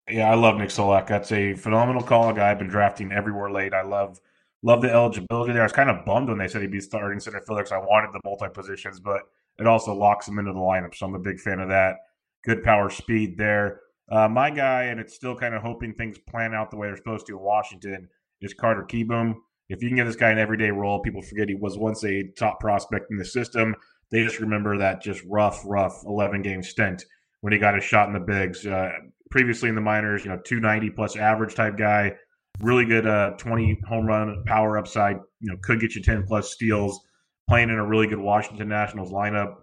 [0.10, 1.08] Yeah, I love Nick Solak.
[1.08, 2.30] That's a phenomenal call.
[2.30, 3.74] A guy I've been drafting everywhere late.
[3.74, 4.20] I love
[4.64, 5.62] love the eligibility there.
[5.62, 7.80] I was kind of bummed when they said he'd be starting center fielder because I
[7.80, 9.22] wanted the multi positions, but
[9.58, 10.96] it also locks him into the lineup.
[10.96, 11.98] So I'm a big fan of that.
[12.44, 13.82] Good power speed there.
[14.12, 16.98] Uh, my guy, and it's still kind of hoping things plan out the way they're
[16.98, 18.08] supposed to in Washington,
[18.42, 19.36] is Carter Kieboom.
[19.70, 22.24] If you can get this guy an everyday role, people forget he was once a
[22.38, 23.76] top prospect in the system.
[24.12, 27.06] They just remember that just rough, rough 11 game stint
[27.42, 28.66] when he got a shot in the bigs.
[28.66, 28.90] Uh,
[29.30, 32.14] previously in the minors, you know, 290 plus average type guy
[32.62, 35.18] really good uh, 20 home run power upside.
[35.40, 37.00] You know, could get you 10 plus steals.
[37.48, 39.56] Playing in a really good Washington Nationals lineup.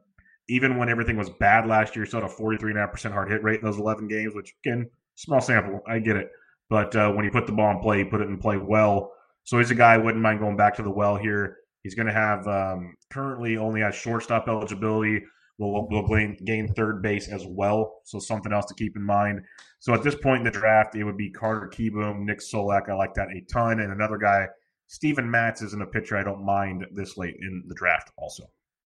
[0.48, 3.66] Even when everything was bad last year, still had a 43.5% hard hit rate in
[3.66, 5.80] those 11 games, which again, small sample.
[5.88, 6.30] I get it.
[6.68, 9.12] But uh, when you put the ball in play, you put it in play well.
[9.44, 11.58] So he's a guy I wouldn't mind going back to the well here.
[11.82, 15.22] He's going to have um, currently only has shortstop eligibility
[15.58, 18.00] will will gain, gain third base as well.
[18.04, 19.40] So something else to keep in mind.
[19.80, 22.88] So at this point in the draft, it would be Carter Kieboom, Nick Solak.
[22.88, 24.46] I like that a ton, and another guy,
[24.88, 28.10] Steven Matz, isn't a pitcher I don't mind this late in the draft.
[28.16, 28.44] Also,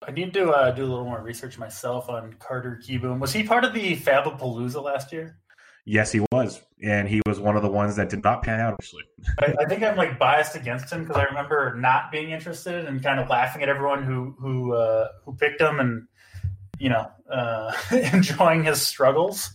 [0.06, 3.20] I need to uh, do a little more research myself on Carter Kieboom.
[3.20, 5.38] Was he part of the Fabapalooza last year?
[5.84, 8.74] Yes, he was, and he was one of the ones that did not pan out.
[8.74, 9.02] Actually,
[9.40, 13.02] I, I think I'm like biased against him because I remember not being interested and
[13.02, 16.06] kind of laughing at everyone who who uh, who picked him and
[16.82, 17.72] you know, uh,
[18.12, 19.50] enjoying his struggles.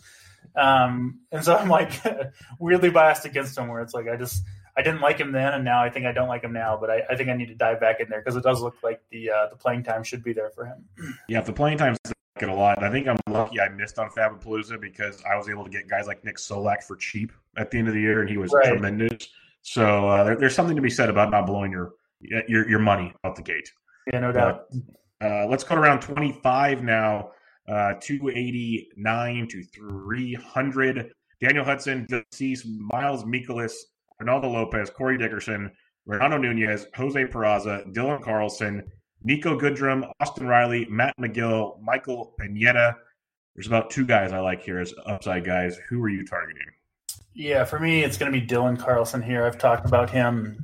[0.55, 2.01] Um, and so I'm like
[2.59, 4.43] weirdly biased against him, where it's like I just
[4.77, 6.77] I didn't like him then, and now I think I don't like him now.
[6.79, 8.75] But I, I think I need to dive back in there because it does look
[8.83, 10.85] like the uh, the playing time should be there for him.
[11.29, 11.97] Yeah, the playing time's
[12.41, 12.83] it a lot.
[12.83, 16.07] I think I'm lucky I missed on Fabapalooza because I was able to get guys
[16.07, 18.67] like Nick Solak for cheap at the end of the year, and he was right.
[18.67, 19.29] tremendous.
[19.63, 23.13] So uh, there, there's something to be said about not blowing your your your money
[23.23, 23.71] out the gate.
[24.11, 24.67] Yeah, no doubt.
[25.21, 27.31] Uh, let's go to round 25 now.
[27.67, 31.11] Uh, 289 to 300.
[31.41, 33.73] Daniel Hudson, deceased, Miles Mikolas,
[34.21, 35.71] Reynaldo Lopez, Corey Dickerson,
[36.05, 38.83] Renato Nunez, Jose Peraza, Dylan Carlson,
[39.25, 42.97] Niko Goodrum, Austin Riley, Matt Magill, Michael Pineda.
[43.55, 45.79] There's about two guys I like here as upside guys.
[45.89, 46.67] Who are you targeting?
[47.33, 49.45] Yeah, for me, it's going to be Dylan Carlson here.
[49.45, 50.57] I've talked about him,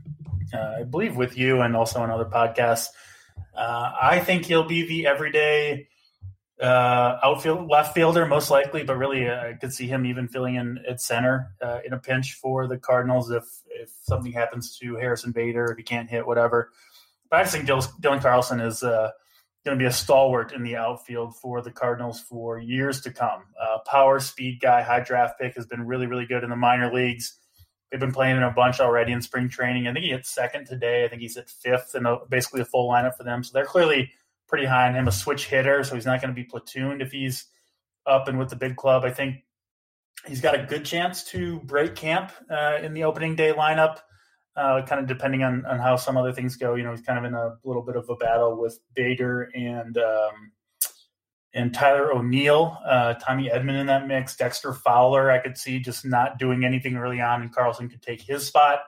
[0.53, 2.87] uh, I believe, with you and also on other podcasts.
[3.55, 5.87] Uh, I think he'll be the everyday
[6.61, 10.55] uh, outfield left fielder most likely, but really uh, I could see him even filling
[10.55, 14.95] in at center uh, in a pinch for the Cardinals if if something happens to
[14.95, 16.71] Harrison Bader if he can't hit whatever.
[17.29, 19.09] But I just think Dylan Carlson is uh,
[19.65, 23.45] going to be a stalwart in the outfield for the Cardinals for years to come.
[23.59, 26.93] Uh, power, speed guy, high draft pick has been really really good in the minor
[26.93, 27.39] leagues.
[27.89, 29.87] They've been playing in a bunch already in spring training.
[29.87, 31.05] I think he hit second today.
[31.05, 33.43] I think he's at fifth and basically a full lineup for them.
[33.43, 34.11] So they're clearly
[34.47, 35.83] pretty high on him, a switch hitter.
[35.83, 37.45] So he's not going to be platooned if he's
[38.05, 39.03] up and with the big club.
[39.03, 39.37] I think
[40.27, 43.99] he's got a good chance to break camp uh, in the opening day lineup.
[44.55, 47.17] Uh, kind of depending on, on how some other things go, you know, he's kind
[47.17, 50.51] of in a little bit of a battle with Bader and um,
[51.55, 55.31] and Tyler O'Neill, uh, Tommy Edman in that mix, Dexter Fowler.
[55.31, 58.81] I could see just not doing anything early on, and Carlson could take his spot.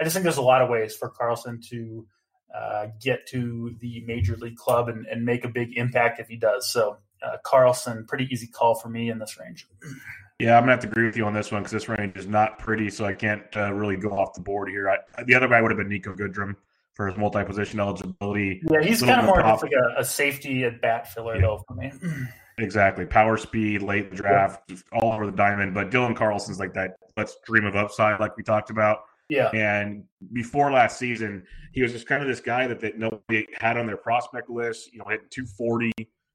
[0.00, 2.06] I just think there's a lot of ways for Carlson to
[2.54, 6.36] uh, get to the major league club and, and, make a big impact if he
[6.36, 6.68] does.
[6.68, 9.66] So uh, Carlson, pretty easy call for me in this range.
[10.38, 12.26] Yeah, I'm gonna have to agree with you on this one because this range is
[12.26, 14.90] not pretty, so I can't uh, really go off the board here.
[14.90, 16.56] I, the other guy would have been Niko Goodrum
[16.94, 18.60] for his multi-position eligibility.
[18.70, 21.40] Yeah, he's kind of more just like a, a, safety at bat filler yeah.
[21.42, 21.92] though for me.
[22.58, 24.76] Exactly, power speed, late draft, yeah.
[24.92, 25.74] all over the diamond.
[25.74, 26.98] But Dylan Carlson's like that.
[27.16, 29.06] Let's dream of upside, like we talked about.
[29.28, 29.50] Yeah.
[29.50, 33.76] And before last season, he was just kind of this guy that, that nobody had
[33.76, 34.92] on their prospect list.
[34.92, 35.92] You know, hit 240,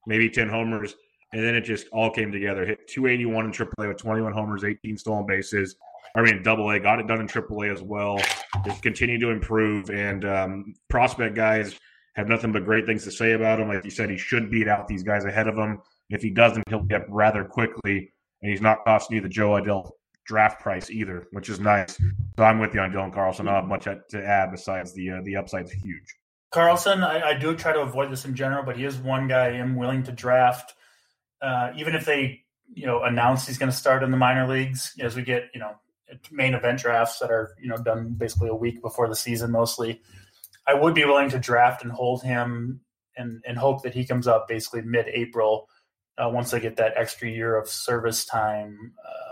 [0.07, 0.95] maybe 10 homers,
[1.33, 2.65] and then it just all came together.
[2.65, 5.75] Hit 281 in AAA with 21 homers, 18 stolen bases.
[6.15, 8.19] I mean, double A, got it done in triple A as well.
[8.65, 9.91] Just continue to improve.
[9.91, 11.77] And um, prospect guys
[12.15, 13.67] have nothing but great things to say about him.
[13.67, 15.79] Like you said, he should beat out these guys ahead of him.
[16.09, 18.11] If he doesn't, he'll get rather quickly.
[18.41, 19.91] And he's not costing you the Jo Adell
[20.29, 21.97] draft price either, which is nice.
[22.37, 23.47] So I'm with you on Dylan Carlson.
[23.47, 26.15] I don't have much to add besides the uh, the upside's huge.
[26.51, 29.47] Carlson, I, I, do try to avoid this in general, but he is one guy
[29.47, 30.73] I am willing to draft,
[31.41, 34.93] uh, even if they you know announce he's going to start in the minor leagues
[34.99, 35.73] as we get you know
[36.31, 39.99] main event drafts that are you know done basically a week before the season mostly.
[40.67, 42.81] I would be willing to draft and hold him
[43.17, 45.67] and and hope that he comes up basically mid-April
[46.19, 49.28] uh, once they get that extra year of service time um,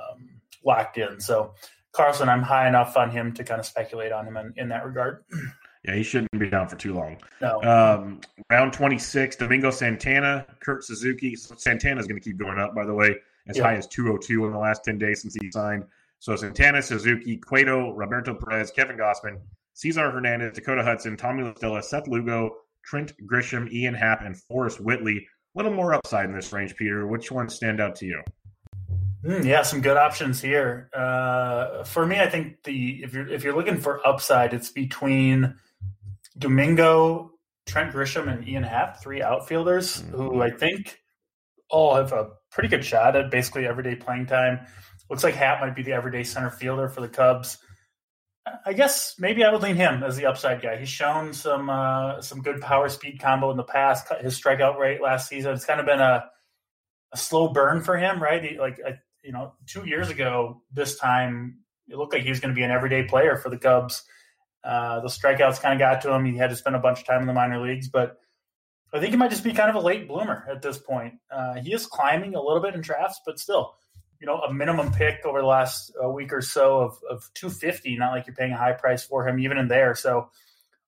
[0.65, 1.19] locked in.
[1.19, 1.53] So
[1.91, 4.85] Carlson, I'm high enough on him to kind of speculate on him in, in that
[4.85, 5.23] regard.
[5.83, 7.17] Yeah, he shouldn't be down for too long.
[7.39, 7.63] No.
[7.63, 11.35] Um, round 26, Domingo Santana, Kurt Suzuki.
[11.35, 13.15] Santana is going to keep going up, by the way,
[13.47, 13.63] as yeah.
[13.63, 15.85] high as 202 in the last 10 days since he signed.
[16.19, 19.39] So Santana, Suzuki, Cueto, Roberto Perez, Kevin Gausman,
[19.73, 24.79] Cesar Hernandez, Dakota Hudson, Tommy La Stella, Seth Lugo, Trent Grisham, Ian Happ, and Forrest
[24.79, 25.17] Whitley.
[25.17, 27.07] A little more upside in this range, Peter.
[27.07, 28.21] Which ones stand out to you?
[29.23, 30.89] Mm, yeah, some good options here.
[30.93, 35.55] Uh, for me, I think the if you're if you're looking for upside, it's between
[36.37, 37.31] Domingo,
[37.65, 40.15] Trent Grisham, and Ian Happ, three outfielders mm-hmm.
[40.15, 40.99] who I think
[41.69, 44.59] all have a pretty good shot at basically everyday playing time.
[45.09, 47.57] Looks like Happ might be the everyday center fielder for the Cubs.
[48.65, 50.77] I guess maybe I would lean him as the upside guy.
[50.77, 54.07] He's shown some uh, some good power speed combo in the past.
[54.21, 56.25] His strikeout rate last season it's kind of been a
[57.13, 58.43] a slow burn for him, right?
[58.43, 58.79] He, like
[59.27, 61.59] you know, two years ago this time
[61.89, 64.03] it looked like he was going to be an everyday player for the Cubs.
[64.63, 66.25] Uh, the strikeouts kind of got to him.
[66.25, 68.17] He had to spend a bunch of time in the minor leagues, but
[68.93, 71.15] I think he might just be kind of a late bloomer at this point.
[71.29, 73.75] Uh, he is climbing a little bit in drafts, but still,
[74.19, 77.97] you know, a minimum pick over the last uh, week or so of, of 250,
[77.97, 79.93] not like you're paying a high price for him even in there.
[79.93, 80.29] So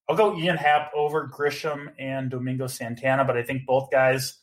[0.08, 4.39] I'll go Ian Happ over Grisham and Domingo Santana, but I think both guys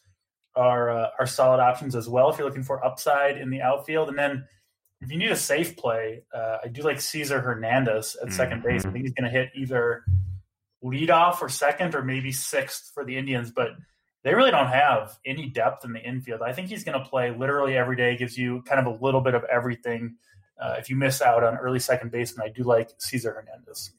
[0.57, 4.09] are uh, are solid options as well if you're looking for upside in the outfield.
[4.09, 4.47] And then
[5.01, 8.63] if you need a safe play, uh, I do like Cesar Hernandez at 2nd mm-hmm.
[8.63, 8.87] base.
[8.87, 10.05] I think he's going to hit either
[10.83, 13.71] leadoff or second or maybe sixth for the Indians, but–
[14.27, 16.43] they really don't have any depth in the infield.
[16.43, 19.21] I think he's going to play literally every day, gives you kind of a little
[19.21, 20.17] bit of everything.
[20.61, 23.93] Uh, if you miss out on early second baseman, I do like Cesar Hernandez.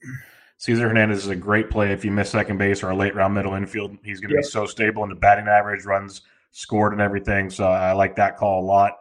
[0.58, 3.36] Cesar Hernandez is a great play if you miss second base or a late round
[3.36, 3.98] middle infield.
[4.04, 4.44] He's going to yep.
[4.44, 7.50] be so stable in the batting average, runs scored, and everything.
[7.50, 8.94] So I like that call a lot.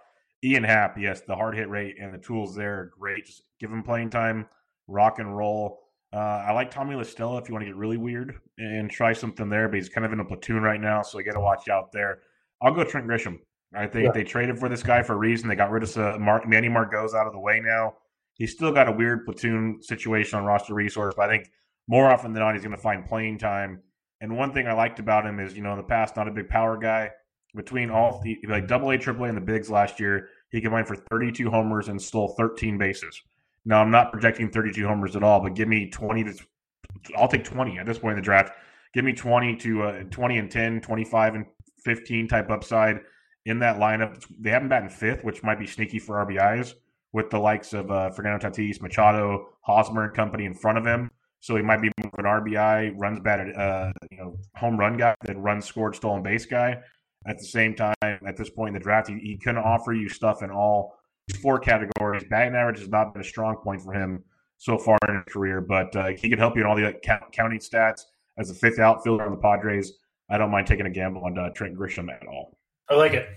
[0.44, 3.26] Ian Happ, yes, the hard hit rate and the tools there are great.
[3.26, 4.46] Just give him playing time,
[4.86, 5.80] rock and roll.
[6.12, 9.12] Uh, I like Tommy La Stella if you want to get really weird and try
[9.12, 11.40] something there, but he's kind of in a platoon right now, so you got to
[11.40, 12.20] watch out there.
[12.62, 13.38] I'll go Trent Grisham.
[13.74, 14.12] I think yeah.
[14.12, 15.48] they traded for this guy for a reason.
[15.48, 17.94] They got rid of uh, Mark, Manny Margot's out of the way now.
[18.34, 21.50] He's still got a weird platoon situation on roster resource, but I think
[21.88, 23.82] more often than not, he's going to find playing time.
[24.20, 26.30] And one thing I liked about him is, you know, in the past, not a
[26.30, 27.10] big power guy.
[27.56, 30.86] Between all the like double A, triple A, and the bigs last year, he combined
[30.86, 33.20] for 32 homers and stole 13 bases.
[33.64, 36.34] Now I'm not projecting 32 homers at all, but give me 20 to
[37.16, 38.52] I'll take 20 at this point in the draft.
[38.92, 41.46] Give me 20 to uh, 20 and 10, 25 and
[41.84, 43.00] 15 type upside
[43.44, 44.24] in that lineup.
[44.38, 46.74] They haven't batted fifth, which might be sneaky for RBIs
[47.12, 51.10] with the likes of uh, Fernando Tatis, Machado, Hosmer and company in front of him.
[51.40, 55.38] So he might be an RBI, runs batted, uh, you know, home run guy, then
[55.38, 56.78] runs scored, stolen base guy.
[57.28, 60.08] At the same time, at this point in the draft, he, he couldn't offer you
[60.08, 60.96] stuff in all
[61.42, 62.24] four categories.
[62.30, 64.22] Batting average has not been a strong point for him
[64.58, 67.04] so far in his career, but uh, he could help you in all the like,
[67.32, 68.02] counting stats
[68.38, 69.94] as a fifth outfielder on the Padres.
[70.30, 72.56] I don't mind taking a gamble on uh, Trent Grisham at all.
[72.88, 73.28] I like it.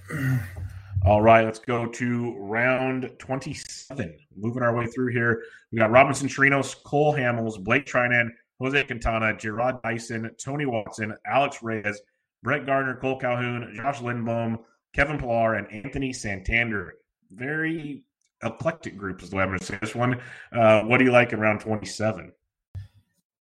[1.06, 4.18] All right, let's go to round 27.
[4.36, 5.44] Moving our way through here.
[5.72, 8.30] We got Robinson Chirinos, Cole Hamels, Blake Treinen,
[8.60, 12.02] Jose Quintana, Jarrod Dyson, Tony Watson, Alex Reyes,
[12.44, 14.60] Brett Gardner, Cole Calhoun, Josh Lindblom,
[14.94, 16.96] Kevin Pillar, and Anthony Santander.
[17.32, 18.04] Very
[18.44, 20.22] eclectic group is the way I'm going to say this one.
[20.52, 22.32] Uh, what do you like in round 27?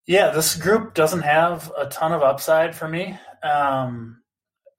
[0.06, 3.18] Yeah, this group doesn't have a ton of upside for me.
[3.42, 4.22] Um,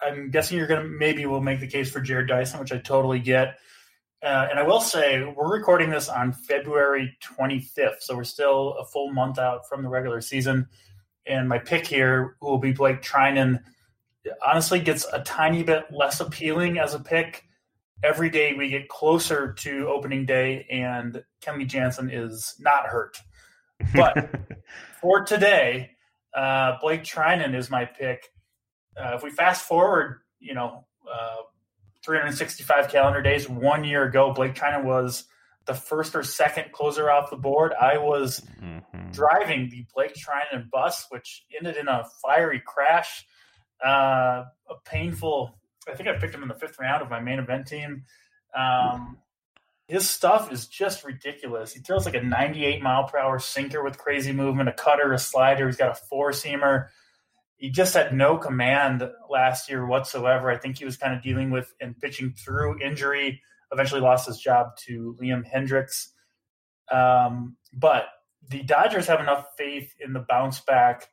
[0.00, 2.78] I'm guessing you're going to maybe we'll make the case for Jarrod Dyson, which I
[2.78, 3.59] totally get.
[4.22, 8.84] Uh, and I will say we're recording this on February 25th, so we're still a
[8.84, 10.66] full month out from the regular season.
[11.26, 13.61] And my pick here will be Blake Treinen.
[14.45, 17.45] Honestly, gets a tiny bit less appealing as a pick
[18.05, 23.16] every day we get closer to opening day, and Kenley Jansen is not hurt.
[23.95, 24.31] But
[25.01, 25.93] for today,
[26.35, 28.31] uh, Blake Treinen is my pick.
[28.97, 31.37] Uh, if we fast forward, you know, uh,
[32.05, 35.25] 365 calendar days, one year ago, Blake Treinen was
[35.66, 37.72] the first or second closer off the board.
[37.81, 39.11] I was mm-hmm.
[39.12, 43.25] driving the Blake Treinen bus, which ended in a fiery crash,
[43.85, 45.59] uh, a painful.
[45.89, 48.05] I think I picked him in the fifth round of my main event team.
[48.57, 49.18] Um,
[49.87, 51.75] his stuff is just ridiculous.
[51.75, 55.18] He throws like a 98 mile per hour sinker with crazy movement, a cutter, a
[55.18, 55.66] slider.
[55.66, 56.89] He's got a four seamer.
[57.57, 60.51] He just had no command last year whatsoever.
[60.51, 63.43] I think he was kind of dealing with and pitching through injury.
[63.72, 66.09] Eventually lost his job to Liam Hendriks.
[66.91, 68.07] Um, but
[68.49, 71.09] the Dodgers have enough faith in the bounce back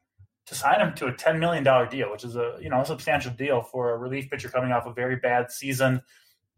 [0.47, 3.31] to sign him to a $10 million deal, which is a you know a substantial
[3.31, 6.01] deal for a relief pitcher coming off a very bad season.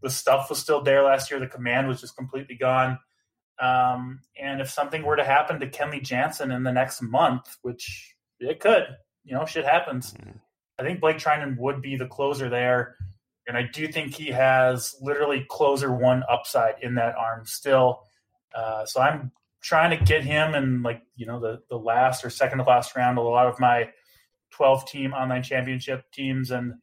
[0.01, 1.39] The stuff was still there last year.
[1.39, 2.99] The command was just completely gone.
[3.59, 8.15] Um, and if something were to happen to Kenley Jansen in the next month, which
[8.39, 8.83] it could,
[9.23, 10.13] you know, shit happens.
[10.13, 10.37] Mm-hmm.
[10.79, 12.95] I think Blake Treinen would be the closer there.
[13.47, 18.01] And I do think he has literally closer one upside in that arm still.
[18.55, 19.31] Uh, so I'm
[19.63, 22.95] trying to get him in like, you know, the, the last or second to last
[22.95, 23.89] round of a lot of my
[24.51, 26.51] 12 team online championship teams.
[26.51, 26.73] And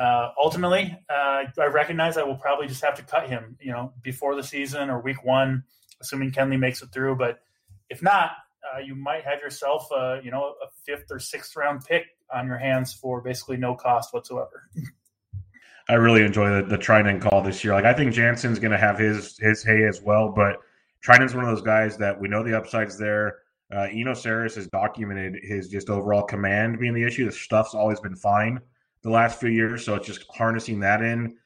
[0.00, 3.92] uh, ultimately, uh, I recognize I will probably just have to cut him, you know,
[4.02, 5.64] before the season or week one,
[6.00, 7.16] assuming Kenley makes it through.
[7.16, 7.40] But
[7.90, 8.30] if not,
[8.64, 12.46] uh, you might have yourself, uh, you know, a fifth or sixth round pick on
[12.46, 14.70] your hands for basically no cost whatsoever.
[15.90, 17.74] I really enjoy the, the Treinen call this year.
[17.74, 20.56] Like I think Jansen's going to have his his hay as well, but
[21.06, 23.38] Treinen's one of those guys that we know the upside's there.
[23.74, 27.24] Uh, Eno has documented his just overall command being the issue.
[27.26, 28.60] The stuff's always been fine
[29.02, 29.84] the last few years.
[29.84, 31.36] So it's just harnessing that in.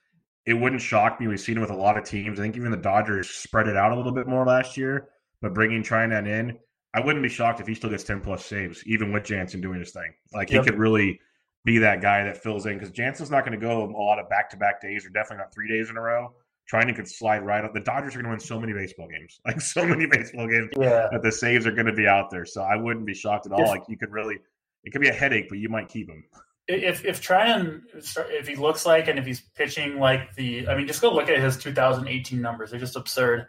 [0.46, 1.26] It wouldn't shock me.
[1.26, 2.38] We've seen it with a lot of teams.
[2.38, 5.08] I think even the Dodgers spread it out a little bit more last year,
[5.42, 6.58] but bringing Treinen in,
[6.94, 9.80] I wouldn't be shocked if he still gets 10 plus saves, even with Jansen doing
[9.80, 10.14] his thing.
[10.32, 10.64] Like yep.
[10.64, 11.20] he could really
[11.64, 14.30] be that guy that fills in because Jansen's not going to go a lot of
[14.30, 16.34] back to back days or definitely not three days in a row.
[16.70, 17.72] Treinen could slide right up.
[17.72, 20.70] The Dodgers are going to win so many baseball games, like so many baseball games
[20.76, 21.08] yeah.
[21.10, 22.44] that the saves are going to be out there.
[22.44, 23.66] So I wouldn't be shocked at all.
[23.66, 24.38] Like you could really,
[24.84, 26.24] it could be a headache, but you might keep him
[26.68, 30.86] if if Treinen if he looks like and if he's pitching like the I mean
[30.86, 33.46] just go look at his 2018 numbers they're just absurd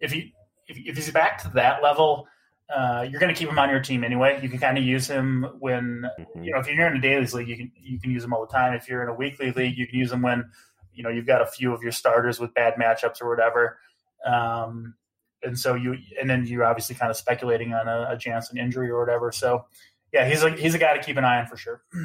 [0.00, 0.32] if he
[0.68, 2.28] if, if he's back to that level
[2.74, 5.08] uh, you're going to keep him on your team anyway you can kind of use
[5.08, 6.44] him when mm-hmm.
[6.44, 8.46] you know if you're in a daily league you can you can use him all
[8.46, 10.48] the time if you're in a weekly league you can use him when
[10.94, 13.78] you know you've got a few of your starters with bad matchups or whatever
[14.26, 14.94] um,
[15.42, 18.90] and so you and then you're obviously kind of speculating on a, a Jansen injury
[18.90, 19.64] or whatever so
[20.12, 21.82] yeah he's a he's a guy to keep an eye on for sure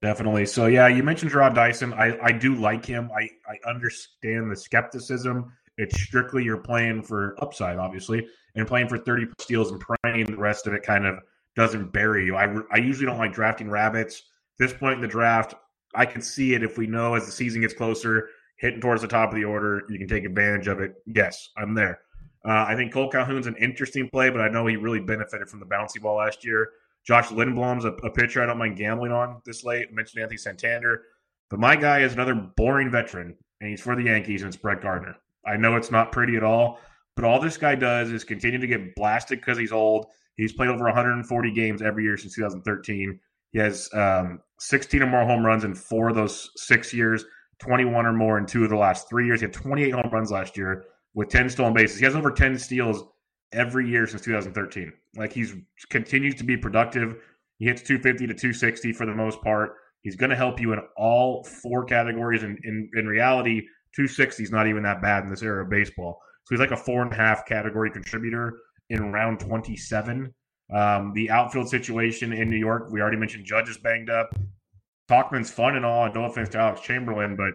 [0.00, 0.46] Definitely.
[0.46, 1.92] So yeah, you mentioned Jarrod Dyson.
[1.92, 3.10] I, I do like him.
[3.16, 5.52] I, I understand the skepticism.
[5.76, 10.36] It's strictly you're playing for upside, obviously, and playing for 30 steals and praying the
[10.36, 11.18] rest of it kind of
[11.56, 12.36] doesn't bury you.
[12.36, 14.22] I, I usually don't like drafting rabbits.
[14.58, 15.54] This point in the draft,
[15.94, 19.08] I can see it if we know as the season gets closer, hitting towards the
[19.08, 20.94] top of the order, you can take advantage of it.
[21.06, 22.00] Yes, I'm there.
[22.44, 25.60] Uh, I think Kole Calhoun's an interesting play, but I know he really benefited from
[25.60, 26.70] the bouncy ball last year.
[27.04, 29.88] Josh Lindblom's a, a pitcher I don't mind gambling on this late.
[29.90, 31.02] I mentioned Anthony Santander.
[31.50, 34.82] But my guy is another boring veteran, and he's for the Yankees, and it's Brett
[34.82, 35.16] Gardner.
[35.46, 36.80] I know it's not pretty at all,
[37.16, 40.06] but all this guy does is continue to get blasted because he's old.
[40.36, 43.18] He's played over 140 games every year since 2013.
[43.52, 47.24] He has um, 16 or more home runs in four of those six years,
[47.60, 49.40] 21 or more in two of the last three years.
[49.40, 50.84] He had 28 home runs last year
[51.14, 51.98] with 10 stolen bases.
[51.98, 53.02] He has over 10 steals
[53.52, 54.92] every year since 2013.
[55.16, 55.54] Like he's
[55.90, 57.16] continues to be productive.
[57.58, 59.72] He hits 250 to 260 for the most part.
[60.02, 62.42] He's going to help you in all four categories.
[62.42, 63.60] And in, in reality,
[63.96, 66.20] 260 is not even that bad in this era of baseball.
[66.44, 68.58] So he's like a four and a half category contributor
[68.90, 70.32] in round 27.
[70.70, 74.34] Um, the outfield situation in New York, we already mentioned Judge is banged up.
[75.08, 77.54] Tauchman's fun and all, no offense to Alex Chamberlain, but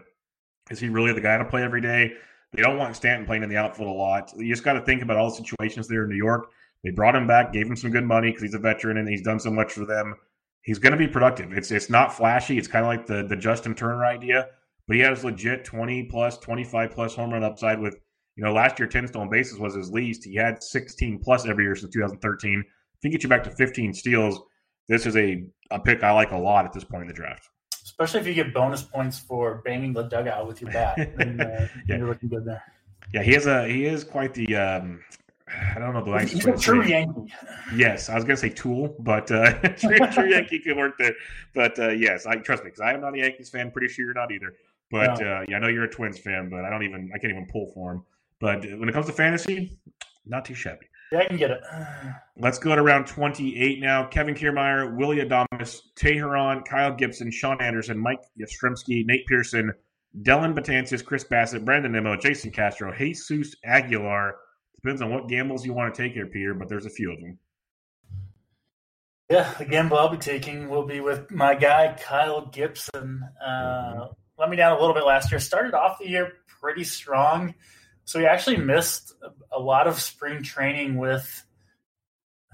[0.70, 2.14] Is he really the guy to play every day?
[2.52, 4.32] They don't want Stanton playing in the outfield a lot.
[4.36, 6.50] You just got to think about all the situations there in New York.
[6.82, 9.22] They brought him back, gave him some good money because he's a veteran and he's
[9.22, 10.14] done so much for them.
[10.62, 11.52] He's going to be productive.
[11.52, 12.56] It's it's not flashy.
[12.58, 14.48] It's kind of like the the Justin Turner idea,
[14.86, 17.80] but he has legit twenty plus, twenty five plus home run upside.
[17.80, 17.96] With
[18.36, 20.24] you know last year ten stolen bases was his least.
[20.24, 22.60] He had sixteen plus every year since 2013.
[22.60, 22.66] If
[23.04, 24.40] he gets you back to 15 steals,
[24.88, 27.48] this is a a pick I like a lot at this point in the draft
[27.84, 30.96] especially if you get bonus points for banging the dugout with your bat.
[31.16, 31.98] then, uh, yeah.
[31.98, 32.62] You're looking good there.
[33.12, 35.00] Yeah, he has a he is quite the um,
[35.48, 36.90] I don't know the nicest He's a true say.
[36.90, 37.32] Yankee.
[37.76, 41.14] Yes, I was going to say tool, but uh, true, true Yankee could work there.
[41.54, 43.70] But uh, yes, I trust me because I am not a Yankees fan.
[43.70, 44.54] Pretty sure you're not either.
[44.90, 45.26] But no.
[45.26, 47.46] uh, yeah, I know you're a Twins fan, but I don't even I can't even
[47.46, 48.02] pull for him.
[48.40, 49.78] But when it comes to fantasy,
[50.26, 50.86] not too shabby.
[51.14, 51.60] Yeah, I can get it.
[52.36, 54.04] Let's go to round 28 now.
[54.06, 59.72] Kevin Kiermaier, Willy Adames, Teheran, Kyle Gibson, Sean Anderson, Mike Yastrzemski, Nate Pearson,
[60.22, 64.34] Dellin Betances, Chris Bassitt, Brandon Nimmo, Jason Castro, Jesus Aguilar.
[64.74, 67.20] Depends on what gambles you want to take here, Peter, but there's a few of
[67.20, 67.38] them.
[69.30, 73.22] Yeah, the gamble I'll be taking will be with my guy, Kyle Gibson.
[73.40, 74.12] Uh, mm-hmm.
[74.36, 75.38] Let me down a little bit last year.
[75.38, 77.54] Started off the year pretty strong
[78.04, 79.14] so he actually missed
[79.52, 81.44] a lot of spring training with.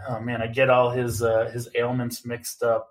[0.08, 2.88] Oh man, I get all his uh, his ailments mixed up.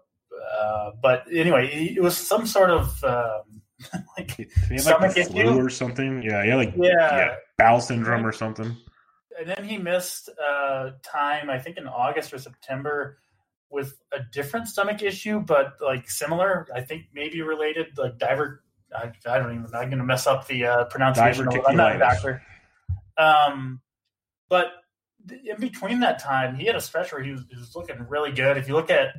[0.60, 3.62] Uh, but anyway, it was some sort of um,
[4.18, 6.22] like stomach like flu or something.
[6.22, 8.76] Yeah, yeah, like yeah, yeah bowel syndrome or something.
[9.38, 13.20] And then he missed uh, time, I think in August or September,
[13.70, 16.68] with a different stomach issue, but like similar.
[16.74, 18.64] I think maybe related, like diver.
[18.96, 19.66] I, I don't even.
[19.74, 21.48] I'm going to mess up the uh, pronunciation.
[21.68, 22.42] I'm not a doctor.
[23.18, 23.82] Um,
[24.50, 24.68] but
[25.30, 28.32] in between that time, he had a stretch where he was, he was, looking really
[28.32, 28.58] good.
[28.58, 29.10] If you look at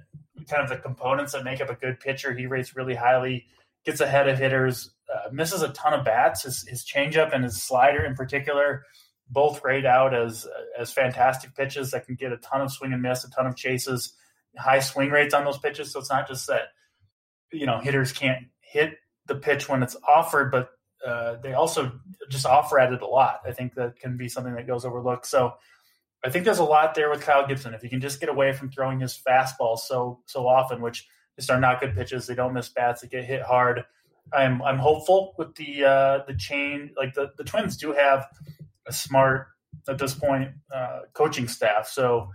[0.49, 3.47] kind of the components that make up a good pitcher, he rates really highly,
[3.85, 6.45] gets ahead of hitters, uh, misses a ton of bats.
[6.45, 8.85] His, his changeup and his slider in particular
[9.31, 10.47] both rate out as
[10.79, 13.57] as fantastic pitches that can get a ton of swing and miss, a ton of
[13.57, 14.13] chases,
[14.57, 15.93] high swing rates on those pitches.
[15.93, 16.73] So it's not just that
[17.53, 18.95] you know hitters can't hit
[19.31, 20.71] the pitch when it's offered, but
[21.07, 21.93] uh, they also
[22.29, 23.41] just offer at it a lot.
[23.47, 25.27] I think that can be something that goes overlooked.
[25.27, 25.55] So
[26.23, 27.73] I think there's a lot there with Kyle Gibson.
[27.73, 31.07] If he can just get away from throwing his fastball so so often, which
[31.37, 33.85] just are not good pitches, they don't miss bats, they get hit hard.
[34.33, 36.91] I'm I'm hopeful with the uh, the chain.
[36.97, 38.27] Like the, the Twins do have
[38.87, 39.47] a smart
[39.89, 42.29] at this point uh, coaching staff, so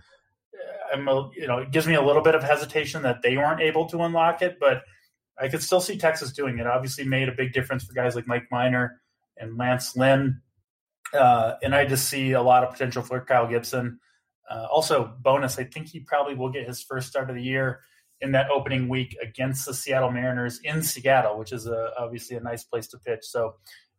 [0.54, 3.36] uh, I'm a, you know it gives me a little bit of hesitation that they
[3.36, 4.82] weren't able to unlock it, but
[5.38, 6.66] I could still see Texas doing it.
[6.66, 9.00] Obviously, made a big difference for guys like Mike Minor
[9.36, 10.40] and Lance Lynn.
[11.12, 14.00] Uh, and I just see a lot of potential for Kyle Gibson.
[14.50, 17.80] Uh, also, bonus, I think he probably will get his first start of the year
[18.20, 22.40] in that opening week against the Seattle Mariners in Seattle, which is a, obviously a
[22.40, 23.24] nice place to pitch.
[23.24, 23.56] So,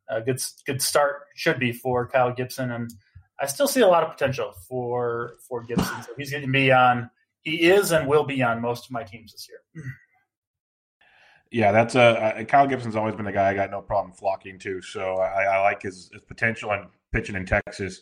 [0.10, 2.92] a good good start should be for Kyle Gibson, and
[3.40, 6.02] I still see a lot of potential for for Gibson.
[6.04, 7.10] So he's going to be on.
[7.42, 9.60] He is and will be on most of my teams this year.
[11.52, 14.60] Yeah, that's a uh, Kyle Gibson's always been a guy I got no problem flocking
[14.60, 14.82] to.
[14.82, 18.02] So I, I like his, his, potential and pitching in Texas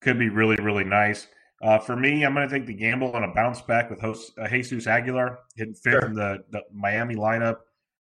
[0.00, 1.26] could be really really nice.
[1.62, 4.32] Uh, for me, I'm going to take the gamble on a bounce back with host,
[4.38, 6.06] uh, Jesus Aguilar hitting fifth sure.
[6.06, 7.56] in the, the Miami lineup.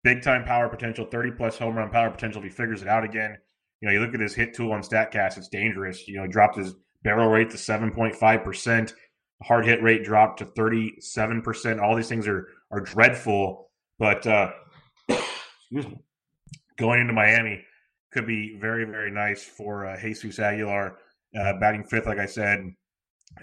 [0.03, 3.05] Big time power potential, 30 plus home run power potential if he figures it out
[3.05, 3.37] again.
[3.81, 6.09] You know, you look at his hit tool on Statcast, it's dangerous.
[6.09, 8.95] You know, dropped his barrel rate to 7.5 percent.
[9.43, 11.81] Hard hit rate dropped to 37 percent.
[11.81, 13.71] All these things are are dreadful.
[13.99, 14.53] But uh,
[15.71, 16.01] excuse me,
[16.77, 17.65] going into Miami
[18.13, 20.99] could be very, very nice for uh, Jesus Aguilar,
[21.39, 22.73] uh, batting fifth, like I said,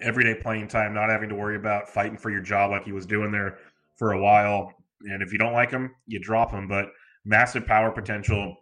[0.02, 3.06] everyday playing time, not having to worry about fighting for your job like he was
[3.06, 3.58] doing there
[3.98, 4.74] for a while.
[5.04, 6.68] And if you don't like him, you drop him.
[6.68, 6.92] But
[7.26, 8.58] massive power potential.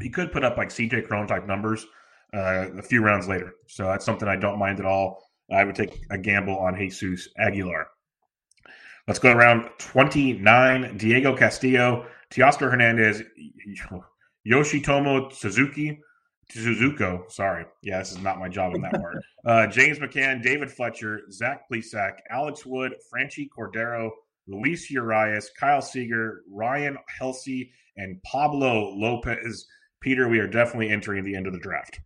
[0.00, 1.86] He could put up like CJ Cron type numbers
[2.34, 3.54] uh, a few rounds later.
[3.66, 5.22] So that's something I don't mind at all.
[5.50, 7.88] I would take a gamble on Jesus Aguilar.
[9.06, 10.96] Let's go around 29.
[10.96, 13.22] Diego Castillo Teoscar Hernandez,
[14.46, 16.00] Yoshitomo Suzuki,
[16.54, 17.66] Suzuko, sorry.
[17.82, 19.22] Yeah, this is not my job in that word.
[19.46, 24.10] Uh, James McCann, David Fletcher, Zach Plesac, Alex Wood, Franchy Cordero,
[24.48, 29.64] Luis Urias, Kyle Seager, Ryan Helsley, and Pablo Lopez.
[30.00, 32.00] Peter, we are definitely entering the end of the draft.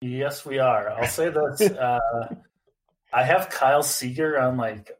[0.00, 0.90] Yes, we are.
[0.90, 2.34] I'll say that uh,
[3.12, 4.90] I have Kyle Seager on like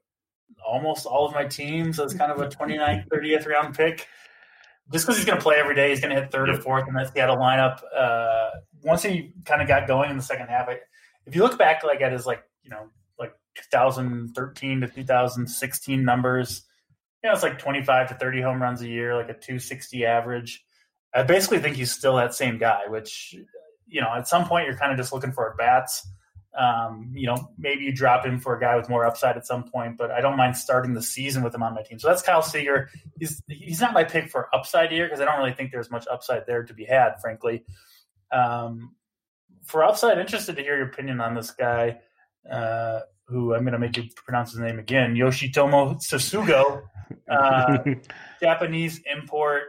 [0.65, 4.07] almost all of my teams as kind of a 29th, 30th round pick
[4.93, 6.87] just because he's going to play every day, he's going to hit third or fourth
[6.87, 7.81] in that Seattle lineup.
[7.97, 8.51] Uh,
[8.83, 10.79] once he kind of got going in the second half, I,
[11.27, 12.89] if you look back like at his like you know
[13.19, 13.33] like
[13.71, 16.63] 2013 to 2016 numbers,
[17.23, 20.65] you know it's like 25 to 30 home runs a year, like a 260 average.
[21.15, 22.83] I basically think he's still that same guy.
[22.89, 23.35] Which
[23.87, 26.07] you know, at some point you're kind of just looking for at bats.
[26.59, 29.65] Um, you know, maybe you drop him for a guy with more upside at some
[29.65, 31.99] point, but I don't mind starting the season with him on my team.
[31.99, 32.91] So that's Kyle Seager.
[33.19, 36.07] He's he's not my pick for upside here because I don't really think there's much
[36.11, 37.65] upside there to be had, frankly.
[38.31, 38.95] Um,
[39.65, 42.01] for upside, interested to hear your opinion on this guy,
[42.51, 46.83] uh, who I'm going to make you pronounce his name again, Yoshitomo Tsutsugo,
[47.31, 47.79] uh,
[48.43, 49.63] Japanese import.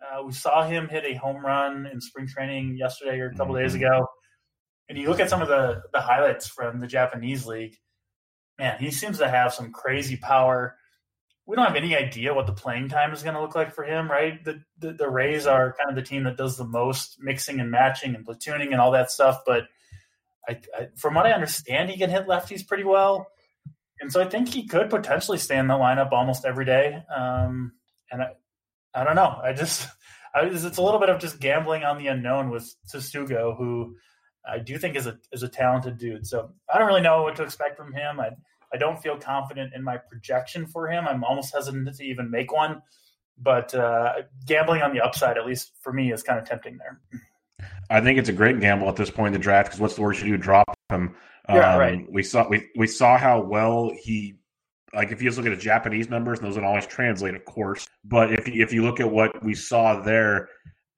[0.00, 3.54] Uh, we saw him hit a home run in spring training yesterday or a couple
[3.54, 3.64] mm-hmm.
[3.64, 4.06] days ago
[4.88, 7.76] and you look at some of the the highlights from the Japanese league,
[8.58, 10.76] man, he seems to have some crazy power.
[11.46, 13.82] We don't have any idea what the playing time is going to look like for
[13.82, 14.44] him, right?
[14.44, 17.70] The, the, the Rays are kind of the team that does the most mixing and
[17.70, 19.40] matching and platooning and all that stuff.
[19.46, 19.62] But
[20.46, 23.28] I, I, from what I understand, he can hit lefties pretty well,
[24.00, 27.02] and so I think he could potentially stay in the lineup almost every day.
[27.14, 27.72] Um,
[28.10, 28.28] and I,
[28.94, 29.40] I don't know.
[29.42, 29.88] I just
[30.34, 33.96] I, it's a little bit of just gambling on the unknown with Tsutsugo, who
[34.46, 36.26] I do think is a is a talented dude.
[36.26, 38.20] So I don't really know what to expect from him.
[38.20, 38.30] I
[38.72, 41.06] I don't feel confident in my projection for him.
[41.08, 42.82] I'm almost hesitant to even make one.
[43.40, 47.00] But uh, gambling on the upside, at least for me, is kind of tempting there.
[47.90, 50.02] I think it's a great gamble at this point in the draft because what's the
[50.02, 50.42] worst you do?
[50.42, 51.14] Drop him.
[51.48, 52.12] Yeah, um, right.
[52.12, 54.38] We saw we we saw how well he
[54.94, 57.86] like if you just look at the Japanese numbers, those don't always translate, of course.
[58.04, 60.48] But if you, if you look at what we saw there,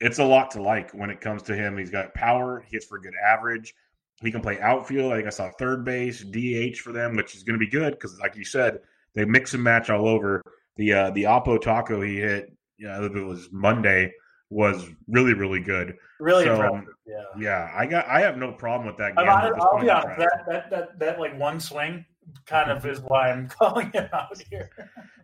[0.00, 1.76] it's a lot to like when it comes to him.
[1.76, 2.64] He's got power.
[2.66, 3.74] He hits for a good average.
[4.22, 5.12] He can play outfield.
[5.12, 7.92] I think I saw third base, DH for them, which is going to be good
[7.92, 8.80] because, like you said,
[9.14, 10.42] they mix and match all over.
[10.76, 14.12] The uh, the Oppo Taco he hit, you know, it was Monday,
[14.50, 15.96] was really really good.
[16.18, 16.94] Really so, impressive.
[17.06, 17.72] Yeah, yeah.
[17.74, 19.18] I got I have no problem with that.
[19.18, 20.18] I'll, I'll be honest.
[20.18, 22.04] That, that that that like one swing
[22.46, 24.70] kind of is why I'm calling him out here.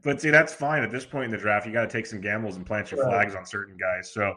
[0.03, 1.67] But see, that's fine at this point in the draft.
[1.67, 3.11] You got to take some gambles and plant your right.
[3.11, 4.13] flags on certain guys.
[4.13, 4.37] So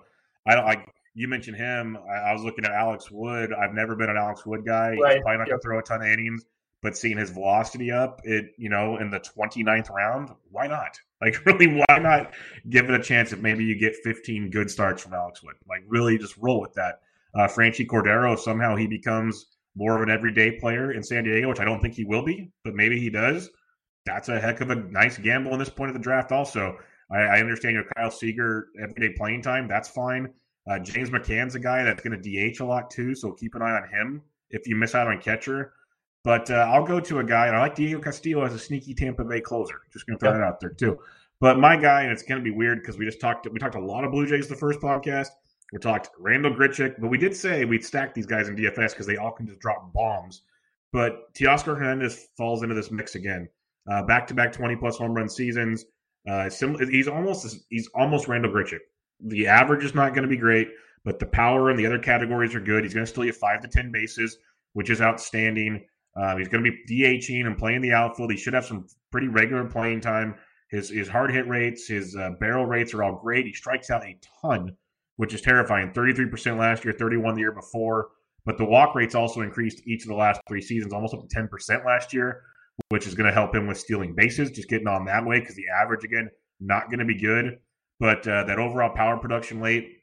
[0.50, 1.98] I don't like you mentioned him.
[2.10, 3.54] I, I, was looking at Alex Wood.
[3.54, 4.96] I've never been an Alex Wood guy.
[4.96, 5.16] Right.
[5.16, 5.48] He's probably not yep.
[5.48, 6.46] going to throw a ton of innings,
[6.82, 11.00] but seeing his velocity up, it you know, in the 29th round, why not?
[11.22, 12.34] Like, really, why not
[12.70, 15.56] give it a chance if maybe you get 15 good starts from Alex Wood?
[15.68, 17.02] Like, really, just roll with that.
[17.36, 21.60] Uh, Franchy Cordero, somehow he becomes more of an everyday player in San Diego, which
[21.60, 23.50] I don't think he will be, but maybe he does.
[24.06, 26.78] That's a heck of a nice gamble in this point of the draft, also.
[27.12, 29.68] I, I understand your Kyle Seager everyday playing time.
[29.68, 30.34] That's fine.
[30.70, 33.62] Uh, James McCann's a guy that's going to DH a lot too, so keep an
[33.62, 34.22] eye on him
[34.52, 35.74] if you miss out on catcher.
[36.24, 38.94] But uh, I'll go to a guy, and I like Diego Castillo as a sneaky
[38.94, 39.82] Tampa Bay closer.
[39.92, 41.00] Just going to throw that out there too.
[41.40, 43.48] But my guy, and it's going to be weird because we just talked.
[43.50, 45.30] We talked a lot of Blue Jays the first podcast.
[45.72, 49.06] We talked Randal Grichuk, but we did say we'd stack these guys in DFS because
[49.06, 50.42] they all can just drop bombs.
[50.92, 53.48] But Teoscar Hernandez falls into this mix again.
[54.08, 55.86] Back to back twenty plus home run seasons.
[56.28, 56.50] Uh,
[56.90, 58.80] he's almost he's almost Randal Grichuk.
[59.22, 60.70] The average is not going to be great,
[61.04, 62.84] but the power and the other categories are good.
[62.84, 64.38] He's going to steal you five to ten bases,
[64.74, 65.86] which is outstanding.
[66.16, 68.32] Uh, he's going to be DHing and playing the outfield.
[68.32, 70.36] He should have some pretty regular playing time.
[70.70, 73.46] His his hard hit rates, his uh, barrel rates are all great.
[73.46, 74.76] He strikes out a ton,
[75.16, 75.94] which is terrifying.
[75.94, 78.10] Thirty three percent last year, thirty one the year before.
[78.46, 81.28] But the walk rates also increased each of the last three seasons, almost up to
[81.28, 82.44] ten percent last year
[82.90, 85.56] which is going to help him with stealing bases, just getting on that way because
[85.56, 86.30] the average, again,
[86.60, 87.60] not going to be good.
[88.00, 89.98] But uh, that overall power production late,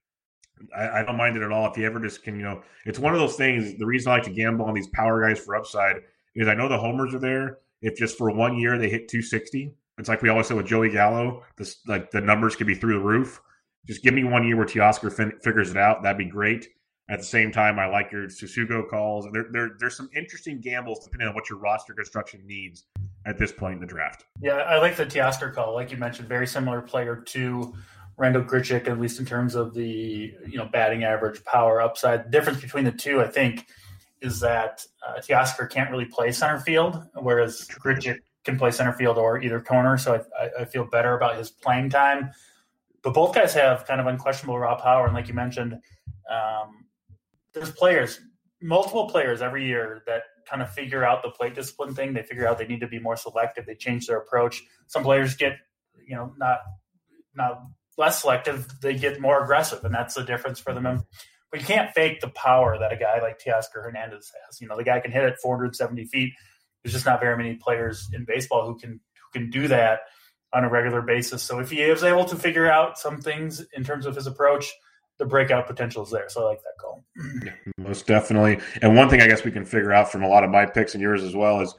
[0.76, 1.70] I, I, don't mind it at all.
[1.70, 3.78] If you ever just can, you know, it's one of those things.
[3.78, 5.96] The reason I like to gamble on these power guys for upside
[6.34, 7.58] is I know the homers are there.
[7.80, 10.90] If just for one year they hit 260, it's like we always said with Joey
[10.90, 13.40] Gallo, this like the numbers could be through the roof.
[13.86, 16.02] Just give me one year where Teoscar fin- figures it out.
[16.02, 16.68] That'd be great.
[17.08, 19.28] At the same time, I like your Tsutsugo calls.
[19.32, 22.84] There, there, there's some interesting gambles depending on what your roster construction needs
[23.26, 24.24] at this point in the draft.
[24.40, 25.72] Yeah, I like the Teoscar call.
[25.74, 27.74] Like you mentioned, very similar player to
[28.16, 32.24] Randal Grichuk, at least in terms of the you know batting average, power, upside.
[32.24, 33.66] The difference between the two, I think,
[34.20, 39.16] is that uh, Teoscar can't really play center field, whereas Grichuk can play center field
[39.16, 39.96] or either corner.
[39.96, 42.30] So I, I feel better about his playing time.
[43.02, 45.74] But both guys have kind of unquestionable raw power, and like you mentioned.
[46.28, 46.85] Um,
[47.56, 48.20] there's players,
[48.60, 52.12] multiple players every year that kind of figure out the plate discipline thing.
[52.12, 53.66] They figure out they need to be more selective.
[53.66, 54.62] They change their approach.
[54.86, 55.56] Some players get,
[56.06, 56.58] you know, not
[57.34, 57.62] not
[57.98, 58.68] less selective.
[58.80, 61.04] They get more aggressive, and that's the difference for them.
[61.50, 64.60] But you can't fake the power that a guy like Teoscar Hernandez has.
[64.60, 66.32] You know, the guy can hit it 470 feet.
[66.82, 70.00] There's just not very many players in baseball who can who can do that
[70.52, 71.42] on a regular basis.
[71.42, 74.72] So if he is able to figure out some things in terms of his approach,
[75.18, 76.28] the breakout potential is there.
[76.28, 77.04] So I like that call.
[77.44, 78.58] Yeah, most definitely.
[78.82, 80.94] And one thing I guess we can figure out from a lot of my picks
[80.94, 81.74] and yours as well is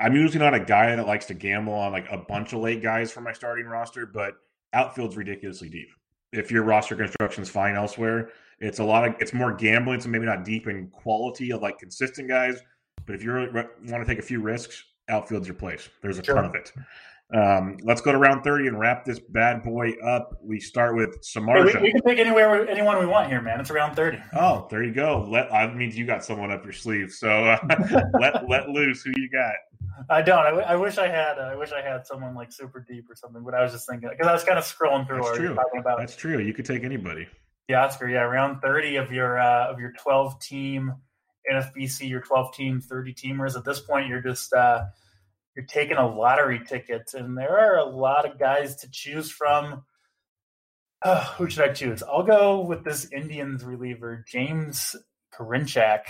[0.00, 2.82] I'm usually not a guy that likes to gamble on like a bunch of late
[2.82, 4.34] guys for my starting roster, but
[4.72, 5.88] outfield's ridiculously deep.
[6.34, 8.30] if your roster construction is fine elsewhere.
[8.60, 11.78] It's a lot of it's more gambling, so maybe not deep in quality of like
[11.78, 12.60] consistent guys.
[13.06, 15.88] But if you want to take a few risks, outfield's your place.
[16.02, 16.36] There's a sure.
[16.36, 16.72] ton of it.
[17.34, 20.36] Um, let's go to round 30 and wrap this bad boy up.
[20.40, 21.72] We start with Samardzija.
[21.72, 23.60] Hey, we, we, can pick anywhere, anyone we want here, man.
[23.60, 24.18] It's around 30.
[24.36, 25.26] Oh, there you go.
[25.28, 27.10] Let I means you got someone up your sleeve.
[27.10, 27.58] So uh,
[28.20, 29.02] let let loose.
[29.02, 29.54] Who you got?
[30.08, 30.38] I don't.
[30.38, 31.38] I, w- I wish I had.
[31.38, 33.42] Uh, I wish I had someone like super deep or something.
[33.42, 35.22] But I was just thinking because I was kind of scrolling through.
[35.22, 35.56] That's true.
[35.78, 36.38] About, That's true.
[36.38, 37.26] You could take anybody.
[37.68, 38.08] Yeah, Oscar.
[38.08, 40.94] Yeah, around 30 of your uh, of your 12 team
[41.50, 43.56] NFBC, your 12 team, 30 teamers.
[43.56, 44.84] At this point, you're just uh,
[45.56, 49.84] you're taking a lottery ticket, and there are a lot of guys to choose from.
[51.04, 52.02] Oh, who should I choose?
[52.02, 54.96] I'll go with this Indians reliever, James
[55.32, 56.00] Karinchak.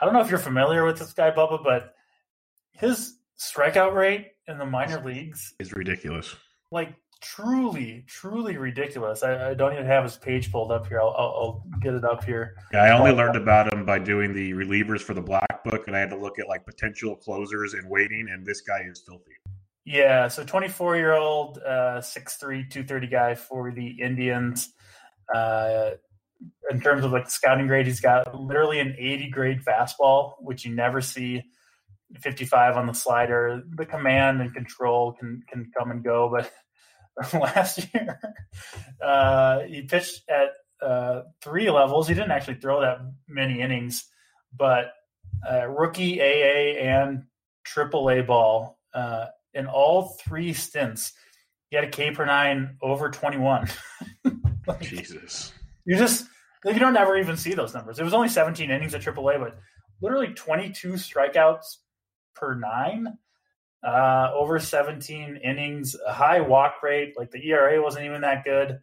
[0.00, 1.94] I don't know if you're familiar with this guy, Bubba, but
[2.72, 6.34] his strikeout rate in the minor leagues is ridiculous.
[6.70, 9.22] Like truly, truly ridiculous.
[9.22, 11.00] I, I, don't even have his page pulled up here.
[11.00, 12.56] I'll, I'll, I'll get it up here.
[12.72, 15.96] Yeah, I only learned about him by doing the relievers for the Black Book, and
[15.96, 19.32] I had to look at like potential closers and waiting, and this guy is filthy.
[19.84, 22.40] Yeah, so 24 year old, uh, 6'3,
[22.70, 24.72] 230 guy for the Indians.
[25.34, 25.90] Uh,
[26.70, 30.64] in terms of like the scouting grade, he's got literally an 80 grade fastball, which
[30.64, 31.42] you never see.
[32.20, 33.62] 55 on the slider.
[33.74, 36.50] The command and control can can come and go, but
[37.32, 38.20] last year.
[39.02, 40.50] Uh, he pitched at
[40.86, 42.08] uh, three levels.
[42.08, 44.06] He didn't actually throw that many innings,
[44.56, 44.92] but
[45.48, 47.24] uh, rookie AA and
[47.64, 51.12] triple A ball uh, in all three stints.
[51.70, 53.68] He had a K per nine over 21.
[54.66, 55.52] like, Jesus.
[55.84, 56.26] You just,
[56.64, 57.98] you don't ever even see those numbers.
[57.98, 59.58] It was only 17 innings at AAA, but
[60.00, 61.76] literally 22 strikeouts
[62.34, 63.18] per nine
[63.86, 67.14] uh, over 17 innings, a high walk rate.
[67.16, 68.80] Like the ERA wasn't even that good.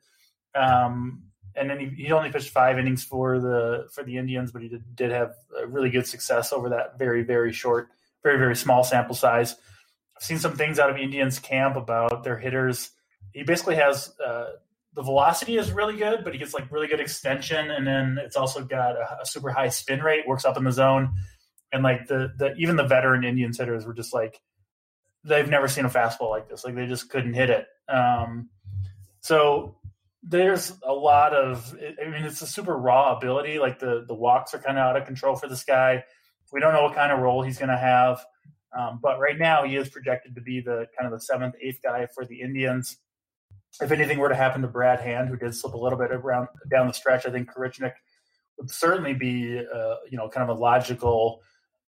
[0.55, 1.23] Um,
[1.55, 4.69] and then he, he, only pitched five innings for the for the Indians, but he
[4.69, 5.33] did, did have
[5.67, 7.89] really good success over that very very short,
[8.23, 9.55] very very small sample size.
[10.15, 12.91] I've seen some things out of Indians camp about their hitters.
[13.33, 14.51] He basically has uh,
[14.93, 18.37] the velocity is really good, but he gets like really good extension, and then it's
[18.37, 20.25] also got a, a super high spin rate.
[20.27, 21.11] Works up in the zone,
[21.71, 24.39] and like the the even the veteran Indians hitters were just like
[25.23, 26.65] they've never seen a fastball like this.
[26.65, 27.67] Like they just couldn't hit it.
[27.87, 28.49] Um,
[29.21, 29.77] so
[30.21, 31.75] there's a lot of.
[32.01, 33.59] I mean, it's a super raw ability.
[33.59, 36.03] Like the the walks are kind of out of control for this guy.
[36.51, 38.23] We don't know what kind of role he's going to have,
[38.77, 41.79] um, but right now he is projected to be the kind of the seventh, eighth
[41.83, 42.97] guy for the Indians.
[43.81, 46.47] If anything were to happen to Brad Hand, who did slip a little bit around
[46.69, 47.93] down the stretch, I think Karinchak
[48.59, 51.41] would certainly be, uh, you know, kind of a logical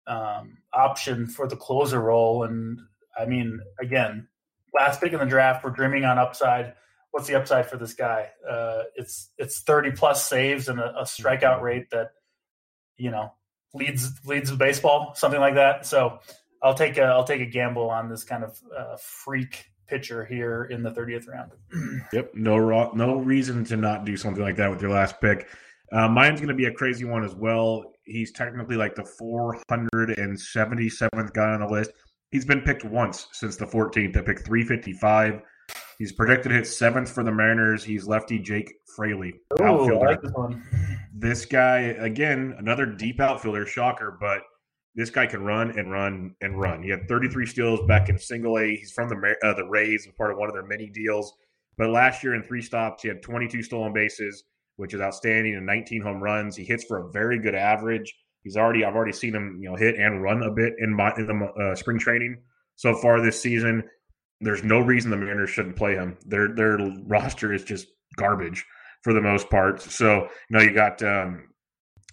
[0.06, 2.44] um, option for the closer role.
[2.44, 2.80] And
[3.18, 4.28] I mean, again,
[4.74, 6.74] last pick in the draft, we're dreaming on upside.
[7.12, 8.30] What's the upside for this guy?
[8.50, 12.12] Uh, it's it's thirty plus saves and a, a, strikeout rate that
[12.98, 13.34] you know
[13.74, 15.86] leads leads baseball, something like that.
[15.86, 16.20] So
[16.64, 20.70] I'll take a I'll take a gamble on this kind of uh, freak pitcher here
[20.72, 21.52] in the thirtieth round.
[22.14, 25.50] yep, no raw, no reason to not do something like that with your last pick.
[25.92, 27.92] Uh, mine's going to be a crazy one as well.
[28.06, 31.92] He's technically like the 477th guy on the list.
[32.32, 35.42] He's been picked once since the 14th at pick 355.
[35.98, 37.84] He's projected to hit seventh for the Mariners.
[37.84, 40.08] He's lefty Jake Fraley, Ooh, outfielder.
[40.08, 40.34] Like this,
[41.14, 44.42] this guy, again, another deep outfielder, shocker, but
[44.96, 46.82] this guy can run and run and run.
[46.84, 48.76] He had 33 steals back in single A.
[48.76, 51.34] He's from the uh, the Rays, part of one of their many deals.
[51.78, 54.44] But last year in three stops, he had 22 stolen bases,
[54.76, 56.56] which is outstanding, and 19 home runs.
[56.56, 58.14] He hits for a very good average.
[58.44, 61.14] He's already I've already seen him you know hit and run a bit in my
[61.18, 62.38] in the uh, spring training
[62.76, 63.84] so far this season.
[64.40, 66.18] There's no reason the Mariners shouldn't play him.
[66.26, 67.88] Their their roster is just
[68.18, 68.66] garbage
[69.04, 69.82] for the most part.
[69.82, 71.50] So you know you got um,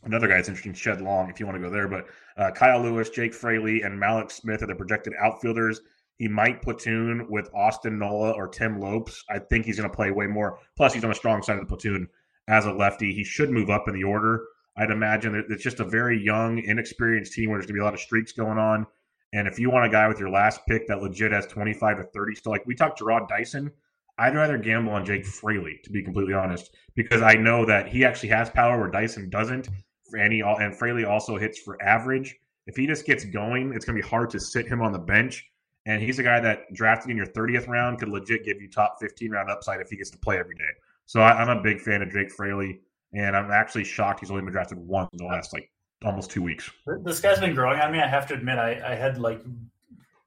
[0.05, 1.89] another guy that's interesting, Shed Long, if you want to go there.
[1.89, 2.07] But
[2.37, 5.81] uh, Kyle Lewis, Jake Fraley, and Mallex Smith are the projected outfielders.
[6.17, 9.25] He might platoon with Austin Nola or Tim Lopes.
[9.31, 10.59] I think he's going to play way more.
[10.77, 12.09] Plus, he's on the strong side of the platoon
[12.49, 13.13] as a lefty.
[13.13, 14.45] He should move up in the order.
[14.79, 17.83] I'd imagine that it's just a very young, inexperienced team where there's going to be
[17.83, 18.87] a lot of streaks going on.
[19.33, 22.05] And if you want a guy with your last pick that legit has 25 to
[22.05, 23.71] 30, so like we talked Jarrod Dyson,
[24.19, 28.05] I'd rather gamble on Jake Fraley, to be completely honest, because I know that he
[28.05, 29.69] actually has power where Dyson doesn't.
[30.17, 32.37] And, he, and Fraley also hits for average.
[32.67, 34.99] If he just gets going, it's going to be hard to sit him on the
[34.99, 35.45] bench.
[35.87, 38.97] And he's a guy that drafted in your 30th round could legit give you top
[39.01, 40.71] 15 round upside if he gets to play every day.
[41.07, 42.81] So I, am a big fan of Jake Fraley
[43.13, 45.71] and I'm actually shocked he's only been drafted once in the last like
[46.05, 46.71] almost two weeks.
[47.05, 48.01] This guy's been growing on me.
[48.01, 49.43] I have to admit, I, I had like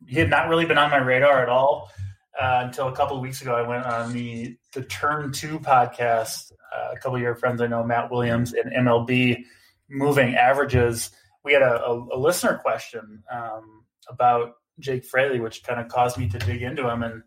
[0.08, 1.90] he had not really been on my radar at all.
[2.40, 3.56] uh, until a couple weeks ago.
[3.56, 6.52] I went on the the Turn Two podcast.
[6.74, 9.44] Uh, a couple of your friends I know, Matt Williams and MLB
[9.90, 11.12] moving averages.
[11.44, 16.18] We had a, a, a listener question um, about Jake Fraley, which kind of caused
[16.18, 17.04] me to dig into him.
[17.04, 17.24] And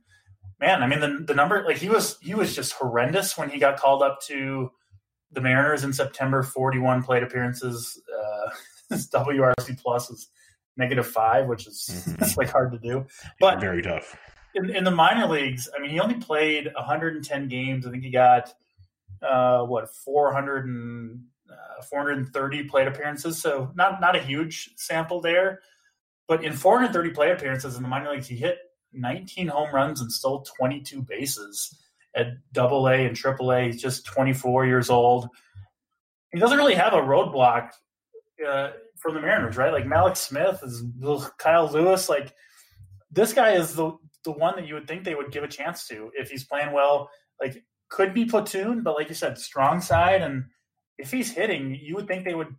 [0.60, 3.58] man, I mean the the number like he was he was just horrendous when he
[3.58, 4.70] got called up to
[5.34, 6.42] the Mariners in September.
[6.42, 8.00] Forty one plate appearances.
[8.12, 8.50] Uh,
[8.94, 10.28] his WRC plus is
[10.76, 12.14] negative five, which is mm-hmm.
[12.18, 13.06] that's like hard to do.
[13.40, 14.16] But very tough.
[14.54, 17.86] In, in, the minor leagues, I mean, he only played 110 games.
[17.86, 18.54] I think he got
[19.20, 23.40] uh, what 400 and uh, 430 plate appearances.
[23.40, 25.60] So not not a huge sample there.
[26.26, 28.58] But in 430 plate appearances in the minor leagues, he hit
[28.94, 31.76] 19 home runs and stole 22 bases
[32.14, 33.66] at Double A and Triple A.
[33.66, 35.28] He's just 24 years old.
[36.32, 37.70] He doesn't really have a roadblock
[38.46, 39.72] uh, from the Mariners, right?
[39.72, 40.82] Like Mallex Smith is
[41.38, 42.08] Kyle Lewis.
[42.08, 42.34] Like
[43.10, 43.92] this guy is the
[44.24, 46.72] the one that you would think they would give a chance to if he's playing
[46.72, 47.10] well.
[47.40, 50.44] Like could be platoon, but like you said, strong side, and
[50.98, 52.54] if he's hitting, you would think they would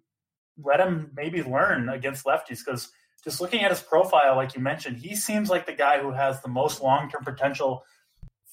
[0.58, 2.90] let him maybe learn against lefties because
[3.24, 6.42] just looking at his profile, like you mentioned, he seems like the guy who has
[6.42, 7.84] the most long term potential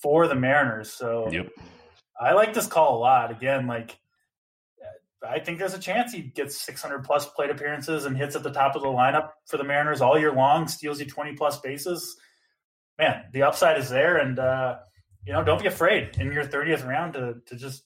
[0.03, 0.93] for the Mariners.
[0.93, 1.49] So yep.
[2.21, 3.31] I like this call a lot.
[3.31, 3.99] Again, like
[5.27, 8.51] I think there's a chance he gets 600 plus plate appearances and hits at the
[8.51, 12.17] top of the lineup for the Mariners all year long, steals you 20 plus bases.
[12.99, 14.77] Man, the upside is there, and uh,
[15.25, 17.85] you know, don't be afraid in your 30th round to to just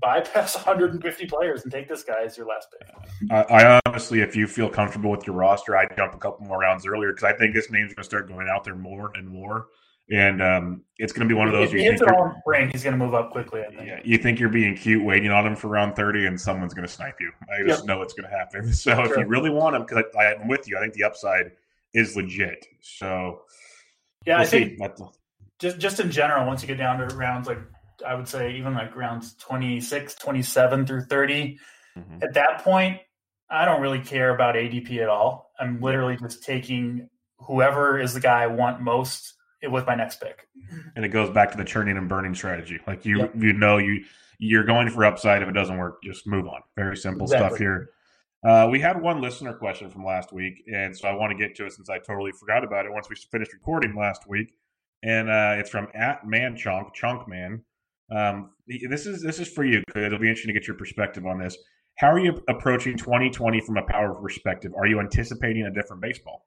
[0.00, 3.30] bypass 150 players and take this guy as your last pick.
[3.30, 6.58] I, I honestly, if you feel comfortable with your roster, I'd jump a couple more
[6.58, 9.28] rounds earlier because I think this name's going to start going out there more and
[9.28, 9.68] more.
[10.10, 11.68] And um, it's going to be one of those.
[11.68, 13.62] If he hits it all spring, he's going to move up quickly.
[13.84, 16.86] Yeah, you think you're being cute, waiting on him for round thirty, and someone's going
[16.86, 17.30] to snipe you.
[17.48, 17.86] I just yep.
[17.86, 18.72] know it's going to happen.
[18.72, 21.52] So if you really want him, because I'm with you, I think the upside
[21.94, 22.66] is legit.
[22.80, 23.42] So
[24.26, 24.76] yeah, we'll I see.
[24.76, 24.92] think
[25.58, 27.58] just just in general, once you get down to rounds like
[28.06, 31.58] I would say even like rounds 26, 27 through 30,
[31.96, 32.22] mm-hmm.
[32.22, 32.98] at that point,
[33.48, 35.52] I don't really care about ADP at all.
[35.58, 37.08] I'm literally just taking
[37.38, 39.34] whoever is the guy I want most
[39.70, 40.48] with my next pick.
[40.96, 42.80] And it goes back to the churning and burning strategy.
[42.86, 43.32] Like you, yep.
[43.36, 44.04] you know, you
[44.38, 45.42] you're going for upside.
[45.42, 46.60] If it doesn't work, just move on.
[46.76, 47.48] Very simple exactly.
[47.48, 47.90] stuff here.
[48.44, 51.54] Uh, we had one listener question from last week, and so I want to get
[51.56, 54.52] to it since I totally forgot about it once we finished recording last week.
[55.04, 57.62] And uh, it's from at Man Chunk Chunk Man.
[58.10, 59.82] Um, this is this is for you.
[59.94, 61.56] It'll be interesting to get your perspective on this.
[61.96, 64.72] How are you approaching 2020 from a power perspective?
[64.76, 66.46] Are you anticipating a different baseball?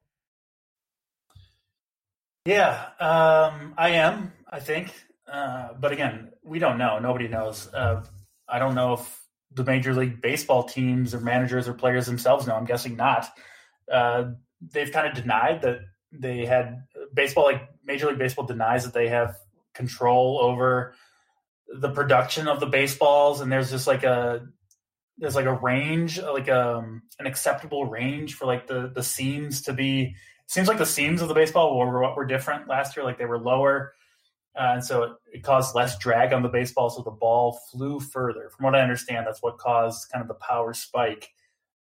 [2.46, 4.32] Yeah, um, I am.
[4.48, 4.94] I think,
[5.30, 7.00] uh, but again, we don't know.
[7.00, 7.68] Nobody knows.
[7.74, 8.04] Uh,
[8.48, 12.54] I don't know if the Major League Baseball teams or managers or players themselves know.
[12.54, 13.26] I'm guessing not.
[13.90, 15.80] Uh, they've kind of denied that
[16.12, 17.44] they had baseball.
[17.46, 19.36] Like Major League Baseball denies that they have
[19.74, 20.94] control over
[21.68, 24.46] the production of the baseballs, and there's just like a
[25.18, 29.72] there's like a range, like um, an acceptable range for like the the seams to
[29.72, 30.14] be
[30.46, 33.04] seems like the seams of the baseball were were different last year.
[33.04, 33.94] Like they were lower,
[34.56, 38.00] uh, and so it, it, caused less drag on the baseball, so the ball flew
[38.00, 38.50] further.
[38.50, 41.28] From what I understand, that's what caused kind of the power spike.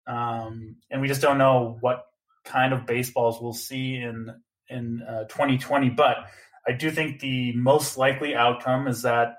[0.07, 2.05] Um, and we just don't know what
[2.45, 4.29] kind of baseballs we'll see in
[4.69, 5.89] in uh, 2020.
[5.91, 6.17] But
[6.67, 9.35] I do think the most likely outcome is that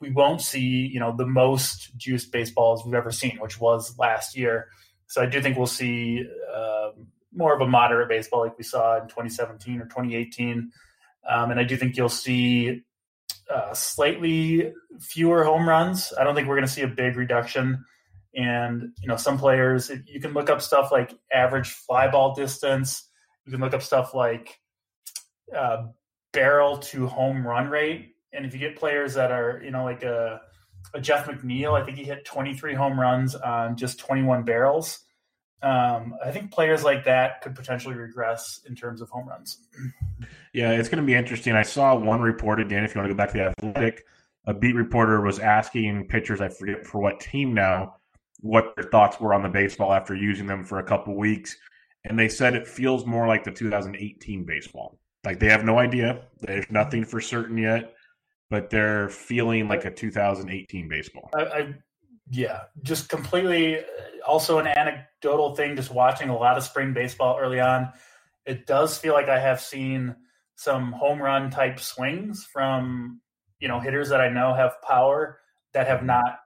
[0.00, 4.36] we won't see you know the most juiced baseballs we've ever seen, which was last
[4.36, 4.68] year.
[5.06, 6.26] So I do think we'll see.
[6.54, 10.70] Um, more of a moderate baseball like we saw in 2017 or 2018.
[11.28, 12.82] Um, and I do think you'll see
[13.52, 16.12] uh, slightly fewer home runs.
[16.18, 17.84] I don't think we're going to see a big reduction.
[18.34, 23.08] And you know, some players you can look up stuff like average fly ball distance.
[23.44, 24.58] You can look up stuff like
[25.56, 25.86] uh,
[26.32, 28.14] barrel to home run rate.
[28.32, 30.40] And if you get players that are you know like a,
[30.92, 35.05] a Jeff McNeil, I think he hit 23 home runs on just 21 barrels.
[35.62, 39.58] Um, I think players like that could potentially regress in terms of home runs.
[40.52, 41.54] Yeah, it's going to be interesting.
[41.54, 44.04] I saw one reported, Dan, if you want to go back to the athletic,
[44.46, 47.96] a beat reporter was asking pitchers, I forget for what team now,
[48.40, 51.56] what their thoughts were on the baseball after using them for a couple weeks.
[52.04, 54.98] And they said it feels more like the 2018 baseball.
[55.24, 56.22] Like they have no idea.
[56.40, 57.94] There's nothing for certain yet,
[58.48, 61.28] but they're feeling like a 2018 baseball.
[61.34, 61.74] I, I
[62.30, 63.78] yeah, just completely.
[64.26, 65.76] Also, an anecdotal thing.
[65.76, 67.92] Just watching a lot of spring baseball early on,
[68.44, 70.16] it does feel like I have seen
[70.56, 73.20] some home run type swings from
[73.60, 75.38] you know hitters that I know have power
[75.72, 76.40] that have not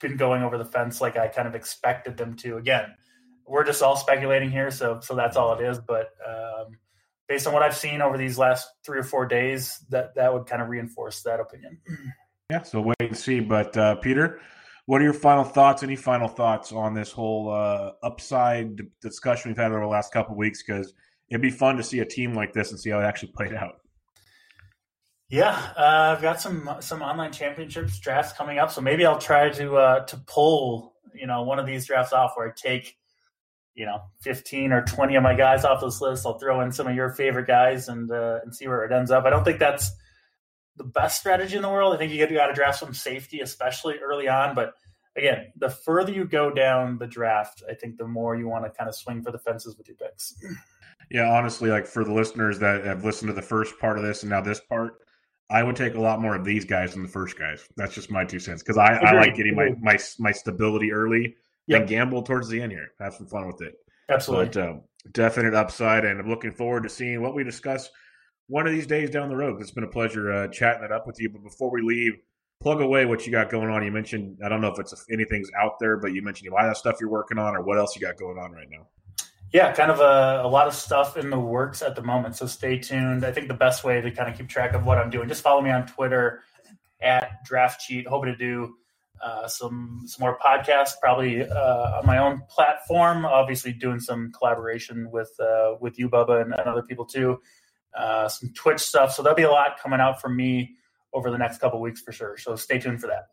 [0.00, 2.56] been going over the fence like I kind of expected them to.
[2.56, 2.94] Again,
[3.46, 5.78] we're just all speculating here, so so that's all it is.
[5.78, 6.78] But um,
[7.28, 10.46] based on what I've seen over these last three or four days, that that would
[10.46, 11.78] kind of reinforce that opinion.
[12.50, 13.40] Yeah, so wait and see.
[13.40, 14.40] But uh, Peter,
[14.86, 15.82] what are your final thoughts?
[15.82, 20.36] Any final thoughts on this whole uh, upside discussion we've had over the last couple
[20.36, 20.62] weeks?
[20.62, 20.94] Because
[21.28, 23.52] it'd be fun to see a team like this and see how it actually played
[23.52, 23.80] out.
[25.28, 29.50] Yeah, uh, I've got some some online championships drafts coming up, so maybe I'll try
[29.50, 32.96] to uh, to pull you know one of these drafts off where I take
[33.74, 36.26] you know fifteen or twenty of my guys off this list.
[36.26, 39.10] I'll throw in some of your favorite guys and uh, and see where it ends
[39.10, 39.24] up.
[39.24, 39.90] I don't think that's
[40.76, 41.94] the best strategy in the world.
[41.94, 44.54] I think you got to draft some safety, especially early on.
[44.54, 44.74] But
[45.16, 48.70] again, the further you go down the draft, I think the more you want to
[48.70, 50.34] kind of swing for the fences with your picks.
[51.10, 54.22] Yeah, honestly, like for the listeners that have listened to the first part of this
[54.22, 55.00] and now this part,
[55.48, 57.66] I would take a lot more of these guys than the first guys.
[57.76, 61.36] That's just my two cents because I, I, like getting my, my my stability early
[61.68, 61.80] yep.
[61.80, 62.90] and gamble towards the end here.
[62.98, 63.74] Have some fun with it.
[64.08, 64.80] Absolutely, but, um,
[65.12, 67.88] definite upside, and I'm looking forward to seeing what we discuss
[68.48, 69.60] one of these days down the road.
[69.60, 71.28] It's been a pleasure uh, chatting it up with you.
[71.28, 72.14] But before we leave,
[72.60, 73.84] plug away what you got going on.
[73.84, 76.68] You mentioned I don't know if it's anything's out there, but you mentioned a lot
[76.68, 78.86] of stuff you're working on, or what else you got going on right now
[79.52, 82.36] yeah, kind of a, a, lot of stuff in the works at the moment.
[82.36, 83.24] So stay tuned.
[83.24, 85.42] I think the best way to kind of keep track of what I'm doing, just
[85.42, 86.42] follow me on Twitter
[87.00, 88.06] at Draft Cheat.
[88.08, 88.74] Hoping to do
[89.22, 93.24] uh, some some more podcasts, probably uh, on my own platform.
[93.24, 97.40] Obviously, doing some collaboration with uh, with you, Bubba, and, and other people too.
[97.96, 99.12] Uh, some Twitch stuff.
[99.12, 100.76] So there'll be a lot coming out from me
[101.12, 102.36] over the next couple weeks for sure.
[102.36, 103.28] So stay tuned for that.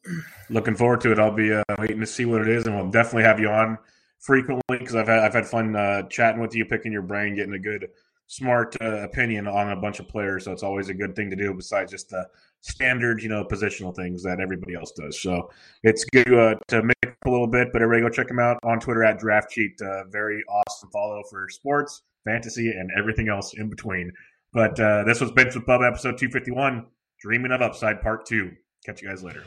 [0.50, 1.20] Looking forward to it.
[1.20, 3.78] I'll be uh, waiting to see what it is, and we'll definitely have you on
[4.20, 7.54] frequently because I've had I've had fun uh, chatting with you, picking your brain, getting
[7.54, 7.90] a good,
[8.28, 10.46] smart uh, opinion on a bunch of players.
[10.46, 12.28] So it's always a good thing to do besides just the
[12.62, 15.22] standard, you know, positional things that everybody else does.
[15.22, 15.52] So
[15.84, 16.96] it's good uh, to make
[17.26, 19.80] a little bit, but everybody go check him out on Twitter at Draft Cheat.
[19.82, 24.12] Uh, very awesome follow for sports, fantasy, and everything else in between.
[24.54, 26.86] But uh, this was Bench with Bub episode 251,
[27.20, 28.52] Dreaming of Upside Part 2.
[28.86, 29.44] Catch you guys later.